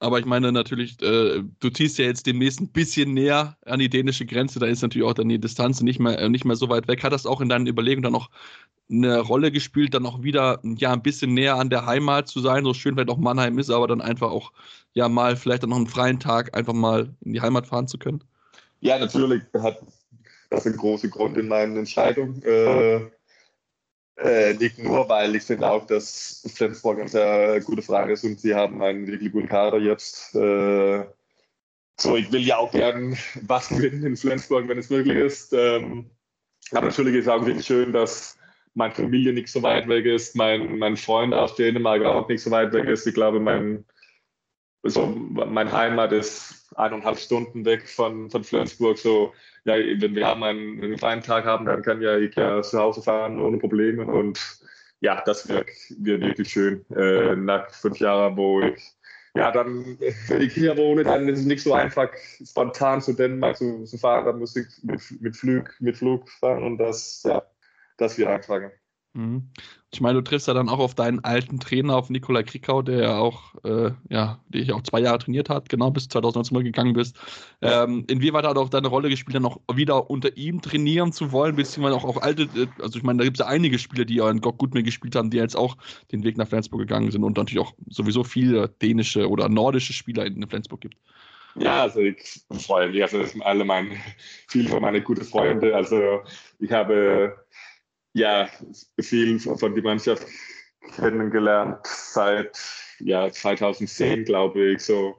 Aber 0.00 0.20
ich 0.20 0.26
meine 0.26 0.52
natürlich, 0.52 1.00
äh, 1.02 1.42
du 1.58 1.70
ziehst 1.70 1.98
ja 1.98 2.04
jetzt 2.04 2.26
demnächst 2.26 2.60
ein 2.60 2.68
bisschen 2.68 3.14
näher 3.14 3.56
an 3.66 3.80
die 3.80 3.88
dänische 3.88 4.26
Grenze, 4.26 4.60
da 4.60 4.66
ist 4.66 4.82
natürlich 4.82 5.06
auch 5.06 5.14
dann 5.14 5.28
die 5.28 5.40
Distanz 5.40 5.80
nicht 5.80 5.98
mehr, 5.98 6.18
äh, 6.18 6.28
nicht 6.28 6.44
mehr 6.44 6.56
so 6.56 6.68
weit 6.68 6.86
weg. 6.86 7.02
Hat 7.02 7.12
das 7.12 7.26
auch 7.26 7.40
in 7.40 7.48
deinen 7.48 7.66
Überlegungen 7.66 8.04
dann 8.04 8.12
noch 8.12 8.30
eine 8.90 9.18
Rolle 9.20 9.50
gespielt, 9.50 9.94
dann 9.94 10.06
auch 10.06 10.22
wieder 10.22 10.60
ja, 10.62 10.92
ein 10.92 11.02
bisschen 11.02 11.34
näher 11.34 11.56
an 11.56 11.68
der 11.68 11.84
Heimat 11.84 12.28
zu 12.28 12.40
sein, 12.40 12.64
so 12.64 12.74
schön 12.74 12.94
vielleicht 12.94 13.10
auch 13.10 13.18
Mannheim 13.18 13.58
ist, 13.58 13.70
aber 13.70 13.88
dann 13.88 14.00
einfach 14.00 14.30
auch 14.30 14.52
ja 14.94 15.08
mal 15.08 15.36
vielleicht 15.36 15.62
dann 15.62 15.70
noch 15.70 15.76
einen 15.76 15.88
freien 15.88 16.20
Tag 16.20 16.56
einfach 16.56 16.72
mal 16.72 17.14
in 17.20 17.32
die 17.32 17.40
Heimat 17.40 17.66
fahren 17.66 17.88
zu 17.88 17.98
können? 17.98 18.22
Ja, 18.80 18.98
natürlich 18.98 19.42
hat 19.54 19.80
das 20.50 20.66
einen 20.66 20.76
großen 20.76 21.10
Grund 21.10 21.36
in 21.36 21.48
meinen 21.48 21.76
Entscheidungen. 21.76 22.42
Äh, 22.42 23.10
äh, 24.18 24.54
nicht 24.54 24.78
nur, 24.78 25.08
weil 25.08 25.34
ich 25.36 25.44
finde 25.44 25.70
auch, 25.70 25.86
dass 25.86 26.44
Flensburg 26.54 26.98
eine 26.98 27.08
sehr 27.08 27.60
gute 27.60 27.82
Frage 27.82 28.12
ist 28.12 28.24
und 28.24 28.40
sie 28.40 28.54
haben 28.54 28.82
einen 28.82 29.06
wirklich 29.06 29.32
guten 29.32 29.48
Kader 29.48 29.78
jetzt. 29.78 30.34
Äh, 30.34 31.04
so, 32.00 32.16
ich 32.16 32.30
will 32.32 32.42
ja 32.42 32.58
auch 32.58 32.72
gern 32.72 33.16
was 33.42 33.68
gewinnen 33.68 34.04
in 34.04 34.16
Flensburg, 34.16 34.68
wenn 34.68 34.78
es 34.78 34.90
möglich 34.90 35.16
ist. 35.16 35.52
Ähm, 35.52 36.10
aber 36.72 36.86
natürlich 36.86 37.14
ist 37.14 37.26
es 37.26 37.28
auch 37.28 37.46
wirklich 37.46 37.66
schön, 37.66 37.92
dass 37.92 38.36
meine 38.74 38.94
Familie 38.94 39.32
nicht 39.32 39.48
so 39.48 39.62
weit 39.62 39.88
weg 39.88 40.04
ist, 40.04 40.36
mein, 40.36 40.78
mein 40.78 40.96
Freund 40.96 41.34
aus 41.34 41.56
Dänemark 41.56 42.04
auch 42.04 42.28
nicht 42.28 42.42
so 42.42 42.50
weit 42.50 42.72
weg 42.72 42.86
ist. 42.86 43.06
Ich 43.06 43.14
glaube, 43.14 43.40
mein, 43.40 43.84
so, 44.82 45.06
mein 45.06 45.72
Heimat 45.72 46.12
ist 46.12 46.57
eineinhalb 46.78 47.18
Stunden 47.18 47.64
weg 47.64 47.88
von, 47.88 48.30
von 48.30 48.44
Flensburg. 48.44 48.98
So, 48.98 49.32
ja, 49.64 49.74
wenn 49.74 50.14
wir 50.14 50.26
haben 50.26 50.42
einen, 50.42 50.82
einen 50.82 50.98
freien 50.98 51.22
Tag 51.22 51.44
haben, 51.44 51.66
dann 51.66 51.82
kann 51.82 52.00
ja 52.00 52.16
ich 52.16 52.34
ja 52.36 52.62
zu 52.62 52.78
Hause 52.78 53.02
fahren 53.02 53.40
ohne 53.40 53.58
Probleme. 53.58 54.06
Und 54.06 54.40
ja, 55.00 55.22
das 55.26 55.48
wird, 55.48 55.68
wird 55.98 56.22
wirklich 56.22 56.50
schön. 56.50 56.84
Äh, 56.94 57.36
nach 57.36 57.70
fünf 57.70 57.98
Jahren, 57.98 58.36
wo 58.36 58.60
ich 58.62 58.94
ja, 59.34 59.52
dann, 59.52 59.98
hier 60.52 60.76
wohne, 60.76 61.04
dann 61.04 61.28
ist 61.28 61.40
es 61.40 61.44
nicht 61.44 61.62
so 61.62 61.74
einfach, 61.74 62.10
spontan 62.44 63.00
zu 63.00 63.12
Dänemark 63.12 63.56
zu, 63.56 63.84
zu 63.84 63.98
fahren. 63.98 64.24
Dann 64.24 64.38
muss 64.38 64.56
ich 64.56 64.66
mit, 64.82 65.00
mit, 65.20 65.36
Flug, 65.36 65.74
mit 65.80 65.96
Flug 65.96 66.28
fahren 66.28 66.64
und 66.64 66.78
das, 66.78 67.22
ja, 67.24 67.42
das 67.98 68.18
wir 68.18 68.30
anfangen. 68.30 68.70
Mhm. 69.18 69.50
Ich 69.90 70.00
meine, 70.00 70.14
du 70.14 70.22
triffst 70.22 70.46
ja 70.46 70.54
dann 70.54 70.68
auch 70.68 70.78
auf 70.78 70.94
deinen 70.94 71.24
alten 71.24 71.58
Trainer, 71.58 71.96
auf 71.96 72.08
Nikola 72.08 72.44
Krikau, 72.44 72.82
der 72.82 73.00
ja 73.00 73.18
auch, 73.18 73.54
äh, 73.64 73.90
ja, 74.08 74.38
der 74.46 74.60
ich 74.60 74.72
auch 74.72 74.82
zwei 74.82 75.00
Jahre 75.00 75.18
trainiert 75.18 75.50
hat, 75.50 75.68
genau 75.68 75.90
bis 75.90 76.08
2019 76.08 76.54
mal 76.54 76.62
gegangen 76.62 76.92
bist. 76.92 77.18
Ähm, 77.60 78.04
inwieweit 78.08 78.44
hat 78.44 78.56
auch 78.56 78.68
deine 78.68 78.86
Rolle 78.86 79.08
gespielt, 79.08 79.34
dann 79.34 79.46
auch 79.46 79.58
wieder 79.74 80.08
unter 80.08 80.36
ihm 80.36 80.62
trainieren 80.62 81.10
zu 81.10 81.32
wollen, 81.32 81.56
beziehungsweise 81.56 81.96
auch, 81.96 82.04
auch 82.04 82.22
alte, 82.22 82.42
äh, 82.42 82.68
also 82.80 82.96
ich 82.96 83.02
meine, 83.02 83.18
da 83.18 83.24
gibt 83.24 83.40
es 83.40 83.44
ja 83.44 83.50
einige 83.50 83.80
Spieler, 83.80 84.04
die 84.04 84.16
ja 84.16 84.30
in 84.30 84.40
Gott 84.40 84.58
gut 84.58 84.72
mehr 84.72 84.84
gespielt 84.84 85.16
haben, 85.16 85.30
die 85.30 85.38
jetzt 85.38 85.56
auch 85.56 85.76
den 86.12 86.22
Weg 86.22 86.38
nach 86.38 86.46
Flensburg 86.46 86.80
gegangen 86.80 87.10
sind 87.10 87.24
und 87.24 87.36
natürlich 87.36 87.64
auch 87.66 87.74
sowieso 87.88 88.22
viele 88.22 88.68
dänische 88.68 89.28
oder 89.28 89.48
nordische 89.48 89.94
Spieler 89.94 90.26
in 90.26 90.46
Flensburg 90.46 90.82
gibt. 90.82 90.96
Ja, 91.56 91.82
also 91.82 91.98
ich 91.98 92.44
freue 92.52 92.88
mich, 92.90 93.02
also 93.02 93.18
das 93.18 93.32
sind 93.32 93.42
alle 93.42 93.64
meine, 93.64 93.90
viele 94.48 94.68
von 94.68 94.80
meinen 94.80 95.02
guten 95.02 95.24
Freunde, 95.24 95.74
also 95.74 96.20
ich 96.60 96.70
habe 96.70 97.36
ja, 98.18 98.48
viel 99.00 99.38
von 99.38 99.74
der 99.74 99.84
Mannschaft 99.84 100.26
kennengelernt 100.96 101.86
seit 101.86 102.58
ja, 103.00 103.30
2010, 103.30 104.24
glaube 104.24 104.72
ich. 104.72 104.82
So 104.82 105.16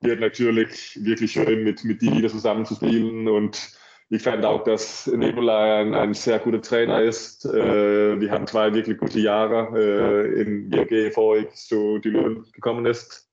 wird 0.00 0.20
natürlich 0.20 0.98
wirklich 1.04 1.32
schön, 1.32 1.64
mit, 1.64 1.84
mit 1.84 2.00
die 2.00 2.12
wieder 2.12 2.28
zusammen 2.28 2.64
zu 2.64 2.74
spielen. 2.74 3.28
Und 3.28 3.76
ich 4.08 4.22
fand 4.22 4.44
auch, 4.44 4.64
dass 4.64 5.06
Nebola 5.06 5.80
ein, 5.80 5.94
ein 5.94 6.14
sehr 6.14 6.38
guter 6.38 6.62
Trainer 6.62 7.02
ist. 7.02 7.44
Äh, 7.44 8.20
wir 8.20 8.30
haben 8.30 8.46
zwei 8.46 8.72
wirklich 8.72 8.98
gute 8.98 9.20
Jahre 9.20 9.78
äh, 9.78 10.40
in 10.40 10.70
GG, 10.70 11.08
bevor 11.08 11.36
ich 11.36 11.50
zu 11.50 11.98
die 11.98 12.10
Löwen 12.10 12.44
gekommen 12.52 12.86
ist. 12.86 13.28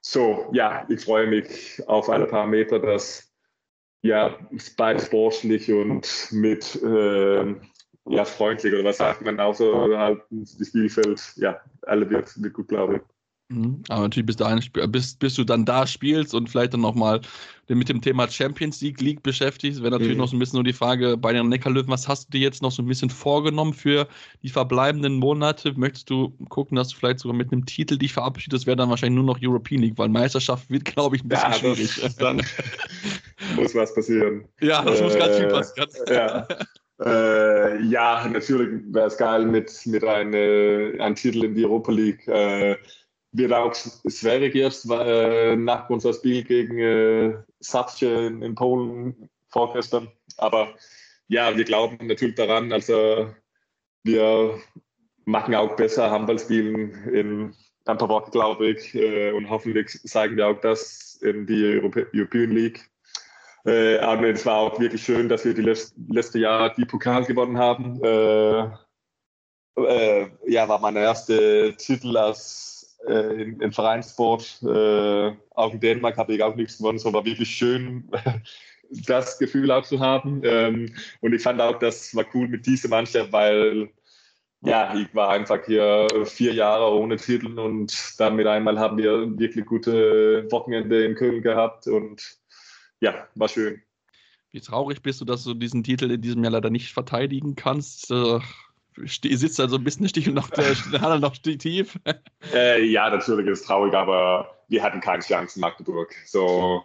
So, 0.00 0.48
ja, 0.52 0.86
ich 0.88 1.00
freue 1.00 1.26
mich 1.26 1.82
auf 1.88 2.08
alle 2.08 2.26
paar 2.26 2.46
Meter, 2.46 2.78
dass 2.78 3.32
ja, 4.02 4.38
beide 4.76 5.00
sportlich 5.00 5.72
und 5.72 6.28
mit 6.30 6.76
äh, 6.82 7.54
ja, 8.06 8.24
freundlich 8.24 8.72
oder 8.74 8.84
was 8.84 8.98
sagt 8.98 9.22
man 9.22 9.40
auch 9.40 9.54
so, 9.54 9.96
halt, 9.96 10.20
das 10.30 10.68
Spielfeld, 10.68 11.22
ja, 11.36 11.60
alle 11.82 12.08
wird, 12.08 12.42
wird 12.42 12.54
gut, 12.54 12.68
glaube 12.68 12.96
ich. 12.96 13.02
Mhm. 13.48 13.82
Aber 13.88 14.02
natürlich 14.02 14.26
bis 14.26 14.36
dahin, 14.36 14.62
bis, 14.88 15.14
bis 15.16 15.34
du 15.34 15.44
dann 15.44 15.66
da 15.66 15.86
spielst 15.86 16.34
und 16.34 16.48
vielleicht 16.48 16.72
dann 16.72 16.80
nochmal 16.80 17.20
mit 17.68 17.88
dem 17.88 18.00
Thema 18.00 18.28
Champions 18.28 18.80
League 18.80 19.00
League 19.00 19.22
beschäftigst, 19.22 19.82
wäre 19.82 19.90
natürlich 19.90 20.14
mhm. 20.14 20.20
noch 20.20 20.28
so 20.28 20.36
ein 20.36 20.38
bisschen 20.38 20.56
nur 20.56 20.64
die 20.64 20.72
Frage 20.72 21.16
bei 21.16 21.32
den 21.32 21.48
Neckarlöwen, 21.48 21.90
was 21.90 22.08
hast 22.08 22.26
du 22.26 22.38
dir 22.38 22.40
jetzt 22.40 22.62
noch 22.62 22.72
so 22.72 22.82
ein 22.82 22.86
bisschen 22.86 23.10
vorgenommen 23.10 23.74
für 23.74 24.08
die 24.42 24.48
verbleibenden 24.48 25.18
Monate? 25.18 25.74
Möchtest 25.76 26.08
du 26.08 26.30
gucken, 26.48 26.76
dass 26.76 26.88
du 26.88 26.96
vielleicht 26.96 27.20
sogar 27.20 27.36
mit 27.36 27.52
einem 27.52 27.66
Titel 27.66 27.98
dich 27.98 28.14
verabschiedest? 28.14 28.62
Das 28.62 28.66
wäre 28.66 28.76
dann 28.76 28.88
wahrscheinlich 28.90 29.16
nur 29.16 29.26
noch 29.26 29.38
European 29.42 29.82
League, 29.82 29.98
weil 29.98 30.08
Meisterschaft 30.08 30.70
wird, 30.70 30.86
glaube 30.86 31.16
ich, 31.16 31.24
ein 31.24 31.28
bisschen 31.28 31.52
ja, 31.52 31.58
schwierig. 31.58 32.16
Dann 32.18 32.38
muss 33.56 33.74
was 33.74 33.94
passieren. 33.94 34.46
Ja, 34.60 34.82
das 34.82 35.00
äh, 35.00 35.04
muss 35.04 35.16
ganz 35.16 35.36
viel 35.36 35.48
passieren. 35.48 35.90
Ja. 36.08 36.48
Äh, 37.04 37.82
ja, 37.82 38.26
natürlich 38.26 38.82
wäre 38.86 39.08
es 39.08 39.16
geil 39.16 39.44
mit, 39.44 39.86
mit 39.86 40.04
einem 40.04 41.00
ein 41.00 41.14
Titel 41.14 41.44
in 41.44 41.54
die 41.54 41.64
Europa 41.64 41.92
League. 41.92 42.26
Äh, 42.28 42.76
wird 43.32 43.52
auch 43.52 43.74
schwierig 43.74 44.54
jetzt 44.54 44.88
äh, 44.90 45.56
nach 45.56 45.90
unserem 45.90 46.14
Spiel 46.14 46.44
gegen 46.44 46.78
äh, 46.78 47.36
Sapsche 47.60 48.06
in, 48.06 48.42
in, 48.42 48.54
Polen 48.54 49.28
vorgestern. 49.48 50.08
Aber 50.36 50.74
ja, 51.26 51.56
wir 51.56 51.64
glauben 51.64 52.06
natürlich 52.06 52.36
daran. 52.36 52.72
Also 52.72 53.28
wir 54.04 54.58
machen 55.24 55.54
auch 55.54 55.74
besser 55.74 56.10
Handballspielen 56.10 57.08
in 57.12 57.54
ein 57.86 57.98
paar 57.98 58.08
Wochen, 58.08 58.30
glaube 58.30 58.68
ich. 58.70 58.94
Äh, 58.94 59.32
und 59.32 59.50
hoffentlich 59.50 60.00
zeigen 60.04 60.36
wir 60.36 60.46
auch 60.46 60.60
das 60.60 61.16
in 61.20 61.44
die 61.46 61.80
European 62.14 62.50
League. 62.50 62.88
Äh, 63.66 63.98
aber 63.98 64.28
es 64.28 64.44
war 64.44 64.58
auch 64.58 64.78
wirklich 64.78 65.02
schön, 65.02 65.28
dass 65.28 65.44
wir 65.44 65.54
die 65.54 65.62
letzte, 65.62 65.94
letzte 66.08 66.38
Jahr 66.38 66.74
die 66.74 66.84
Pokal 66.84 67.24
gewonnen 67.24 67.58
haben. 67.58 68.02
Äh, 68.02 68.68
äh, 69.76 70.28
ja, 70.46 70.68
war 70.68 70.78
mein 70.78 70.96
erster 70.96 71.76
Titel 71.76 72.16
als 72.16 72.98
äh, 73.06 73.42
in, 73.42 73.60
in 73.60 73.72
Vereinssport. 73.72 74.62
Äh, 74.62 75.32
auch 75.50 75.72
in 75.72 75.80
Dänemark 75.80 76.16
habe 76.16 76.34
ich 76.34 76.42
auch 76.42 76.54
nichts 76.54 76.78
gewonnen. 76.78 76.96
Es 76.96 77.04
war 77.04 77.24
wirklich 77.24 77.50
schön, 77.50 78.10
das 79.06 79.38
Gefühl 79.38 79.70
auch 79.70 79.84
zu 79.84 79.98
haben. 79.98 80.42
Ähm, 80.44 80.94
und 81.20 81.32
ich 81.32 81.42
fand 81.42 81.60
auch, 81.60 81.78
das 81.78 82.14
war 82.14 82.24
cool 82.34 82.48
mit 82.48 82.66
dieser 82.66 82.88
Mannschaft, 82.88 83.32
weil 83.32 83.88
ja, 84.60 84.94
ich 84.94 85.14
war 85.14 85.28
einfach 85.28 85.64
hier 85.66 86.06
vier 86.24 86.54
Jahre 86.54 86.94
ohne 86.94 87.16
Titel 87.16 87.58
und 87.58 88.18
dann 88.18 88.34
mit 88.34 88.46
einmal 88.46 88.78
haben 88.78 88.96
wir 88.96 89.38
wirklich 89.38 89.66
gute 89.66 90.50
Wochenende 90.50 91.04
in 91.04 91.14
Köln 91.14 91.42
gehabt 91.42 91.86
und 91.86 92.38
ja, 93.04 93.28
war 93.34 93.48
schön. 93.48 93.82
Wie 94.50 94.60
traurig 94.60 95.02
bist 95.02 95.20
du, 95.20 95.24
dass 95.24 95.44
du 95.44 95.52
diesen 95.52 95.84
Titel 95.84 96.10
in 96.10 96.22
diesem 96.22 96.42
Jahr 96.42 96.52
leider 96.52 96.70
nicht 96.70 96.92
verteidigen 96.92 97.54
kannst? 97.54 98.10
Äh, 98.10 98.38
sitzt 99.04 99.58
da 99.58 99.68
so 99.68 99.76
ein 99.76 99.84
bisschen 99.84 100.08
Stichel 100.08 100.32
noch, 100.32 100.48
der 100.50 100.74
Hanna 101.00 101.18
noch 101.18 101.36
tief? 101.36 101.98
Äh, 102.52 102.82
ja, 102.84 103.10
natürlich 103.10 103.46
ist 103.46 103.60
es 103.60 103.66
traurig, 103.66 103.92
aber 103.94 104.58
wir 104.68 104.82
hatten 104.82 105.00
keine 105.00 105.22
Chance 105.22 105.56
in 105.56 105.60
Magdeburg. 105.60 106.14
So, 106.24 106.82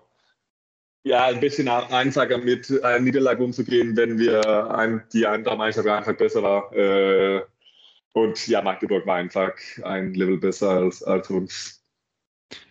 ja, 1.03 1.27
ein 1.27 1.39
bisschen 1.39 1.69
einfacher 1.69 2.37
mit 2.39 2.69
einer 2.83 2.99
Niederlage 2.99 3.43
umzugehen, 3.43 3.95
wenn 3.95 4.19
wir 4.19 4.75
ein, 4.75 5.03
die 5.13 5.25
andere 5.25 5.55
Mannschaft 5.55 5.87
einfach 5.87 6.17
besser 6.17 6.43
war. 6.43 6.73
Äh, 6.73 7.43
und 8.11 8.45
ja, 8.47 8.61
Magdeburg 8.61 9.05
war 9.05 9.15
einfach 9.15 9.53
ein 9.83 10.13
Level 10.15 10.37
besser 10.37 10.71
als, 10.71 11.01
als 11.01 11.29
uns. 11.29 11.81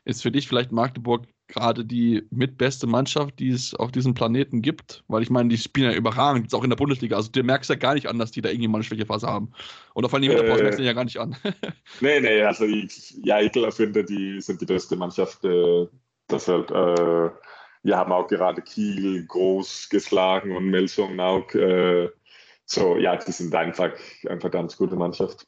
Ist 0.04 0.22
für 0.22 0.32
dich 0.32 0.48
vielleicht 0.48 0.72
Magdeburg 0.72 1.26
gerade 1.48 1.84
die 1.84 2.26
mitbeste 2.30 2.86
Mannschaft, 2.86 3.38
die 3.38 3.48
es 3.50 3.74
auf 3.74 3.90
diesem 3.90 4.14
Planeten 4.14 4.62
gibt. 4.62 5.02
Weil 5.08 5.22
ich 5.22 5.30
meine, 5.30 5.48
die 5.48 5.56
spielen 5.56 5.90
ja 5.90 5.96
überragend, 5.96 6.44
jetzt 6.44 6.54
auch 6.54 6.62
in 6.62 6.70
der 6.70 6.76
Bundesliga. 6.76 7.16
Also 7.16 7.30
du 7.32 7.42
merkst 7.42 7.70
ja 7.70 7.76
gar 7.76 7.94
nicht 7.94 8.06
an, 8.06 8.18
dass 8.18 8.30
die 8.30 8.42
da 8.42 8.50
irgendwie 8.50 8.68
mal 8.68 8.78
eine 8.78 8.84
Schwächephase 8.84 9.26
haben. 9.26 9.52
Oder 9.94 10.08
vor 10.08 10.18
allem 10.18 10.22
die 10.22 10.30
Winterpause 10.30 10.60
äh, 10.60 10.62
merkst 10.62 10.78
du 10.78 10.84
ja 10.84 10.92
gar 10.92 11.04
nicht 11.04 11.18
an. 11.18 11.36
nee, 12.00 12.20
nee, 12.20 12.42
also 12.42 12.64
ich, 12.64 13.16
ja, 13.22 13.40
ich 13.40 13.52
finde, 13.74 14.04
die 14.04 14.40
sind 14.40 14.60
die 14.60 14.66
beste 14.66 14.96
Mannschaft 14.96 15.44
äh, 15.44 15.86
das 16.28 16.44
Feld. 16.44 16.70
Äh, 16.70 17.30
wir 17.82 17.96
haben 17.96 18.12
auch 18.12 18.28
gerade 18.28 18.60
Kiel 18.60 19.24
groß 19.26 19.88
geschlagen 19.88 20.54
und 20.54 20.66
Melsungen 20.66 21.18
auch. 21.20 21.50
Äh, 21.54 22.10
so, 22.66 22.98
ja, 22.98 23.16
die 23.16 23.32
sind 23.32 23.54
einfach, 23.54 23.92
einfach 24.28 24.50
ganz 24.50 24.76
gute 24.76 24.96
Mannschaft. 24.96 25.46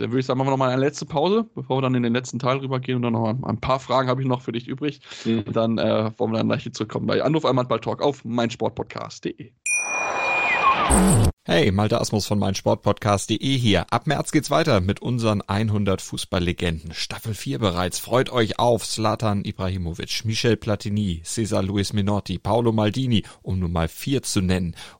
Dann 0.00 0.10
würde 0.10 0.20
ich 0.20 0.26
sagen, 0.26 0.38
machen 0.38 0.48
wir 0.48 0.52
noch 0.52 0.58
mal 0.58 0.70
eine 0.70 0.80
letzte 0.80 1.06
Pause, 1.06 1.46
bevor 1.54 1.78
wir 1.78 1.82
dann 1.82 1.94
in 1.94 2.02
den 2.02 2.12
letzten 2.12 2.38
Teil 2.38 2.58
rübergehen. 2.58 2.96
Und 2.96 3.02
dann 3.02 3.12
noch 3.12 3.28
ein 3.28 3.60
paar 3.60 3.80
Fragen 3.80 4.08
habe 4.08 4.22
ich 4.22 4.28
noch 4.28 4.40
für 4.40 4.52
dich 4.52 4.66
übrig. 4.66 5.00
Mhm. 5.24 5.42
Und 5.42 5.56
dann 5.56 5.78
äh, 5.78 6.10
wollen 6.16 6.32
wir 6.32 6.38
dann 6.38 6.48
gleich 6.48 6.70
zurückkommen 6.72 7.06
bei 7.06 7.22
Anruf 7.22 7.44
einmal 7.44 7.66
Ball 7.66 7.80
Talk 7.80 8.02
auf 8.02 8.24
meinsportpodcast.de. 8.24 9.52
Hey, 11.44 11.72
Malte 11.72 12.00
Asmus 12.00 12.26
von 12.26 12.38
meinsportpodcast.de 12.38 13.56
hier. 13.56 13.86
Ab 13.92 14.06
März 14.06 14.30
geht's 14.30 14.50
weiter 14.50 14.80
mit 14.80 15.00
unseren 15.00 15.40
100 15.42 16.02
Fußballlegenden. 16.02 16.92
Staffel 16.92 17.34
4 17.34 17.58
bereits. 17.58 17.98
Freut 17.98 18.30
euch 18.30 18.58
auf 18.58 18.86
Zlatan 18.86 19.44
Ibrahimovic, 19.44 20.24
Michel 20.24 20.56
Platini, 20.56 21.22
Cesar 21.24 21.62
Luis 21.62 21.92
Minotti, 21.92 22.38
Paolo 22.38 22.72
Maldini, 22.72 23.24
um 23.42 23.58
nur 23.58 23.68
mal 23.68 23.88
vier 23.88 24.22
zu 24.22 24.40
nennen. 24.40 24.76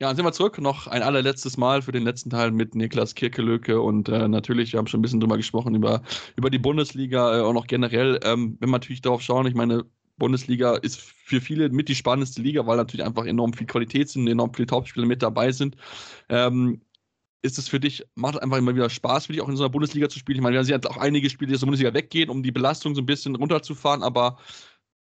Ja, 0.00 0.06
dann 0.08 0.16
sind 0.16 0.24
wir 0.24 0.32
zurück. 0.32 0.58
Noch 0.60 0.86
ein 0.86 1.02
allerletztes 1.02 1.56
Mal 1.56 1.82
für 1.82 1.90
den 1.90 2.04
letzten 2.04 2.30
Teil 2.30 2.52
mit 2.52 2.74
Niklas 2.76 3.16
Kirkelöke 3.16 3.80
und 3.80 4.08
äh, 4.08 4.28
natürlich, 4.28 4.72
wir 4.72 4.78
haben 4.78 4.86
schon 4.86 5.00
ein 5.00 5.02
bisschen 5.02 5.18
drüber 5.18 5.36
gesprochen, 5.36 5.74
über, 5.74 6.02
über 6.36 6.50
die 6.50 6.58
Bundesliga 6.58 7.38
äh, 7.38 7.42
und 7.42 7.56
auch 7.56 7.66
generell. 7.66 8.20
Ähm, 8.22 8.56
wenn 8.60 8.68
wir 8.68 8.74
natürlich 8.74 9.00
darauf 9.02 9.22
schauen, 9.22 9.46
ich 9.46 9.54
meine, 9.54 9.84
Bundesliga 10.16 10.76
ist 10.76 11.00
für 11.00 11.40
viele 11.40 11.68
mit 11.70 11.88
die 11.88 11.96
spannendste 11.96 12.42
Liga, 12.42 12.64
weil 12.66 12.76
natürlich 12.76 13.04
einfach 13.04 13.26
enorm 13.26 13.52
viel 13.54 13.66
Qualität 13.66 14.08
sind, 14.08 14.28
enorm 14.28 14.54
viele 14.54 14.66
Topspiele 14.66 15.06
mit 15.06 15.22
dabei 15.22 15.50
sind. 15.50 15.76
Ähm, 16.28 16.82
ist 17.42 17.58
es 17.58 17.68
für 17.68 17.80
dich, 17.80 18.04
macht 18.14 18.36
es 18.36 18.40
einfach 18.40 18.58
immer 18.58 18.74
wieder 18.74 18.90
Spaß 18.90 19.26
für 19.26 19.32
dich, 19.32 19.42
auch 19.42 19.48
in 19.48 19.56
so 19.56 19.64
einer 19.64 19.70
Bundesliga 19.70 20.08
zu 20.08 20.18
spielen? 20.20 20.38
Ich 20.38 20.42
meine, 20.42 20.64
wir 20.66 20.74
haben 20.74 20.86
auch 20.86 20.96
einige 20.98 21.30
Spiele, 21.30 21.48
die 21.48 21.54
aus 21.54 21.60
der 21.60 21.66
Bundesliga 21.66 21.94
weggehen, 21.94 22.30
um 22.30 22.42
die 22.42 22.52
Belastung 22.52 22.94
so 22.94 23.02
ein 23.02 23.06
bisschen 23.06 23.36
runterzufahren, 23.36 24.02
aber 24.02 24.38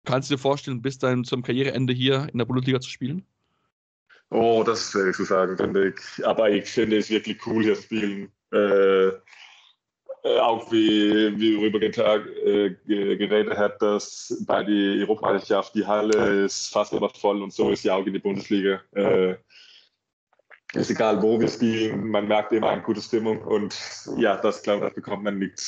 kannst 0.04 0.30
du 0.30 0.34
dir 0.34 0.38
vorstellen, 0.40 0.82
bis 0.82 0.98
dann 0.98 1.24
zum 1.24 1.42
Karriereende 1.42 1.92
hier 1.94 2.28
in 2.32 2.38
der 2.38 2.46
Bundesliga 2.46 2.80
zu 2.80 2.90
spielen? 2.90 3.26
Oh, 4.34 4.64
das 4.64 4.80
ist 4.80 4.90
schwer 4.90 5.12
zu 5.12 5.22
sagen, 5.22 5.56
finde 5.56 5.90
ich. 5.90 6.26
Aber 6.26 6.50
ich 6.50 6.68
finde 6.68 6.98
es 6.98 7.08
wirklich 7.08 7.38
cool, 7.46 7.62
hier 7.62 7.76
zu 7.76 7.82
spielen. 7.82 8.32
Äh, 8.52 9.06
äh 9.06 9.20
auch 10.40 10.72
wie, 10.72 11.38
wie 11.38 11.54
Rüber 11.54 11.80
äh, 11.80 12.70
geredet 12.84 13.56
hat, 13.56 13.80
dass 13.80 14.42
bei 14.44 14.64
der 14.64 15.06
Europameisterschaft 15.06 15.76
die 15.76 15.86
Halle 15.86 16.44
ist 16.46 16.72
fast 16.72 16.92
immer 16.92 17.10
voll 17.10 17.42
und 17.42 17.52
so 17.52 17.70
ist 17.70 17.84
ja 17.84 17.94
auch 17.94 18.04
in 18.04 18.12
der 18.12 18.20
Bundesliga. 18.20 18.80
Äh, 18.96 19.36
ist 20.72 20.90
egal, 20.90 21.22
wo 21.22 21.38
wir 21.38 21.46
spielen, 21.46 22.08
man 22.08 22.26
merkt 22.26 22.52
immer 22.52 22.70
eine 22.70 22.82
gute 22.82 23.02
Stimmung 23.02 23.40
und 23.40 23.78
ja, 24.16 24.36
das 24.36 24.64
glaube 24.64 24.80
ich, 24.80 24.84
das 24.86 24.94
bekommt 24.96 25.22
man 25.22 25.38
nicht 25.38 25.62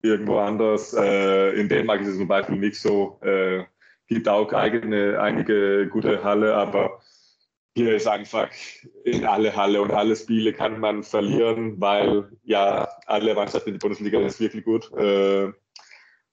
irgendwo 0.00 0.38
anders. 0.38 0.94
Äh, 0.94 1.60
in 1.60 1.68
Dänemark 1.68 2.00
ist 2.00 2.08
es 2.08 2.16
zum 2.16 2.28
Beispiel 2.28 2.56
nicht 2.56 2.80
so. 2.80 3.18
Äh, 3.20 3.64
gibt 4.06 4.26
auch 4.30 4.50
eigene, 4.54 5.20
einige 5.20 5.86
gute 5.88 6.24
Halle, 6.24 6.54
aber 6.54 7.02
hier 7.76 7.94
ist 7.94 8.06
einfach 8.06 8.50
in 9.04 9.24
alle 9.24 9.54
Halle 9.54 9.80
und 9.80 9.92
alle 9.92 10.16
Spiele 10.16 10.52
kann 10.52 10.80
man 10.80 11.02
verlieren, 11.02 11.80
weil 11.80 12.28
ja 12.42 12.88
alle 13.06 13.34
Mannschaften 13.34 13.70
in 13.70 13.74
der 13.74 13.80
Bundesliga 13.80 14.20
ist 14.20 14.40
wirklich 14.40 14.64
gut. 14.64 14.92
Äh, 14.96 15.52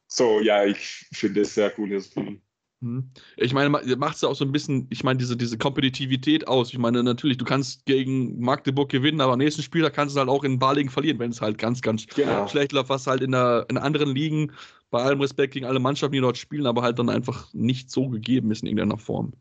so, 0.07 0.39
ja, 0.39 0.65
ich 0.65 1.05
finde 1.13 1.41
es 1.41 1.53
sehr 1.53 1.71
cool, 1.77 1.89
hier 1.89 1.99
zu 1.99 2.11
spielen. 2.11 2.41
Mhm. 2.79 3.09
Ich 3.37 3.53
meine, 3.53 3.69
macht 3.69 4.17
es 4.17 4.23
auch 4.23 4.35
so 4.35 4.45
ein 4.45 4.51
bisschen, 4.51 4.87
ich 4.89 5.03
meine, 5.03 5.17
diese, 5.17 5.35
diese 5.35 5.57
Kompetitivität 5.57 6.47
aus. 6.47 6.71
Ich 6.71 6.77
meine, 6.77 7.03
natürlich, 7.03 7.37
du 7.37 7.45
kannst 7.45 7.85
gegen 7.85 8.39
Magdeburg 8.39 8.89
gewinnen, 8.89 9.21
aber 9.21 9.33
am 9.33 9.39
nächsten 9.39 9.63
Spieler 9.63 9.89
kannst 9.89 10.15
du 10.15 10.19
halt 10.19 10.29
auch 10.29 10.43
in 10.43 10.59
Balingen 10.59 10.91
verlieren, 10.91 11.19
wenn 11.19 11.31
es 11.31 11.41
halt 11.41 11.57
ganz, 11.57 11.81
ganz 11.81 12.05
genau. 12.07 12.47
schlecht 12.47 12.71
läuft, 12.71 12.89
was 12.89 13.07
halt 13.07 13.21
in, 13.21 13.31
der, 13.31 13.65
in 13.69 13.77
anderen 13.77 14.13
Ligen, 14.13 14.51
bei 14.89 15.01
allem 15.01 15.19
Respekt 15.19 15.53
gegen 15.53 15.65
alle 15.65 15.79
Mannschaften, 15.79 16.13
die 16.13 16.21
dort 16.21 16.37
spielen, 16.37 16.65
aber 16.65 16.81
halt 16.81 16.99
dann 16.99 17.09
einfach 17.09 17.51
nicht 17.53 17.89
so 17.89 18.09
gegeben 18.09 18.51
ist 18.51 18.61
in 18.61 18.67
irgendeiner 18.67 18.97
Form. 18.97 19.33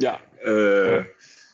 Ja, 0.00 0.18
äh, 0.44 1.04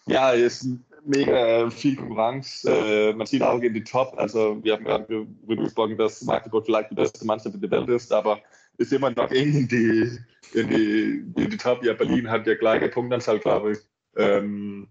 ja, 0.07 0.30
ist 0.30 0.66
mega 1.05 1.70
viel 1.70 1.96
Konkurrenz. 1.96 2.64
Äh, 2.64 3.12
man 3.14 3.26
sieht 3.26 3.42
auch 3.42 3.61
in 3.61 3.74
die 3.74 3.84
Top. 3.84 4.14
Also, 4.16 4.62
wir 4.62 4.74
haben 4.74 4.84
gerade 4.84 5.07
darüber 5.09 5.62
gesprochen, 5.62 5.96
dass 5.96 6.22
Magdeburg 6.22 6.66
vielleicht 6.66 6.90
die 6.90 6.94
beste 6.94 7.24
Mannschaft 7.24 7.55
in 7.55 7.61
der 7.61 7.70
Welt 7.70 7.88
ist, 7.88 8.12
aber 8.12 8.40
ist 8.78 8.92
immer 8.92 9.11
noch 9.11 9.30
in 9.30 9.68
die, 9.68 10.18
in 10.55 10.68
die, 10.68 11.42
in 11.42 11.51
die 11.51 11.57
Top. 11.57 11.84
Ja, 11.84 11.92
Berlin 11.94 12.30
hat 12.30 12.46
ja 12.46 12.55
gleiche 12.55 12.88
Punktanzahl, 12.88 13.38
glaube 13.38 13.72
ich. 13.72 13.78
Ähm, 14.16 14.88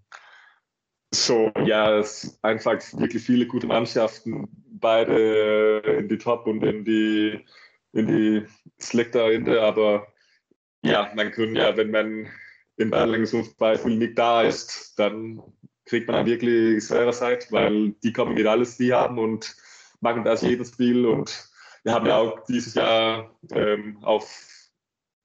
so, 1.11 1.51
ja, 1.65 1.97
es 1.97 2.23
ist 2.23 2.43
einfach 2.43 2.79
wirklich 2.93 3.23
viele 3.23 3.47
gute 3.47 3.67
Mannschaften, 3.67 4.47
beide 4.79 5.79
in 5.99 6.07
die 6.07 6.17
Top 6.17 6.45
und 6.45 6.63
in 6.63 6.85
die 6.85 7.43
in 7.93 8.07
die 8.07 8.45
dahinter, 9.11 9.61
aber 9.61 10.07
ja, 10.83 11.11
man 11.15 11.31
kann 11.31 11.55
ja, 11.55 11.75
wenn 11.75 11.91
man 11.91 12.27
im 12.79 12.93
Erlangen-Beispiel 12.93 13.97
nicht 13.97 14.17
da 14.17 14.41
ist, 14.43 14.97
dann 14.97 15.41
kriegt 15.85 16.07
man 16.07 16.25
wirklich 16.25 16.83
schwere 16.83 17.11
Zeit, 17.11 17.51
weil 17.51 17.91
die 18.03 18.13
kommen 18.13 18.35
mit 18.35 18.47
alles, 18.47 18.77
die 18.77 18.93
haben 18.93 19.19
und 19.19 19.55
machen 19.99 20.23
das 20.23 20.41
jedes 20.41 20.69
Spiel 20.69 21.05
und 21.05 21.49
wir 21.83 21.93
haben 21.93 22.05
ja 22.05 22.17
auch 22.17 22.45
dieses 22.45 22.73
Jahr 22.75 23.35
ähm, 23.51 23.97
auf 24.01 24.29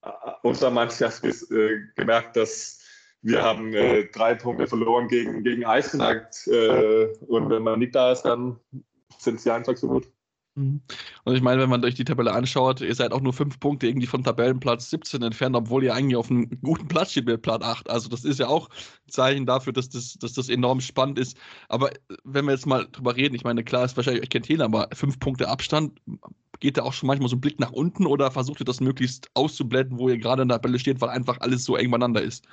äh, 0.02 0.10
unserer 0.42 0.70
Mannschaft 0.70 1.24
äh, 1.24 1.80
gemerkt, 1.94 2.36
dass 2.36 2.80
wir 3.22 3.42
haben 3.42 3.72
äh, 3.72 4.06
drei 4.10 4.34
Punkte 4.34 4.66
verloren 4.66 5.08
gegen, 5.08 5.44
gegen 5.44 5.64
Eisenach 5.64 6.26
äh, 6.46 7.06
und 7.26 7.50
wenn 7.50 7.62
man 7.62 7.78
nicht 7.78 7.94
da 7.94 8.12
ist, 8.12 8.22
dann 8.22 8.58
sind 9.18 9.40
sie 9.40 9.52
einfach 9.52 9.76
so 9.76 9.88
gut. 9.88 10.13
Mhm. 10.56 10.82
Und 11.24 11.34
ich 11.34 11.42
meine, 11.42 11.60
wenn 11.60 11.68
man 11.68 11.84
euch 11.84 11.94
die 11.94 12.04
Tabelle 12.04 12.32
anschaut, 12.32 12.80
ihr 12.80 12.94
seid 12.94 13.12
auch 13.12 13.20
nur 13.20 13.32
fünf 13.32 13.58
Punkte 13.58 13.88
irgendwie 13.88 14.06
vom 14.06 14.22
Tabellenplatz 14.22 14.90
17 14.90 15.22
entfernt, 15.22 15.56
obwohl 15.56 15.82
ihr 15.82 15.94
eigentlich 15.94 16.16
auf 16.16 16.30
einem 16.30 16.48
guten 16.62 16.88
Platz 16.88 17.10
steht 17.10 17.26
mit 17.26 17.42
Platz 17.42 17.62
8. 17.62 17.90
Also 17.90 18.08
das 18.08 18.24
ist 18.24 18.38
ja 18.38 18.46
auch 18.46 18.68
ein 18.68 19.10
Zeichen 19.10 19.46
dafür, 19.46 19.72
dass 19.72 19.88
das, 19.88 20.14
dass 20.14 20.32
das 20.34 20.48
enorm 20.48 20.80
spannend 20.80 21.18
ist. 21.18 21.36
Aber 21.68 21.90
wenn 22.22 22.44
wir 22.44 22.52
jetzt 22.52 22.66
mal 22.66 22.86
drüber 22.90 23.16
reden, 23.16 23.34
ich 23.34 23.44
meine, 23.44 23.64
klar 23.64 23.84
ist 23.84 23.96
wahrscheinlich 23.96 24.22
euch 24.22 24.30
kennt 24.30 24.48
jeder, 24.48 24.66
aber 24.66 24.88
fünf 24.92 25.18
Punkte 25.18 25.48
Abstand, 25.48 26.00
geht 26.60 26.76
da 26.76 26.82
auch 26.82 26.92
schon 26.92 27.08
manchmal 27.08 27.28
so 27.28 27.36
ein 27.36 27.40
Blick 27.40 27.58
nach 27.58 27.72
unten 27.72 28.06
oder 28.06 28.30
versucht 28.30 28.60
ihr 28.60 28.64
das 28.64 28.80
möglichst 28.80 29.28
auszublenden, 29.34 29.98
wo 29.98 30.08
ihr 30.08 30.18
gerade 30.18 30.42
in 30.42 30.48
der 30.48 30.58
Tabelle 30.58 30.78
steht, 30.78 31.00
weil 31.00 31.10
einfach 31.10 31.40
alles 31.40 31.64
so 31.64 31.76
eng 31.76 31.90
beieinander 31.90 32.22
ist? 32.22 32.46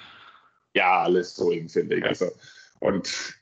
Ja, 0.73 1.03
alles 1.03 1.35
so 1.35 1.51
eng, 1.51 1.69
finde 1.69 1.97
ich. 1.97 2.03
Also, 2.03 2.31
und 2.79 3.40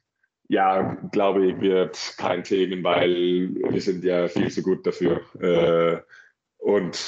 ja, 0.50 0.97
glaube 1.12 1.45
ich, 1.45 1.62
wird 1.62 2.16
kein 2.18 2.43
Thema, 2.43 2.95
weil 2.95 3.54
wir 3.54 3.82
sind 3.82 4.04
ja 4.04 4.28
viel 4.28 4.52
zu 4.52 4.64
gut 4.64 4.86
dafür. 4.86 5.22
Äh, 5.39 6.02
und 6.58 7.00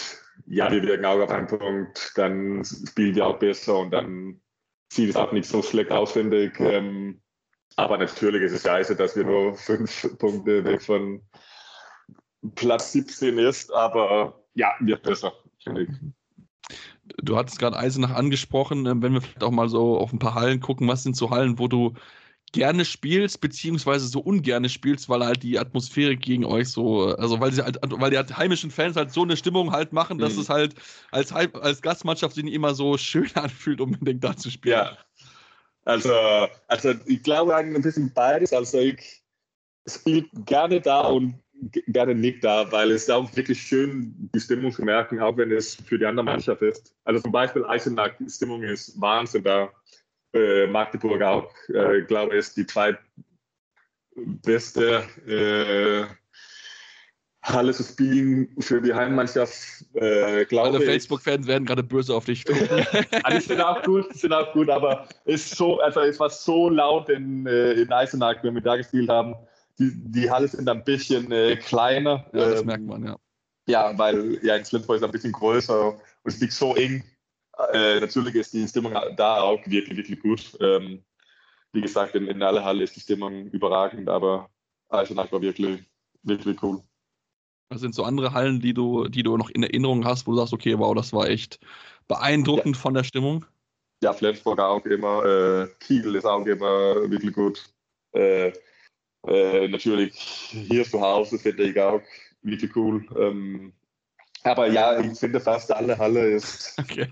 ja, 0.46 0.72
wir 0.72 0.84
wirken 0.84 1.06
auch 1.06 1.20
auf 1.20 1.32
einen 1.32 1.48
Punkt, 1.48 2.14
dann 2.16 2.64
spielen 2.64 3.16
wir 3.16 3.26
auch 3.26 3.40
besser 3.40 3.80
und 3.80 3.92
dann 3.92 4.40
sieht 4.94 5.10
es 5.10 5.16
auch 5.16 5.32
nicht 5.32 5.48
so 5.48 5.64
schlecht 5.64 5.92
aus, 5.92 6.12
finde 6.12 6.46
ich. 6.46 6.60
Ähm, 6.60 7.20
aber 7.78 7.98
natürlich 7.98 8.44
ist 8.44 8.54
es 8.54 8.62
scheiße, 8.62 8.96
dass 8.96 9.16
wir 9.16 9.24
nur 9.24 9.56
fünf 9.56 10.18
Punkte 10.20 10.64
weg 10.64 10.82
von 10.82 11.22
Platz 12.54 12.92
17 12.92 13.40
ist, 13.40 13.74
aber 13.74 14.40
ja, 14.54 14.74
wird 14.82 15.02
besser, 15.02 15.34
finde 15.64 15.84
ich. 15.84 15.90
Du 17.24 17.38
hattest 17.38 17.58
gerade 17.58 17.78
Eisenach 17.78 18.12
angesprochen, 18.12 18.86
wenn 18.86 19.14
wir 19.14 19.22
vielleicht 19.22 19.44
auch 19.44 19.52
mal 19.52 19.68
so 19.68 19.98
auf 19.98 20.14
ein 20.14 20.20
paar 20.20 20.36
Hallen 20.36 20.60
gucken, 20.60 20.88
was 20.88 21.04
sind 21.04 21.16
so 21.16 21.32
Hallen, 21.32 21.58
wo 21.58 21.68
du 21.68 21.94
gerne 22.52 22.84
spielst, 22.84 23.40
beziehungsweise 23.40 24.08
so 24.08 24.20
ungerne 24.20 24.70
spielst, 24.70 25.08
weil 25.08 25.24
halt 25.24 25.44
die 25.44 25.58
Atmosphäre 25.58 26.18
gegen 26.18 26.46
euch 26.46 26.70
so, 26.70 27.16
also 27.16 27.40
weil 27.40 27.52
sie 27.52 27.64
halt, 27.64 27.80
weil 27.82 28.12
die 28.12 28.18
halt 28.18 28.38
heimischen 28.38 28.72
Fans 28.72 28.96
halt 28.98 29.12
so 29.12 29.24
eine 29.24 29.38
Stimmung 29.38 29.72
halt 29.72 29.94
machen, 29.94 30.18
dass 30.18 30.36
mhm. 30.36 30.42
es 30.42 30.50
halt 30.50 30.76
als, 31.12 31.32
als 31.32 31.82
Gastmannschaft 31.82 32.36
sich 32.36 32.44
nicht 32.44 32.54
immer 32.54 32.74
so 32.74 32.98
schön 32.98 33.30
anfühlt, 33.36 33.80
unbedingt 33.80 34.24
da 34.24 34.36
zu 34.36 34.50
spielen. 34.50 34.76
Ja. 34.76 34.98
Also, 35.86 36.14
also 36.68 36.94
ich 37.06 37.24
glaube 37.24 37.56
eigentlich 37.56 37.78
ein 37.78 37.82
bisschen 37.82 38.14
beides. 38.14 38.54
Also 38.54 38.80
ich 38.80 39.24
spiele 39.88 40.28
gerne 40.46 40.80
da 40.80 41.02
und 41.02 41.42
gerne 41.88 42.16
nicht 42.16 42.44
da, 42.44 42.72
weil 42.72 42.92
es 42.92 43.10
auch 43.10 43.36
wirklich 43.36 43.62
schön, 43.62 44.30
die 44.34 44.40
Stimmung 44.40 44.72
zu 44.72 44.84
merken, 44.84 45.20
auch 45.20 45.38
wenn 45.38 45.52
es 45.52 45.76
für 45.76 45.98
die 45.98 46.06
andere 46.06 46.26
Mannschaft 46.26 46.62
ist. 46.62 46.94
Also 47.04 47.22
zum 47.22 47.32
Beispiel 47.32 47.66
Eisenach, 47.66 48.12
die 48.20 48.30
Stimmung 48.30 48.64
ist 48.64 49.00
Wahnsinn 49.00 49.44
da 49.44 49.72
äh, 50.34 50.68
Magdeburg 50.68 51.22
auch, 51.22 51.54
äh, 51.70 52.02
glaube 52.02 52.34
ich, 52.34 52.40
ist 52.40 52.58
die 52.58 52.66
zweitbeste 52.66 53.06
äh, 55.28 56.06
Halle 57.44 57.74
zu 57.74 57.84
spielen 57.84 58.50
für 58.60 58.82
die 58.82 58.94
Heimmannschaft. 58.94 59.86
Äh, 59.96 60.46
Alle 60.58 60.82
Facebook-Fans 60.82 61.48
werden 61.48 61.66
gerade 61.66 61.84
böse 61.84 62.14
auf 62.14 62.26
dich 62.26 62.46
gucken. 62.46 62.70
also, 63.24 63.40
die 63.40 63.46
sind 63.46 63.62
auch 63.62 63.82
gut, 63.82 64.14
sind 64.14 64.32
auch 64.32 64.54
gut, 64.54 64.70
aber 64.70 65.08
ist 65.26 65.56
so, 65.56 65.80
also 65.80 66.02
es 66.02 66.20
war 66.20 66.30
so 66.30 66.70
laut 66.70 67.10
in, 67.10 67.48
äh, 67.48 67.74
in 67.74 67.92
Eisenach, 67.92 68.44
wenn 68.44 68.54
wir 68.54 68.62
da 68.62 68.76
gespielt 68.76 69.10
haben. 69.10 69.36
Die, 69.80 69.92
die 69.96 70.30
Halle 70.30 70.48
sind 70.48 70.70
ein 70.70 70.84
bisschen 70.84 71.32
äh, 71.32 71.56
kleiner. 71.56 72.26
Ja, 72.34 72.52
das 72.52 72.62
ähm, 72.62 72.68
merkt 72.68 72.86
man, 72.86 73.06
ja. 73.06 73.16
Ja, 73.68 73.98
weil 73.98 74.40
ja 74.44 74.56
in 74.56 74.66
Slintburg 74.66 74.98
ist 74.98 75.04
ein 75.04 75.12
bisschen 75.12 75.32
größer 75.32 75.90
und 75.90 76.00
es 76.26 76.40
liegt 76.40 76.54
so 76.54 76.76
eng 76.76 77.04
äh, 77.74 78.00
natürlich 78.00 78.36
ist 78.36 78.54
die 78.54 78.68
Stimmung 78.68 78.94
da 79.16 79.42
auch 79.42 79.60
wirklich, 79.66 79.98
wirklich 79.98 80.20
gut. 80.20 80.58
Ähm, 80.60 81.04
wie 81.74 81.82
gesagt, 81.82 82.16
in, 82.16 82.28
in 82.28 82.42
aller 82.44 82.64
Halle 82.64 82.84
ist 82.84 82.96
die 82.96 83.00
Stimmung 83.00 83.48
überragend, 83.48 84.10
aber 84.10 84.50
Eisenach 84.90 85.32
war 85.32 85.42
wirklich, 85.42 85.84
wirklich 86.24 86.62
cool. 86.62 86.82
Was 87.70 87.82
sind 87.82 87.96
so 87.96 88.04
andere 88.04 88.34
Hallen, 88.34 88.60
die 88.60 88.74
du, 88.74 89.08
die 89.08 89.24
du 89.24 89.38
noch 89.38 89.50
in 89.50 89.64
Erinnerung 89.64 90.04
hast, 90.04 90.28
wo 90.28 90.32
du 90.32 90.38
sagst, 90.38 90.54
okay, 90.54 90.78
wow, 90.78 90.94
das 90.94 91.14
war 91.14 91.30
echt 91.30 91.60
beeindruckend 92.08 92.76
ja. 92.76 92.82
von 92.82 92.94
der 92.94 93.06
Stimmung? 93.06 93.46
Ja, 94.04 94.12
Flensburg 94.12 94.60
auch 94.60 94.86
immer, 94.86 95.24
äh, 95.24 95.68
Kiel 95.80 96.16
ist 96.16 96.26
auch 96.26 96.46
immer 96.46 97.10
wirklich 97.10 97.34
gut. 97.34 97.64
Äh, 98.14 98.52
äh, 99.28 99.68
natürlich 99.70 100.14
hier 100.16 100.84
zu 100.84 101.00
Hause 101.00 101.38
finde 101.38 101.64
ich 101.64 101.80
auch 101.80 102.02
wirklich 102.42 102.76
cool. 102.76 103.06
Ähm, 103.16 103.74
aber 104.44 104.68
ja, 104.68 105.00
ich 105.00 105.18
finde 105.18 105.40
fast 105.40 105.72
alle 105.72 105.98
Halle 105.98 106.32
ist, 106.32 106.76
okay 106.80 107.08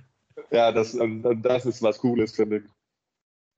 ja, 0.52 0.72
das, 0.72 0.98
das 1.42 1.66
ist 1.66 1.82
was 1.82 2.00
Cooles, 2.00 2.36
finde 2.36 2.58
ich. 2.58 2.64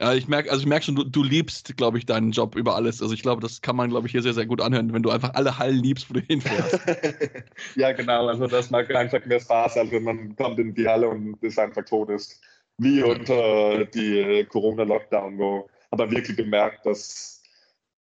Ja, 0.01 0.15
ich 0.15 0.27
merke, 0.27 0.49
also 0.49 0.61
ich 0.61 0.67
merke 0.67 0.85
schon, 0.85 0.95
du, 0.95 1.03
du 1.03 1.21
liebst, 1.21 1.77
glaube 1.77 1.99
ich, 1.99 2.07
deinen 2.07 2.31
Job 2.31 2.55
über 2.55 2.75
alles. 2.75 3.03
Also 3.03 3.13
ich 3.13 3.21
glaube, 3.21 3.39
das 3.39 3.61
kann 3.61 3.75
man, 3.75 3.91
glaube 3.91 4.07
ich, 4.07 4.11
hier 4.11 4.23
sehr, 4.23 4.33
sehr 4.33 4.47
gut 4.47 4.59
anhören, 4.59 4.91
wenn 4.93 5.03
du 5.03 5.11
einfach 5.11 5.35
alle 5.35 5.59
Hallen 5.59 5.77
liebst, 5.77 6.09
wo 6.09 6.15
du 6.15 6.21
hinfährst. 6.21 6.79
ja, 7.75 7.91
genau. 7.91 8.25
Also 8.25 8.47
das 8.47 8.71
macht 8.71 8.91
einfach 8.91 9.23
mehr 9.27 9.39
Spaß, 9.39 9.77
als 9.77 9.91
wenn 9.91 10.03
man 10.03 10.35
kommt 10.35 10.57
in 10.57 10.73
die 10.73 10.87
Halle 10.87 11.07
und 11.07 11.37
es 11.43 11.59
einfach 11.59 11.85
tot 11.85 12.09
ist. 12.09 12.41
Wie 12.79 13.03
unter 13.03 13.85
die 13.85 14.43
Corona-Lockdown, 14.49 15.37
wo 15.37 15.69
aber 15.91 16.09
wirklich 16.09 16.35
gemerkt, 16.35 16.83
dass 16.83 17.43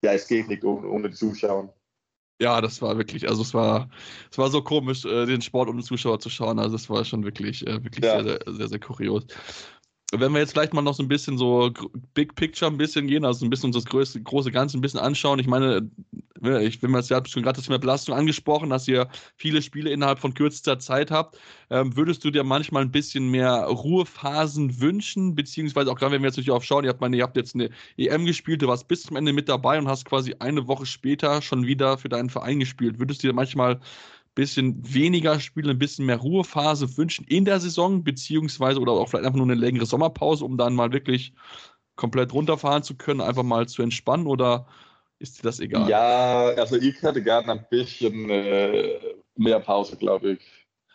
ja, 0.03 0.15
es 0.15 0.27
geht 0.27 0.49
nicht 0.49 0.65
ohne, 0.65 0.89
ohne 0.89 1.11
die 1.11 1.17
Zuschauer. 1.17 1.73
Ja, 2.41 2.61
das 2.61 2.83
war 2.83 2.99
wirklich, 2.99 3.29
also 3.29 3.43
es 3.43 3.55
war, 3.55 3.89
es 4.31 4.39
war 4.39 4.51
so 4.51 4.63
komisch, 4.63 5.05
äh, 5.05 5.27
den 5.27 5.41
Sport 5.41 5.69
ohne 5.69 5.83
Zuschauer 5.83 6.19
zu 6.19 6.31
schauen. 6.31 6.59
Also 6.59 6.75
es 6.77 6.91
war 6.91 7.05
schon 7.05 7.25
wirklich, 7.25 7.67
äh, 7.67 7.83
wirklich 7.85 8.05
ja. 8.05 8.23
sehr, 8.23 8.41
sehr, 8.45 8.55
sehr, 8.55 8.69
sehr 8.69 8.81
kurios 8.81 9.27
wenn 10.21 10.33
wir 10.33 10.41
jetzt 10.41 10.53
vielleicht 10.53 10.75
mal 10.75 10.83
noch 10.83 10.95
so 10.95 11.03
ein 11.03 11.09
bisschen 11.09 11.39
so 11.39 11.73
Big 12.15 12.35
Picture 12.35 12.71
ein 12.71 12.77
bisschen 12.77 13.07
gehen, 13.07 13.25
also 13.25 13.45
ein 13.45 13.51
bisschen 13.51 13.69
uns 13.69 13.77
das 13.77 13.85
große, 13.87 14.23
große 14.23 14.51
Ganze 14.51 14.79
ein 14.79 14.81
bisschen 14.81 15.01
anschauen. 15.01 15.39
Ich 15.39 15.47
meine, 15.47 15.91
ich 16.61 16.81
bin 16.81 16.93
jetzt 16.95 17.11
ja 17.11 17.25
schon 17.25 17.43
gerade 17.43 17.57
das 17.57 17.67
Thema 17.67 17.79
Belastung 17.79 18.15
angesprochen, 18.15 18.71
dass 18.71 18.87
ihr 18.89 19.09
viele 19.37 19.63
Spiele 19.63 19.91
innerhalb 19.91 20.19
von 20.19 20.35
kürzester 20.35 20.79
Zeit 20.79 21.11
habt. 21.11 21.39
Ähm, 21.71 21.97
würdest 21.97 22.25
du 22.25 22.31
dir 22.31 22.45
manchmal 22.45 22.83
ein 22.83 22.91
bisschen 22.91 23.31
mehr 23.31 23.65
Ruhephasen 23.65 24.81
wünschen, 24.81 25.35
beziehungsweise 25.35 25.91
auch 25.91 25.97
gerade 25.97 26.13
wenn 26.13 26.23
wir 26.23 26.29
jetzt 26.29 26.37
natürlich 26.37 26.51
aufschauen, 26.51 26.85
ihr 26.85 26.91
habt, 26.91 27.01
meine, 27.01 27.17
ihr 27.17 27.23
habt 27.23 27.37
jetzt 27.37 27.55
eine 27.55 27.71
EM 27.97 28.27
gespielt, 28.27 28.63
du 28.63 28.69
warst 28.69 28.89
bis 28.89 29.03
zum 29.03 29.17
Ende 29.17 29.33
mit 29.33 29.49
dabei 29.49 29.79
und 29.79 29.89
hast 29.89 30.05
quasi 30.05 30.35
eine 30.39 30.67
Woche 30.69 30.87
später 30.87 31.41
schon 31.41 31.67
wieder 31.67 31.99
für 31.99 32.09
deinen 32.09 32.31
Verein 32.31 32.61
gespielt. 32.61 32.99
Würdest 32.99 33.23
du 33.23 33.29
dir 33.29 33.35
manchmal 33.35 33.81
bisschen 34.35 34.83
weniger 34.93 35.39
Spiele, 35.41 35.71
ein 35.71 35.79
bisschen 35.79 36.07
mehr 36.07 36.17
Ruhephase 36.17 36.97
wünschen 36.97 37.25
in 37.29 37.45
der 37.45 37.61
Saison, 37.61 38.03
beziehungsweise 38.03 38.81
oder 38.81 38.93
auch 38.93 39.09
vielleicht 39.09 39.25
einfach 39.25 39.39
nur 39.39 39.47
eine 39.47 39.55
längere 39.55 39.87
Sommerpause, 39.87 40.45
um 40.45 40.57
dann 40.57 40.75
mal 40.75 40.93
wirklich 40.93 41.33
komplett 41.97 42.33
runterfahren 42.33 42.83
zu 42.83 42.97
können, 42.97 43.21
einfach 43.21 43.45
mal 43.45 43.69
zu 43.69 43.83
entspannen 43.83 44.27
oder 44.27 44.67
ist 45.19 45.39
dir 45.39 45.43
das 45.43 45.61
egal? 45.61 45.89
Ja, 45.89 46.47
also 46.57 46.77
ich 46.77 47.01
hätte 47.03 47.23
gerne 47.23 47.53
ein 47.53 47.67
bisschen 47.71 48.29
äh, 48.31 48.99
mehr 49.37 49.61
Pause, 49.61 49.97
glaube 49.97 50.33
ich. 50.33 50.41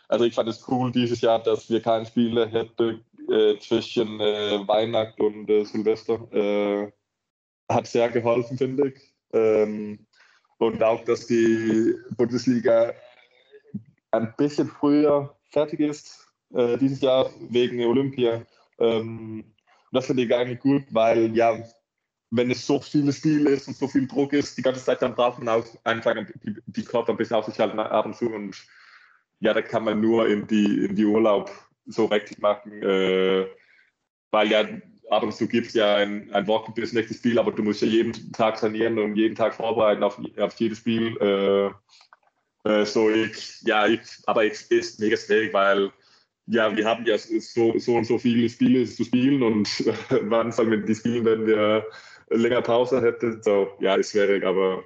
Also 0.09 0.25
ich 0.25 0.33
fand 0.33 0.49
es 0.49 0.67
cool 0.67 0.91
dieses 0.91 1.21
Jahr, 1.21 1.41
dass 1.41 1.69
wir 1.69 1.81
keine 1.81 2.05
Spiele 2.05 2.47
hätten 2.47 3.05
äh, 3.31 3.57
zwischen 3.59 4.19
äh, 4.19 4.67
Weihnachten 4.67 5.21
und 5.21 5.49
äh, 5.49 5.63
Silvester. 5.63 6.19
Äh, 6.33 6.91
hat 7.69 7.87
sehr 7.87 8.09
geholfen, 8.09 8.57
finde 8.57 8.89
ich. 8.89 9.13
Ähm, 9.31 10.07
und 10.57 10.83
auch, 10.83 11.03
dass 11.05 11.27
die 11.27 11.93
Bundesliga 12.17 12.93
ein 14.11 14.33
bisschen 14.37 14.67
früher 14.67 15.35
fertig 15.49 15.79
ist, 15.79 16.27
äh, 16.53 16.77
dieses 16.77 17.01
Jahr 17.01 17.29
wegen 17.49 17.83
Olympia. 17.85 18.45
Ähm, 18.79 19.53
das 19.91 20.07
finde 20.07 20.23
ich 20.23 20.33
eigentlich 20.33 20.59
gut, 20.59 20.83
weil 20.91 21.35
ja, 21.35 21.57
wenn 22.31 22.51
es 22.51 22.65
so 22.65 22.79
viele 22.79 23.11
Spiele 23.11 23.51
ist 23.51 23.67
und 23.67 23.75
so 23.75 23.87
viel 23.87 24.07
Druck 24.07 24.33
ist, 24.33 24.57
die 24.57 24.61
ganze 24.61 24.83
Zeit, 24.83 25.01
dann 25.01 25.15
braucht 25.15 25.39
man 25.39 25.49
auch 25.49 25.65
einfach 25.83 26.15
die, 26.43 26.55
die 26.65 26.83
Körper 26.83 27.11
ein 27.11 27.17
bisschen 27.17 27.37
auszuschalten 27.37 27.79
ab 27.79 28.05
und 28.05 28.15
zu. 28.15 28.29
Und 28.31 28.55
ja, 29.39 29.53
da 29.53 29.61
kann 29.61 29.83
man 29.83 29.99
nur 29.99 30.27
in 30.27 30.45
die, 30.47 30.85
in 30.85 30.95
die 30.95 31.05
Urlaub 31.05 31.51
so 31.85 32.05
richtig 32.05 32.39
machen, 32.39 32.83
äh, 32.83 33.47
weil 34.31 34.51
ja 34.51 34.63
ab 35.09 35.23
und 35.23 35.33
zu 35.33 35.47
gibt 35.47 35.67
es 35.67 35.73
ja 35.73 35.95
ein, 35.95 36.31
ein 36.31 36.45
Wochen 36.45 36.73
bis 36.73 36.93
nächstes 36.93 37.17
Spiel, 37.17 37.39
aber 37.39 37.51
du 37.51 37.63
musst 37.63 37.81
ja 37.81 37.87
jeden 37.87 38.31
Tag 38.31 38.57
trainieren 38.57 38.99
und 38.99 39.15
jeden 39.15 39.35
Tag 39.35 39.55
vorbereiten 39.55 40.03
auf, 40.03 40.21
auf 40.37 40.53
jedes 40.59 40.79
Spiel. 40.79 41.17
Äh, 41.17 41.71
äh, 42.63 42.85
so 42.85 43.09
ich, 43.09 43.61
ja, 43.61 43.87
ich, 43.87 44.01
aber 44.25 44.45
es 44.45 44.63
ist 44.63 44.99
mega 44.99 45.17
schwierig, 45.17 45.53
weil 45.53 45.91
ja, 46.47 46.75
wir 46.75 46.85
haben 46.85 47.05
ja 47.05 47.17
so, 47.17 47.77
so 47.77 47.95
und 47.95 48.05
so 48.05 48.17
viele 48.17 48.49
Spiele 48.49 48.85
zu 48.85 49.03
spielen 49.03 49.43
und 49.43 49.67
wann 50.29 50.51
soll 50.51 50.65
man 50.65 50.85
die 50.85 50.95
spielen, 50.95 51.25
wenn 51.25 51.45
wir 51.45 51.85
länger 52.29 52.61
Pause 52.61 53.01
hätten? 53.01 53.41
So, 53.43 53.69
ja, 53.79 53.95
ist 53.95 54.11
schwierig, 54.11 54.43
aber 54.43 54.83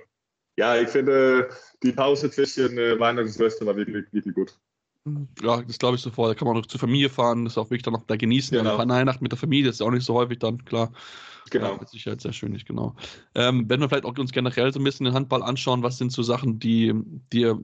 ja, 0.58 0.80
ich 0.80 0.90
finde, 0.90 1.50
die 1.82 1.92
Pause 1.92 2.30
zwischen 2.30 2.78
äh, 2.78 3.00
Weihnachten 3.00 3.28
und 3.28 3.34
Silvester 3.34 3.66
war 3.66 3.76
wirklich, 3.76 4.06
wirklich 4.12 4.36
gut. 4.36 4.60
Ja, 5.42 5.62
das 5.62 5.80
glaube 5.80 5.96
ich 5.96 6.02
sofort. 6.02 6.32
Da 6.32 6.36
kann 6.36 6.48
man 6.48 6.58
auch 6.58 6.66
zur 6.66 6.80
Familie 6.80 7.10
fahren, 7.10 7.46
das 7.46 7.58
auch 7.58 7.66
wirklich 7.66 7.84
dann 7.84 7.94
noch 7.94 8.06
da 8.06 8.16
genießen. 8.16 8.58
Genau. 8.58 8.78
Genau. 8.78 8.90
Weihnachten 8.94 9.24
mit 9.24 9.32
der 9.32 9.40
Familie, 9.40 9.68
das 9.68 9.76
ist 9.76 9.82
auch 9.82 9.92
nicht 9.92 10.06
so 10.06 10.14
häufig 10.14 10.40
dann, 10.40 10.64
klar. 10.64 10.92
Genau. 11.50 11.74
Ja, 11.74 11.78
mit 11.80 11.90
Sicherheit 11.90 12.22
sehr 12.22 12.34
schön, 12.34 12.52
nicht 12.54 12.66
genau. 12.68 12.96
Ähm, 13.36 13.66
wenn 13.68 13.80
wir 13.82 13.90
vielleicht 13.90 14.06
auch 14.06 14.18
uns 14.18 14.32
generell 14.32 14.72
so 14.72 14.80
ein 14.80 14.84
bisschen 14.84 15.06
den 15.06 15.14
Handball 15.14 15.44
anschauen, 15.44 15.84
was 15.84 15.98
sind 15.98 16.12
so 16.12 16.24
Sachen, 16.24 16.60
die 16.60 16.94
dir 17.34 17.60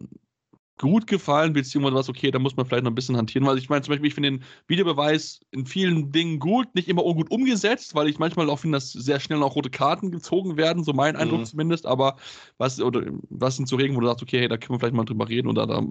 gut 0.78 1.08
gefallen, 1.08 1.54
beziehungsweise 1.54 1.96
was, 1.96 2.10
okay, 2.10 2.32
da 2.32 2.40
muss 2.40 2.56
man 2.56 2.66
vielleicht 2.66 2.84
noch 2.86 2.92
ein 2.92 2.96
bisschen 2.96 3.18
hantieren, 3.18 3.46
weil 3.48 3.58
ich 3.58 3.70
meine 3.70 3.82
zum 3.82 3.92
Beispiel, 3.92 4.08
ich 4.08 4.14
finde 4.14 4.32
den 4.32 4.44
Videobeweis 4.68 5.42
in 5.52 5.66
vielen 5.66 6.12
Dingen 6.12 6.40
gut, 6.40 6.74
nicht 6.76 6.88
immer 6.88 7.04
gut 7.04 7.32
umgesetzt, 7.32 7.96
weil 7.96 8.08
ich 8.08 8.20
manchmal 8.20 8.50
auch 8.50 8.60
finde, 8.60 8.78
dass 8.78 8.92
sehr 8.94 9.20
schnell 9.20 9.44
auch 9.44 9.56
rote 9.56 9.70
Karten 9.70 10.12
gezogen 10.12 10.56
werden, 10.58 10.84
so 10.84 10.94
mein 10.94 11.18
Eindruck 11.18 11.42
Mhm. 11.42 11.46
zumindest, 11.46 11.86
aber 11.86 12.16
was, 12.58 12.80
oder 12.82 13.04
was 13.30 13.58
sind 13.58 13.68
so 13.68 13.76
Regeln, 13.76 13.98
wo 13.98 14.02
du 14.02 14.08
sagst, 14.08 14.24
okay, 14.24 14.40
hey, 14.40 14.48
da 14.48 14.58
können 14.58 14.76
wir 14.76 14.80
vielleicht 14.80 14.96
mal 14.96 15.06
drüber 15.06 15.28
reden 15.28 15.48
oder 15.50 15.68
da 15.68 15.84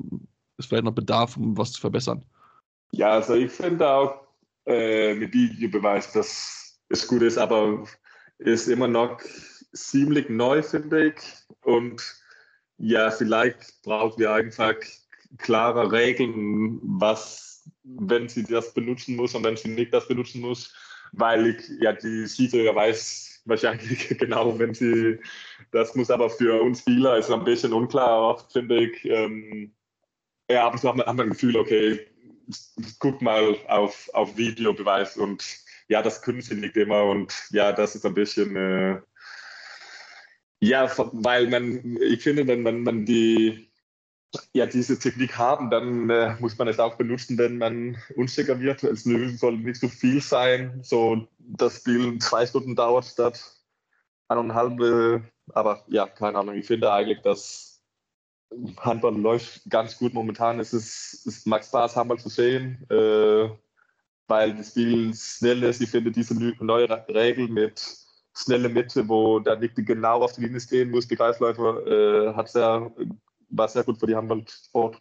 ist 0.59 0.69
vielleicht 0.69 0.85
noch 0.85 0.93
Bedarf, 0.93 1.37
um 1.37 1.57
was 1.57 1.73
zu 1.73 1.81
verbessern. 1.81 2.25
Ja, 2.93 3.11
also 3.11 3.35
ich 3.35 3.51
finde 3.51 3.89
auch 3.89 4.27
äh, 4.67 5.15
mit 5.15 5.33
Videobeweis, 5.33 6.13
dass 6.13 6.81
es 6.89 7.07
gut 7.07 7.23
ist, 7.23 7.39
aber 7.39 7.85
ist 8.39 8.69
immer 8.69 8.89
noch 8.89 9.21
ziemlich 9.73 10.29
neu, 10.29 10.63
finde 10.63 11.09
ich. 11.09 11.15
Und 11.63 12.03
ja, 12.79 13.11
vielleicht 13.11 13.83
brauchen 13.83 14.19
wir 14.19 14.33
einfach 14.33 14.75
klare 15.39 15.93
Regeln, 15.93 16.81
was, 16.83 17.69
wenn 17.83 18.29
sie 18.29 18.45
das 18.45 18.73
benutzen 18.73 19.17
muss 19.17 19.35
und 19.35 19.45
wenn 19.45 19.57
sie 19.57 19.69
nicht 19.69 19.93
das 19.93 20.09
benutzen 20.09 20.41
muss, 20.41 20.75
weil 21.13 21.49
ich, 21.49 21.69
ja, 21.81 21.93
die 21.93 22.27
Schiedsrichter 22.27 22.75
weiß 22.75 23.43
wahrscheinlich 23.45 24.09
genau, 24.19 24.59
wenn 24.59 24.75
sie, 24.75 25.19
das 25.73 25.95
muss 25.95 26.11
aber 26.11 26.31
für 26.31 26.61
uns 26.63 26.81
Spieler 26.81 27.19
ist 27.19 27.31
ein 27.31 27.45
bisschen 27.45 27.73
unklar, 27.73 28.23
oft 28.23 28.53
finde 28.53 28.85
ich. 28.85 29.05
Ähm, 29.05 29.73
ja, 30.51 30.67
aber 30.67 30.79
so 30.79 30.89
hat 30.89 30.97
man, 30.97 31.07
hat 31.07 31.17
man 31.17 31.27
ein 31.27 31.31
Gefühl, 31.31 31.57
okay, 31.57 32.07
guck 32.99 33.21
mal 33.23 33.57
auf, 33.69 34.09
auf 34.15 34.37
Videobeweis 34.37 35.17
und 35.17 35.45
ja, 35.89 36.03
das 36.03 36.23
sie 36.23 36.55
nicht 36.55 36.77
immer 36.77 37.05
und 37.05 37.33
ja, 37.51 37.73
das 37.73 37.95
ist 37.95 38.07
ein 38.07 38.15
bisschen, 38.15 38.57
äh, 38.57 39.01
ja, 40.61 40.91
weil 41.13 41.49
man, 41.49 41.97
ich 42.03 42.23
finde, 42.23 42.47
wenn 42.47 42.63
man, 42.63 42.83
man 42.83 43.05
die, 43.05 43.71
ja, 44.53 44.67
diese 44.67 44.99
Technik 44.99 45.39
haben, 45.39 45.71
dann 45.71 46.11
äh, 46.11 46.37
muss 46.41 46.59
man 46.59 46.69
es 46.69 46.79
auch 46.79 46.97
benutzen, 46.97 47.39
wenn 47.39 47.59
man 47.59 47.97
unsicher 48.17 48.61
wird. 48.61 48.83
Es 48.83 49.05
soll 49.05 49.59
nicht 49.59 49.81
so 49.81 49.89
viel 49.89 50.21
sein, 50.21 50.81
so 50.83 51.27
das 51.39 51.77
Spiel 51.79 52.19
zwei 52.19 52.45
Stunden 52.47 52.77
dauert 52.77 53.07
statt 53.07 53.41
eineinhalb, 54.29 54.81
äh, 54.81 55.21
aber 55.55 55.85
ja, 55.89 56.07
keine 56.07 56.39
Ahnung, 56.39 56.57
ich 56.57 56.67
finde 56.67 56.93
eigentlich, 56.93 57.23
dass 57.23 57.68
Handball 58.79 59.17
läuft 59.17 59.63
ganz 59.69 59.97
gut 59.99 60.15
momentan. 60.15 60.59
Es, 60.61 60.73
ist, 60.73 61.27
es 61.27 61.47
macht 61.47 61.65
Spaß, 61.65 61.97
Handball 61.97 62.19
zu 62.19 62.29
sehen, 62.29 62.85
äh, 62.91 63.51
weil 64.27 64.57
das 64.57 64.71
Spiel 64.71 65.15
schnell 65.15 65.63
ist. 65.63 65.81
Ich 65.81 65.91
finde 65.91 66.11
diese 66.11 66.35
neue 66.65 66.89
Regel 67.09 67.49
mit 67.49 67.83
schnelle 68.35 68.69
Mitte, 68.69 69.09
wo 69.09 69.41
der 69.41 69.57
nicht 69.57 69.75
genau 69.77 70.23
auf 70.23 70.33
die 70.35 70.43
Linie 70.43 70.61
stehen 70.61 70.91
muss, 70.91 71.09
die 71.09 71.17
Kreisläufer, 71.17 71.87
äh, 71.87 72.35
hat 72.35 72.49
sehr, 72.49 72.93
war 73.51 73.69
sehr 73.69 73.85
gut 73.85 73.99
für 73.99 74.07
die 74.07 74.15
Handballsport. 74.15 75.01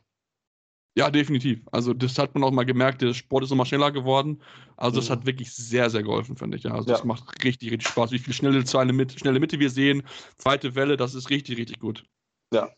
Ja, 0.95 1.11
definitiv. 1.11 1.61
Also 1.71 1.93
das 1.93 2.17
hat 2.17 2.33
man 2.33 2.43
auch 2.43 2.51
mal 2.51 2.63
gemerkt, 2.65 3.03
der 3.03 3.13
Sport 3.13 3.43
ist 3.43 3.51
immer 3.51 3.67
schneller 3.67 3.91
geworden. 3.91 4.41
Also 4.77 4.99
das 4.99 5.09
Mhm. 5.09 5.13
hat 5.13 5.25
wirklich 5.27 5.53
sehr, 5.53 5.91
sehr 5.91 6.01
geholfen, 6.01 6.35
finde 6.35 6.57
ich. 6.57 6.63
Ja, 6.63 6.73
also 6.73 6.87
das 6.87 7.01
Ja. 7.01 7.05
macht 7.05 7.43
richtig, 7.43 7.71
richtig 7.71 7.87
Spaß. 7.89 8.11
Wie 8.11 8.17
viel 8.17 8.33
schnelle, 8.33 8.65
schnelle 8.65 8.93
Mitte 8.93 9.59
wir 9.59 9.69
sehen, 9.69 10.01
zweite 10.39 10.73
Welle, 10.73 10.97
das 10.97 11.13
ist 11.13 11.29
richtig, 11.29 11.59
richtig 11.59 11.79
gut. 11.79 12.03
Ja. 12.51 12.71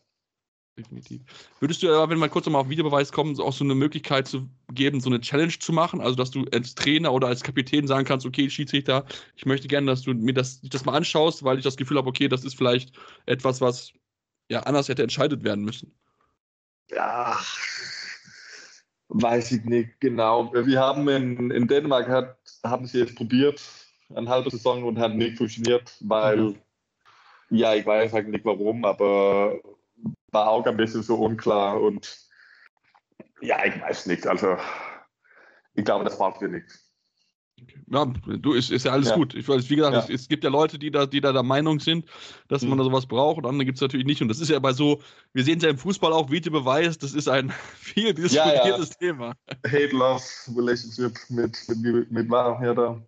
Definitiv. 0.80 1.20
Würdest 1.60 1.82
du 1.82 1.92
aber, 1.92 2.10
wenn 2.10 2.18
wir 2.18 2.28
kurz 2.28 2.46
nochmal 2.46 2.62
auf 2.62 2.68
Videobeweis 2.68 3.12
kommen, 3.12 3.38
auch 3.38 3.52
so 3.52 3.64
eine 3.64 3.74
Möglichkeit 3.74 4.26
zu 4.26 4.48
geben, 4.72 5.00
so 5.00 5.10
eine 5.10 5.20
Challenge 5.20 5.52
zu 5.58 5.72
machen? 5.72 6.00
Also, 6.00 6.16
dass 6.16 6.30
du 6.30 6.46
als 6.52 6.74
Trainer 6.74 7.12
oder 7.12 7.28
als 7.28 7.42
Kapitän 7.42 7.86
sagen 7.86 8.04
kannst, 8.04 8.24
okay, 8.24 8.48
Schiedsrichter, 8.48 9.04
ich 9.36 9.44
möchte 9.44 9.68
gerne, 9.68 9.88
dass 9.88 10.02
du 10.02 10.14
mir 10.14 10.32
das, 10.32 10.60
das 10.62 10.84
mal 10.84 10.94
anschaust, 10.94 11.44
weil 11.44 11.58
ich 11.58 11.64
das 11.64 11.76
Gefühl 11.76 11.98
habe, 11.98 12.08
okay, 12.08 12.28
das 12.28 12.44
ist 12.44 12.56
vielleicht 12.56 12.92
etwas, 13.26 13.60
was 13.60 13.92
ja 14.48 14.60
anders 14.60 14.88
hätte 14.88 15.02
entscheidet 15.02 15.44
werden 15.44 15.64
müssen. 15.64 15.94
Ja, 16.90 17.38
weiß 19.08 19.52
ich 19.52 19.64
nicht 19.64 20.00
genau. 20.00 20.52
Wir 20.52 20.80
haben 20.80 21.08
in, 21.08 21.50
in 21.50 21.68
Dänemark, 21.68 22.08
hat, 22.08 22.38
haben 22.64 22.86
sie 22.86 22.98
jetzt 22.98 23.16
probiert, 23.16 23.60
eine 24.14 24.28
halbe 24.28 24.50
Saison 24.50 24.84
und 24.84 24.98
hat 24.98 25.14
nicht 25.14 25.36
funktioniert, 25.36 25.94
weil, 26.00 26.36
Mhm. 26.38 26.58
ja, 27.50 27.74
ich 27.74 27.86
weiß 27.86 28.14
eigentlich 28.14 28.34
nicht 28.36 28.44
warum, 28.44 28.84
aber 28.84 29.60
war 30.32 30.48
auch 30.48 30.66
ein 30.66 30.76
bisschen 30.76 31.02
so 31.02 31.16
unklar 31.16 31.80
und 31.80 32.18
ja, 33.40 33.64
ich 33.64 33.80
weiß 33.80 34.06
nicht. 34.06 34.26
Also, 34.26 34.56
ich 35.74 35.84
glaube, 35.84 36.04
das 36.04 36.18
brauchen 36.18 36.40
wir 36.42 36.48
nicht. 36.48 36.66
Ja, 37.88 38.06
du, 38.06 38.54
ist, 38.54 38.70
ist 38.70 38.84
ja 38.86 38.92
alles 38.92 39.10
Ja. 39.10 39.16
gut. 39.16 39.34
Ich 39.34 39.46
weiß, 39.46 39.68
wie 39.68 39.76
gesagt, 39.76 39.94
Ja. 39.94 40.00
es, 40.14 40.22
es 40.22 40.28
gibt 40.28 40.44
ja 40.44 40.50
Leute, 40.50 40.78
die 40.78 40.90
da, 40.90 41.04
die 41.06 41.20
da 41.20 41.32
der 41.32 41.42
Meinung 41.42 41.78
sind, 41.78 42.06
dass 42.48 42.62
man 42.62 42.72
Mhm. 42.72 42.78
da 42.78 42.84
sowas 42.84 43.06
braucht 43.06 43.38
und 43.38 43.46
andere 43.46 43.66
gibt 43.66 43.76
es 43.76 43.82
natürlich 43.82 44.06
nicht. 44.06 44.22
Und 44.22 44.28
das 44.28 44.40
ist 44.40 44.48
ja 44.48 44.58
bei 44.58 44.72
so, 44.72 45.02
wir 45.34 45.44
sehen 45.44 45.58
es 45.58 45.64
ja 45.64 45.70
im 45.70 45.76
Fußball 45.78 46.12
auch, 46.12 46.30
Videobeweis, 46.30 46.96
das 46.96 47.12
ist 47.12 47.28
ein 47.28 47.50
viel 47.76 48.14
Ja, 48.18 48.46
ja. 48.46 48.52
diskutiertes 48.52 48.90
Thema. 48.96 49.34
Hate-Love-Relationship 49.66 51.18
mit, 51.28 51.58
mit, 51.76 52.10
mit 52.10 52.30
Wahrheit 52.30 52.66
ja, 52.66 52.74
da. 52.74 53.02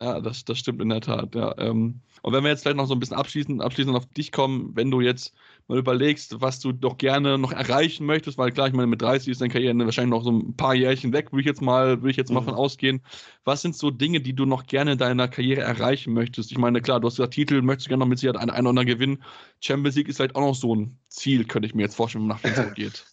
Ja, 0.00 0.20
das, 0.20 0.44
das 0.44 0.58
stimmt 0.58 0.82
in 0.82 0.88
der 0.90 1.00
Tat, 1.00 1.34
ja. 1.34 1.56
Ähm, 1.58 2.00
und 2.24 2.32
wenn 2.32 2.42
wir 2.42 2.48
jetzt 2.48 2.62
vielleicht 2.62 2.78
noch 2.78 2.86
so 2.86 2.94
ein 2.94 3.00
bisschen 3.00 3.18
abschließend, 3.18 3.60
abschließend 3.60 3.94
auf 3.94 4.06
dich 4.06 4.32
kommen, 4.32 4.70
wenn 4.74 4.90
du 4.90 5.02
jetzt 5.02 5.34
mal 5.68 5.76
überlegst, 5.76 6.40
was 6.40 6.58
du 6.58 6.72
doch 6.72 6.96
gerne 6.96 7.36
noch 7.36 7.52
erreichen 7.52 8.06
möchtest, 8.06 8.38
weil 8.38 8.50
klar, 8.50 8.66
ich 8.66 8.72
meine, 8.72 8.86
mit 8.86 9.02
30 9.02 9.28
ist 9.28 9.42
deine 9.42 9.52
Karriere 9.52 9.78
wahrscheinlich 9.80 10.10
noch 10.10 10.24
so 10.24 10.32
ein 10.32 10.56
paar 10.56 10.74
Jährchen 10.74 11.12
weg, 11.12 11.32
würde 11.32 11.40
ich 11.42 11.46
jetzt 11.46 11.60
mal, 11.60 12.00
würde 12.00 12.10
ich 12.12 12.16
jetzt 12.16 12.30
mal 12.30 12.40
Mhm. 12.40 12.46
von 12.46 12.54
ausgehen. 12.54 13.02
Was 13.44 13.60
sind 13.60 13.76
so 13.76 13.90
Dinge, 13.90 14.22
die 14.22 14.32
du 14.34 14.46
noch 14.46 14.64
gerne 14.64 14.92
in 14.92 14.98
deiner 14.98 15.28
Karriere 15.28 15.60
erreichen 15.60 16.14
möchtest? 16.14 16.50
Ich 16.50 16.56
meine, 16.56 16.80
klar, 16.80 16.98
du 16.98 17.08
hast 17.08 17.16
gesagt, 17.16 17.34
Titel 17.34 17.60
möchtest 17.60 17.88
du 17.88 17.90
gerne 17.90 18.00
noch 18.00 18.08
mit 18.08 18.18
Sicherheit 18.18 18.40
einen, 18.40 18.50
einen 18.50 18.66
oder 18.68 18.70
anderen 18.70 18.88
gewinnen. 18.88 19.22
Champions 19.60 19.94
League 19.96 20.08
ist 20.08 20.16
vielleicht 20.16 20.34
auch 20.34 20.40
noch 20.40 20.54
so 20.54 20.74
ein 20.74 20.98
Ziel, 21.08 21.44
könnte 21.44 21.66
ich 21.66 21.74
mir 21.74 21.82
jetzt 21.82 21.94
vorstellen, 21.96 22.22
wenn 22.22 22.28
man 22.28 22.36
nach 22.36 22.40
Flensburg 22.40 22.74
geht. 22.74 23.04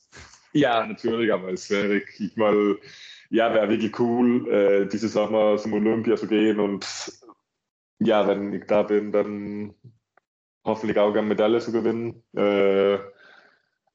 Ja, 0.54 0.88
natürlich, 0.88 1.34
aber 1.34 1.50
es 1.52 1.70
wäre, 1.70 2.02
ich 2.18 2.38
mal, 2.38 2.78
ja, 3.30 3.54
wäre 3.54 3.68
wirklich 3.68 4.00
cool, 4.00 4.50
äh, 4.50 4.88
diese 4.88 5.10
Sommer 5.10 5.58
zum 5.58 5.74
Olympia 5.74 6.16
zu 6.16 6.28
gehen 6.28 6.62
und 6.62 6.86
ja, 8.04 8.28
wenn 8.28 8.54
ich 8.54 8.66
da 8.66 8.84
bin, 8.84 9.12
dann 9.12 9.76
hoffentlich 10.66 10.98
auch 10.98 11.12
eine 11.12 11.22
Medaille 11.22 11.60
zu 11.60 11.72
gewinnen. 11.72 12.24
Äh, 12.36 13.00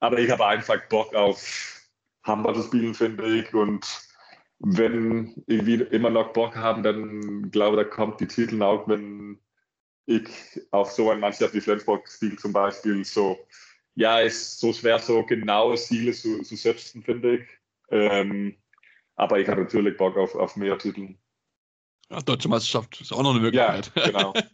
aber 0.00 0.18
ich 0.18 0.30
habe 0.30 0.46
einfach 0.46 0.78
Bock 0.88 1.14
auf 1.14 1.88
Handball 2.22 2.54
zu 2.54 2.62
spielen, 2.62 2.94
finde 2.94 3.26
ich. 3.26 3.52
Und 3.52 3.84
wenn 4.61 5.42
ich 5.46 5.68
immer 5.92 6.11
noch 6.11 6.32
Bock 6.32 6.54
habe, 6.57 6.82
dann 6.82 7.50
glaube 7.50 7.76
ich, 7.76 7.82
da 7.84 7.94
kommt 7.94 8.20
die 8.20 8.28
Titel 8.28 8.62
auch, 8.62 8.86
wenn 8.88 9.38
ich 10.07 10.28
auf 10.70 10.92
so 10.92 11.11
eine 11.11 11.20
Mannschaft 11.20 11.54
wie 11.54 11.61
Flensburg 11.61 12.09
spiele 12.09 12.36
zum 12.36 12.52
Beispiel. 12.52 13.04
So, 13.04 13.36
ja, 13.96 14.20
ist 14.20 14.61
so 14.61 14.72
schwer, 14.72 15.00
so 15.00 15.24
genaue 15.24 15.76
Ziele 15.76 16.12
zu, 16.12 16.42
zu 16.42 16.54
setzen, 16.57 17.02
finde 17.02 17.38
ich. 17.38 17.48
Ähm, 17.90 18.57
aber 19.16 19.40
ich 19.40 19.48
habe 19.48 19.62
natürlich 19.62 19.96
Bock 19.96 20.16
auf, 20.16 20.34
auf 20.36 20.57
mehr 20.57 20.78
Titel. 20.78 21.16
Ja, 22.11 22.20
Deutsche 22.20 22.48
Meisterschaft 22.48 23.00
ist 23.00 23.12
auch 23.12 23.22
noch 23.22 23.30
eine 23.34 23.50
Ja, 23.50 23.72
Möglichkeit. 23.72 23.92
genau. 23.94 24.32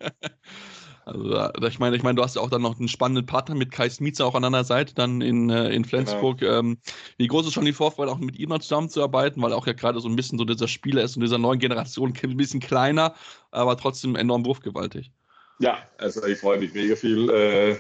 Also, 1.04 1.66
ich 1.66 1.80
meine, 1.80 1.96
ich 1.96 2.04
meine, 2.04 2.14
du 2.14 2.22
hast 2.22 2.36
ja 2.36 2.42
auch 2.42 2.50
dann 2.50 2.62
noch 2.62 2.78
einen 2.78 2.86
spannenden 2.86 3.26
Partner 3.26 3.56
mit 3.56 3.72
Kai 3.72 3.90
Smietzer 3.90 4.24
auch 4.24 4.36
an 4.36 4.42
deiner 4.42 4.62
Seite, 4.62 4.94
dann 4.94 5.20
in, 5.20 5.50
äh, 5.50 5.70
in 5.70 5.84
Flensburg. 5.84 6.42
Ähm, 6.42 6.78
wie 7.16 7.26
groß 7.26 7.46
ist 7.48 7.54
schon 7.54 7.64
die 7.64 7.72
Vorfreude, 7.72 8.12
auch 8.12 8.18
mit 8.18 8.38
ihm 8.38 8.50
noch 8.50 8.60
zusammenzuarbeiten, 8.60 9.42
weil 9.42 9.52
auch 9.52 9.66
ja 9.66 9.72
gerade 9.72 10.00
so 10.00 10.08
ein 10.08 10.14
bisschen 10.14 10.38
so 10.38 10.44
dieser 10.44 10.68
Spieler 10.68 11.02
ist 11.02 11.16
und 11.16 11.22
dieser 11.22 11.38
neuen 11.38 11.58
Generation 11.58 12.14
ein 12.22 12.36
bisschen 12.36 12.60
kleiner, 12.60 13.14
aber 13.50 13.76
trotzdem 13.76 14.14
enorm 14.14 14.46
wurfgewaltig. 14.46 15.10
Ja, 15.58 15.78
also 15.98 16.24
ich 16.24 16.38
freue 16.38 16.60
mich 16.60 16.72
mega 16.72 16.94
viel. 16.94 17.28
Äh, 17.30 17.78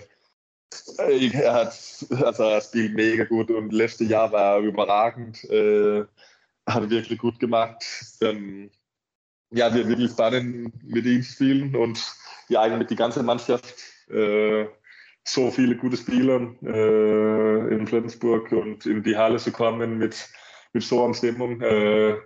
ich, 1.10 1.34
er 1.34 1.52
hat, 1.54 2.06
also 2.24 2.42
er 2.42 2.60
spielt 2.60 2.94
mega 2.94 3.24
gut 3.24 3.50
und 3.50 3.72
letztes 3.72 4.08
Jahr 4.08 4.32
war 4.32 4.56
er 4.56 4.62
überragend. 4.62 5.44
Äh, 5.44 6.04
hat 6.66 6.90
wirklich 6.90 7.18
gut 7.18 7.38
gemacht. 7.38 7.84
Dann, 8.20 8.70
ja, 9.52 9.74
wir 9.74 9.88
wirklich 9.88 10.10
spannend 10.10 10.72
mit 10.82 11.04
ihm 11.04 11.22
spielen 11.22 11.76
und 11.76 12.02
ja, 12.48 12.62
eigentlich 12.62 12.78
mit 12.78 12.90
die 12.90 12.96
ganze 12.96 13.22
Mannschaft. 13.22 13.74
Äh, 14.10 14.66
so 15.24 15.50
viele 15.50 15.76
gute 15.76 15.96
Spieler 15.96 16.54
äh, 16.64 17.74
in 17.74 17.86
Flensburg 17.86 18.50
und 18.52 18.86
in 18.86 19.02
die 19.02 19.16
Halle 19.16 19.38
zu 19.38 19.52
kommen 19.52 19.98
mit, 19.98 20.28
mit 20.72 20.82
so 20.82 21.04
einer 21.04 21.14
Stimmung. 21.14 21.60
Äh, 21.60 22.16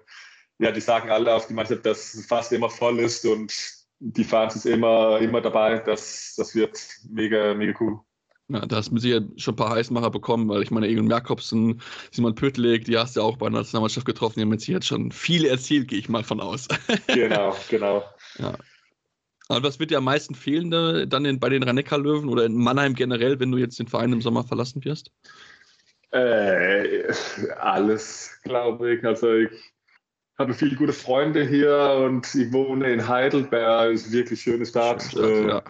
ja, 0.58 0.72
die 0.72 0.80
sagen 0.80 1.10
alle 1.10 1.34
auf 1.34 1.46
die 1.46 1.54
Mannschaft, 1.54 1.84
dass 1.84 2.14
es 2.14 2.26
fast 2.26 2.52
immer 2.52 2.70
voll 2.70 3.00
ist 3.00 3.26
und 3.26 3.52
die 3.98 4.24
Fans 4.24 4.56
ist 4.56 4.66
immer, 4.66 5.18
immer 5.20 5.40
dabei. 5.40 5.78
Das, 5.78 6.34
das 6.36 6.54
wird 6.54 6.80
mega, 7.10 7.54
mega 7.54 7.74
cool. 7.80 8.00
Ja, 8.48 8.60
da 8.60 8.76
hast 8.76 8.92
du 8.92 8.98
Sicherheit 8.98 9.24
schon 9.36 9.54
ein 9.54 9.56
paar 9.56 9.70
Heißmacher 9.70 10.10
bekommen, 10.10 10.48
weil 10.48 10.62
ich 10.62 10.70
meine, 10.70 10.86
Egon 10.86 11.10
Jakobsen, 11.10 11.80
Simon 12.12 12.36
Pöttlik, 12.36 12.84
die 12.84 12.96
hast 12.96 13.16
du 13.16 13.20
ja 13.20 13.26
auch 13.26 13.36
bei 13.36 13.48
der 13.48 13.58
Nationalmannschaft 13.58 14.06
getroffen, 14.06 14.34
die 14.36 14.42
haben 14.42 14.50
mit 14.50 14.60
Sicherheit 14.60 14.84
schon 14.84 15.10
viel 15.10 15.46
erzielt, 15.46 15.88
gehe 15.88 15.98
ich 15.98 16.08
mal 16.08 16.22
von 16.22 16.40
aus. 16.40 16.68
Genau, 17.08 17.56
genau. 17.68 18.04
Aber 19.48 19.62
was 19.62 19.80
wird 19.80 19.90
dir 19.90 19.98
am 19.98 20.04
meisten 20.04 20.34
fehlen 20.34 20.70
dann 21.08 21.24
in, 21.24 21.40
bei 21.40 21.48
den 21.48 21.62
rhein 21.62 21.76
löwen 21.76 22.28
oder 22.28 22.44
in 22.44 22.54
Mannheim 22.56 22.94
generell, 22.94 23.40
wenn 23.40 23.50
du 23.50 23.58
jetzt 23.58 23.78
den 23.78 23.88
Verein 23.88 24.12
im 24.12 24.20
Sommer 24.20 24.44
verlassen 24.44 24.84
wirst? 24.84 25.10
Äh, 26.10 27.12
alles, 27.58 28.38
glaube 28.42 28.94
ich. 28.94 29.04
Also 29.04 29.34
ich 29.34 29.50
habe 30.38 30.54
viele 30.54 30.76
gute 30.76 30.92
Freunde 30.92 31.44
hier 31.44 32.02
und 32.04 32.32
ich 32.34 32.52
wohne 32.52 32.92
in 32.92 33.08
Heidelberg, 33.08 33.92
ist 33.92 34.06
eine 34.06 34.14
wirklich 34.14 34.40
schöne 34.40 34.66
Stadt. 34.66 35.02
Stadt, 35.02 35.20
äh, 35.20 35.48
ja, 35.48 35.62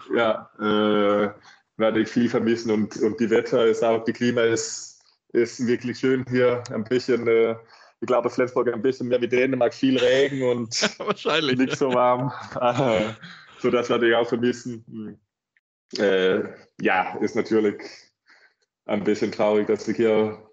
ja 0.59 1.25
äh, 1.25 1.31
werde 1.77 2.01
ich 2.01 2.09
viel 2.09 2.29
vermissen 2.29 2.71
und, 2.71 2.97
und 2.97 3.19
die 3.19 3.29
Wetter 3.29 3.65
ist 3.65 3.83
auch, 3.83 4.03
die 4.03 4.13
Klima 4.13 4.41
ist, 4.41 5.01
ist 5.33 5.65
wirklich 5.65 5.99
schön 5.99 6.25
hier. 6.29 6.63
Ein 6.71 6.83
bisschen, 6.83 7.27
äh, 7.27 7.55
ich 8.01 8.07
glaube, 8.07 8.29
Flensburg 8.29 8.73
ein 8.73 8.81
bisschen 8.81 9.07
mehr 9.07 9.21
wie 9.21 9.27
Dänemark, 9.27 9.73
viel 9.73 9.97
Regen 9.97 10.43
und 10.43 10.99
Wahrscheinlich. 10.99 11.57
nicht 11.57 11.77
so 11.77 11.93
warm. 11.93 12.31
so 13.59 13.69
das 13.69 13.89
werde 13.89 14.09
ich 14.09 14.15
auch 14.15 14.27
vermissen. 14.27 15.19
Äh, 15.97 16.43
ja, 16.81 17.17
ist 17.17 17.35
natürlich 17.35 17.81
ein 18.85 19.03
bisschen 19.03 19.31
traurig, 19.31 19.67
dass 19.67 19.87
ich 19.87 19.97
hier 19.97 20.43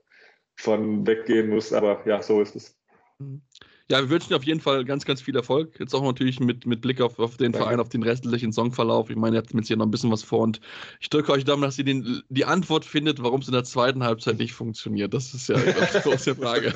von 0.57 1.07
weggehen 1.07 1.49
muss, 1.49 1.73
aber 1.73 2.07
ja, 2.07 2.23
so 2.23 2.41
ist 2.41 2.57
es. 2.57 2.77
Mhm. 3.19 3.43
Ja, 3.91 4.01
wir 4.01 4.09
wünschen 4.09 4.31
dir 4.31 4.37
auf 4.37 4.45
jeden 4.45 4.61
Fall 4.61 4.83
ganz, 4.87 5.05
ganz 5.05 5.21
viel 5.21 5.37
Erfolg. 5.37 5.79
Jetzt 5.79 5.95
auch 5.95 6.03
natürlich 6.03 6.41
mit, 6.41 6.65
mit 6.65 6.81
Blick 6.81 7.03
auf, 7.03 7.19
auf 7.19 7.37
den 7.37 7.53
Danke. 7.53 7.67
Verein, 7.67 7.81
auf 7.81 7.91
den 7.91 8.03
restlichen 8.03 8.51
Songverlauf. 8.51 9.11
Ich 9.11 9.17
meine, 9.17 9.37
ihr 9.37 9.41
habt 9.41 9.53
mit 9.53 9.67
hier 9.67 9.77
noch 9.77 9.85
ein 9.85 9.91
bisschen 9.91 10.11
was 10.11 10.23
vor 10.23 10.41
und 10.41 10.59
ich 11.01 11.11
drücke 11.11 11.31
euch 11.33 11.45
Daumen, 11.45 11.63
dass 11.63 11.79
ihr 11.79 11.85
den, 11.85 12.23
die 12.31 12.47
Antwort 12.47 12.87
findet, 12.87 13.23
warum 13.23 13.43
es 13.43 13.47
in 13.49 13.53
der 13.53 13.65
zweiten 13.65 14.03
Halbzeit 14.03 14.39
nicht 14.39 14.55
funktioniert. 14.55 15.13
Das 15.13 15.35
ist 15.35 15.51
ja 15.51 15.57
die 15.59 16.01
große 16.01 16.35
Frage. 16.35 16.73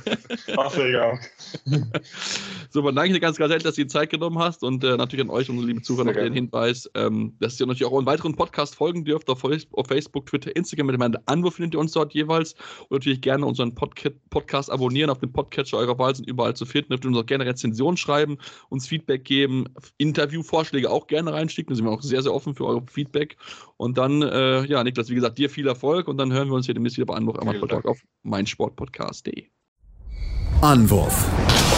Ach, 0.55 0.77
ja. 2.69 2.73
Super, 2.73 2.93
danke 2.93 3.15
dir 3.15 3.21
ganz, 3.21 3.39
ganz 3.39 3.51
herzlich, 3.51 3.65
dass 3.65 3.77
du 3.77 3.83
die 3.83 3.89
Zeit 3.89 4.11
genommen 4.11 4.39
hast 4.39 4.63
und 4.63 4.85
äh, 4.85 4.97
natürlich 4.97 5.25
an 5.25 5.31
euch, 5.31 5.49
unsere 5.49 5.67
lieben 5.67 5.83
Zuhörer, 5.83 6.05
noch 6.05 6.13
den 6.13 6.35
Hinweis, 6.35 6.91
ähm, 6.95 7.35
dass 7.41 7.59
ihr 7.59 7.67
natürlich 7.67 7.91
auch 7.91 7.97
einen 7.97 8.07
weiteren 8.07 8.35
Podcast 8.35 8.75
folgen 8.75 9.05
dürft 9.05 9.31
auf, 9.31 9.43
auf 9.45 9.87
Facebook, 9.87 10.27
Twitter, 10.27 10.55
Instagram 10.55 10.87
mit 10.87 11.01
dem 11.01 11.17
Anwurf 11.27 11.55
findet 11.55 11.75
ihr 11.75 11.81
uns 11.81 11.93
dort 11.93 12.13
jeweils 12.13 12.55
und 12.89 12.93
natürlich 12.93 13.21
gerne 13.21 13.47
unseren 13.47 13.75
Podca 13.75 14.11
Podcast 14.31 14.71
abonnieren 14.71 15.11
auf 15.11 15.19
dem 15.19 15.33
Podcatcher 15.33 15.79
eurer 15.79 15.99
Wahl, 15.99 16.15
sind 16.15 16.29
überall 16.29 16.55
zu 16.55 16.67
finden 16.67 16.99
dürft 16.99 17.07
uns 17.07 17.17
auch 17.17 17.27
gerne 17.27 17.47
Rezensionen 17.47 17.97
schreiben, 17.97 18.39
uns 18.69 18.87
Feedback 18.87 19.25
geben, 19.25 19.67
Interviewvorschläge 19.99 20.91
auch 20.91 21.07
gerne 21.07 21.33
reinschicken. 21.33 21.71
Da 21.71 21.77
sind 21.77 21.85
wir 21.85 21.93
auch 21.93 22.03
sehr, 22.03 22.23
sehr 22.23 22.35
offen 22.35 22.55
für 22.55 22.67
eure 22.67 22.85
Feedback. 22.91 23.37
Und 23.77 23.99
dann, 23.99 24.23
äh, 24.23 24.65
ja, 24.65 24.83
Niklas, 24.83 25.11
wie 25.11 25.15
gesagt, 25.15 25.39
dir 25.39 25.51
viel 25.51 25.67
Erfolg 25.67 26.09
und 26.09 26.19
dann 26.19 26.33
hören 26.33 26.49
wir 26.49 26.55
uns 26.55 26.67
hier 26.67 26.75
demnächst 26.75 26.97
wieder 26.97 27.07
bei 27.07 27.15
Anwurf 27.15 27.39
Amateur 27.39 27.69
Talk 27.69 27.87
auf 27.87 28.01
meinsportpodcast.de. 28.23 29.47
Anwurf. 30.61 31.78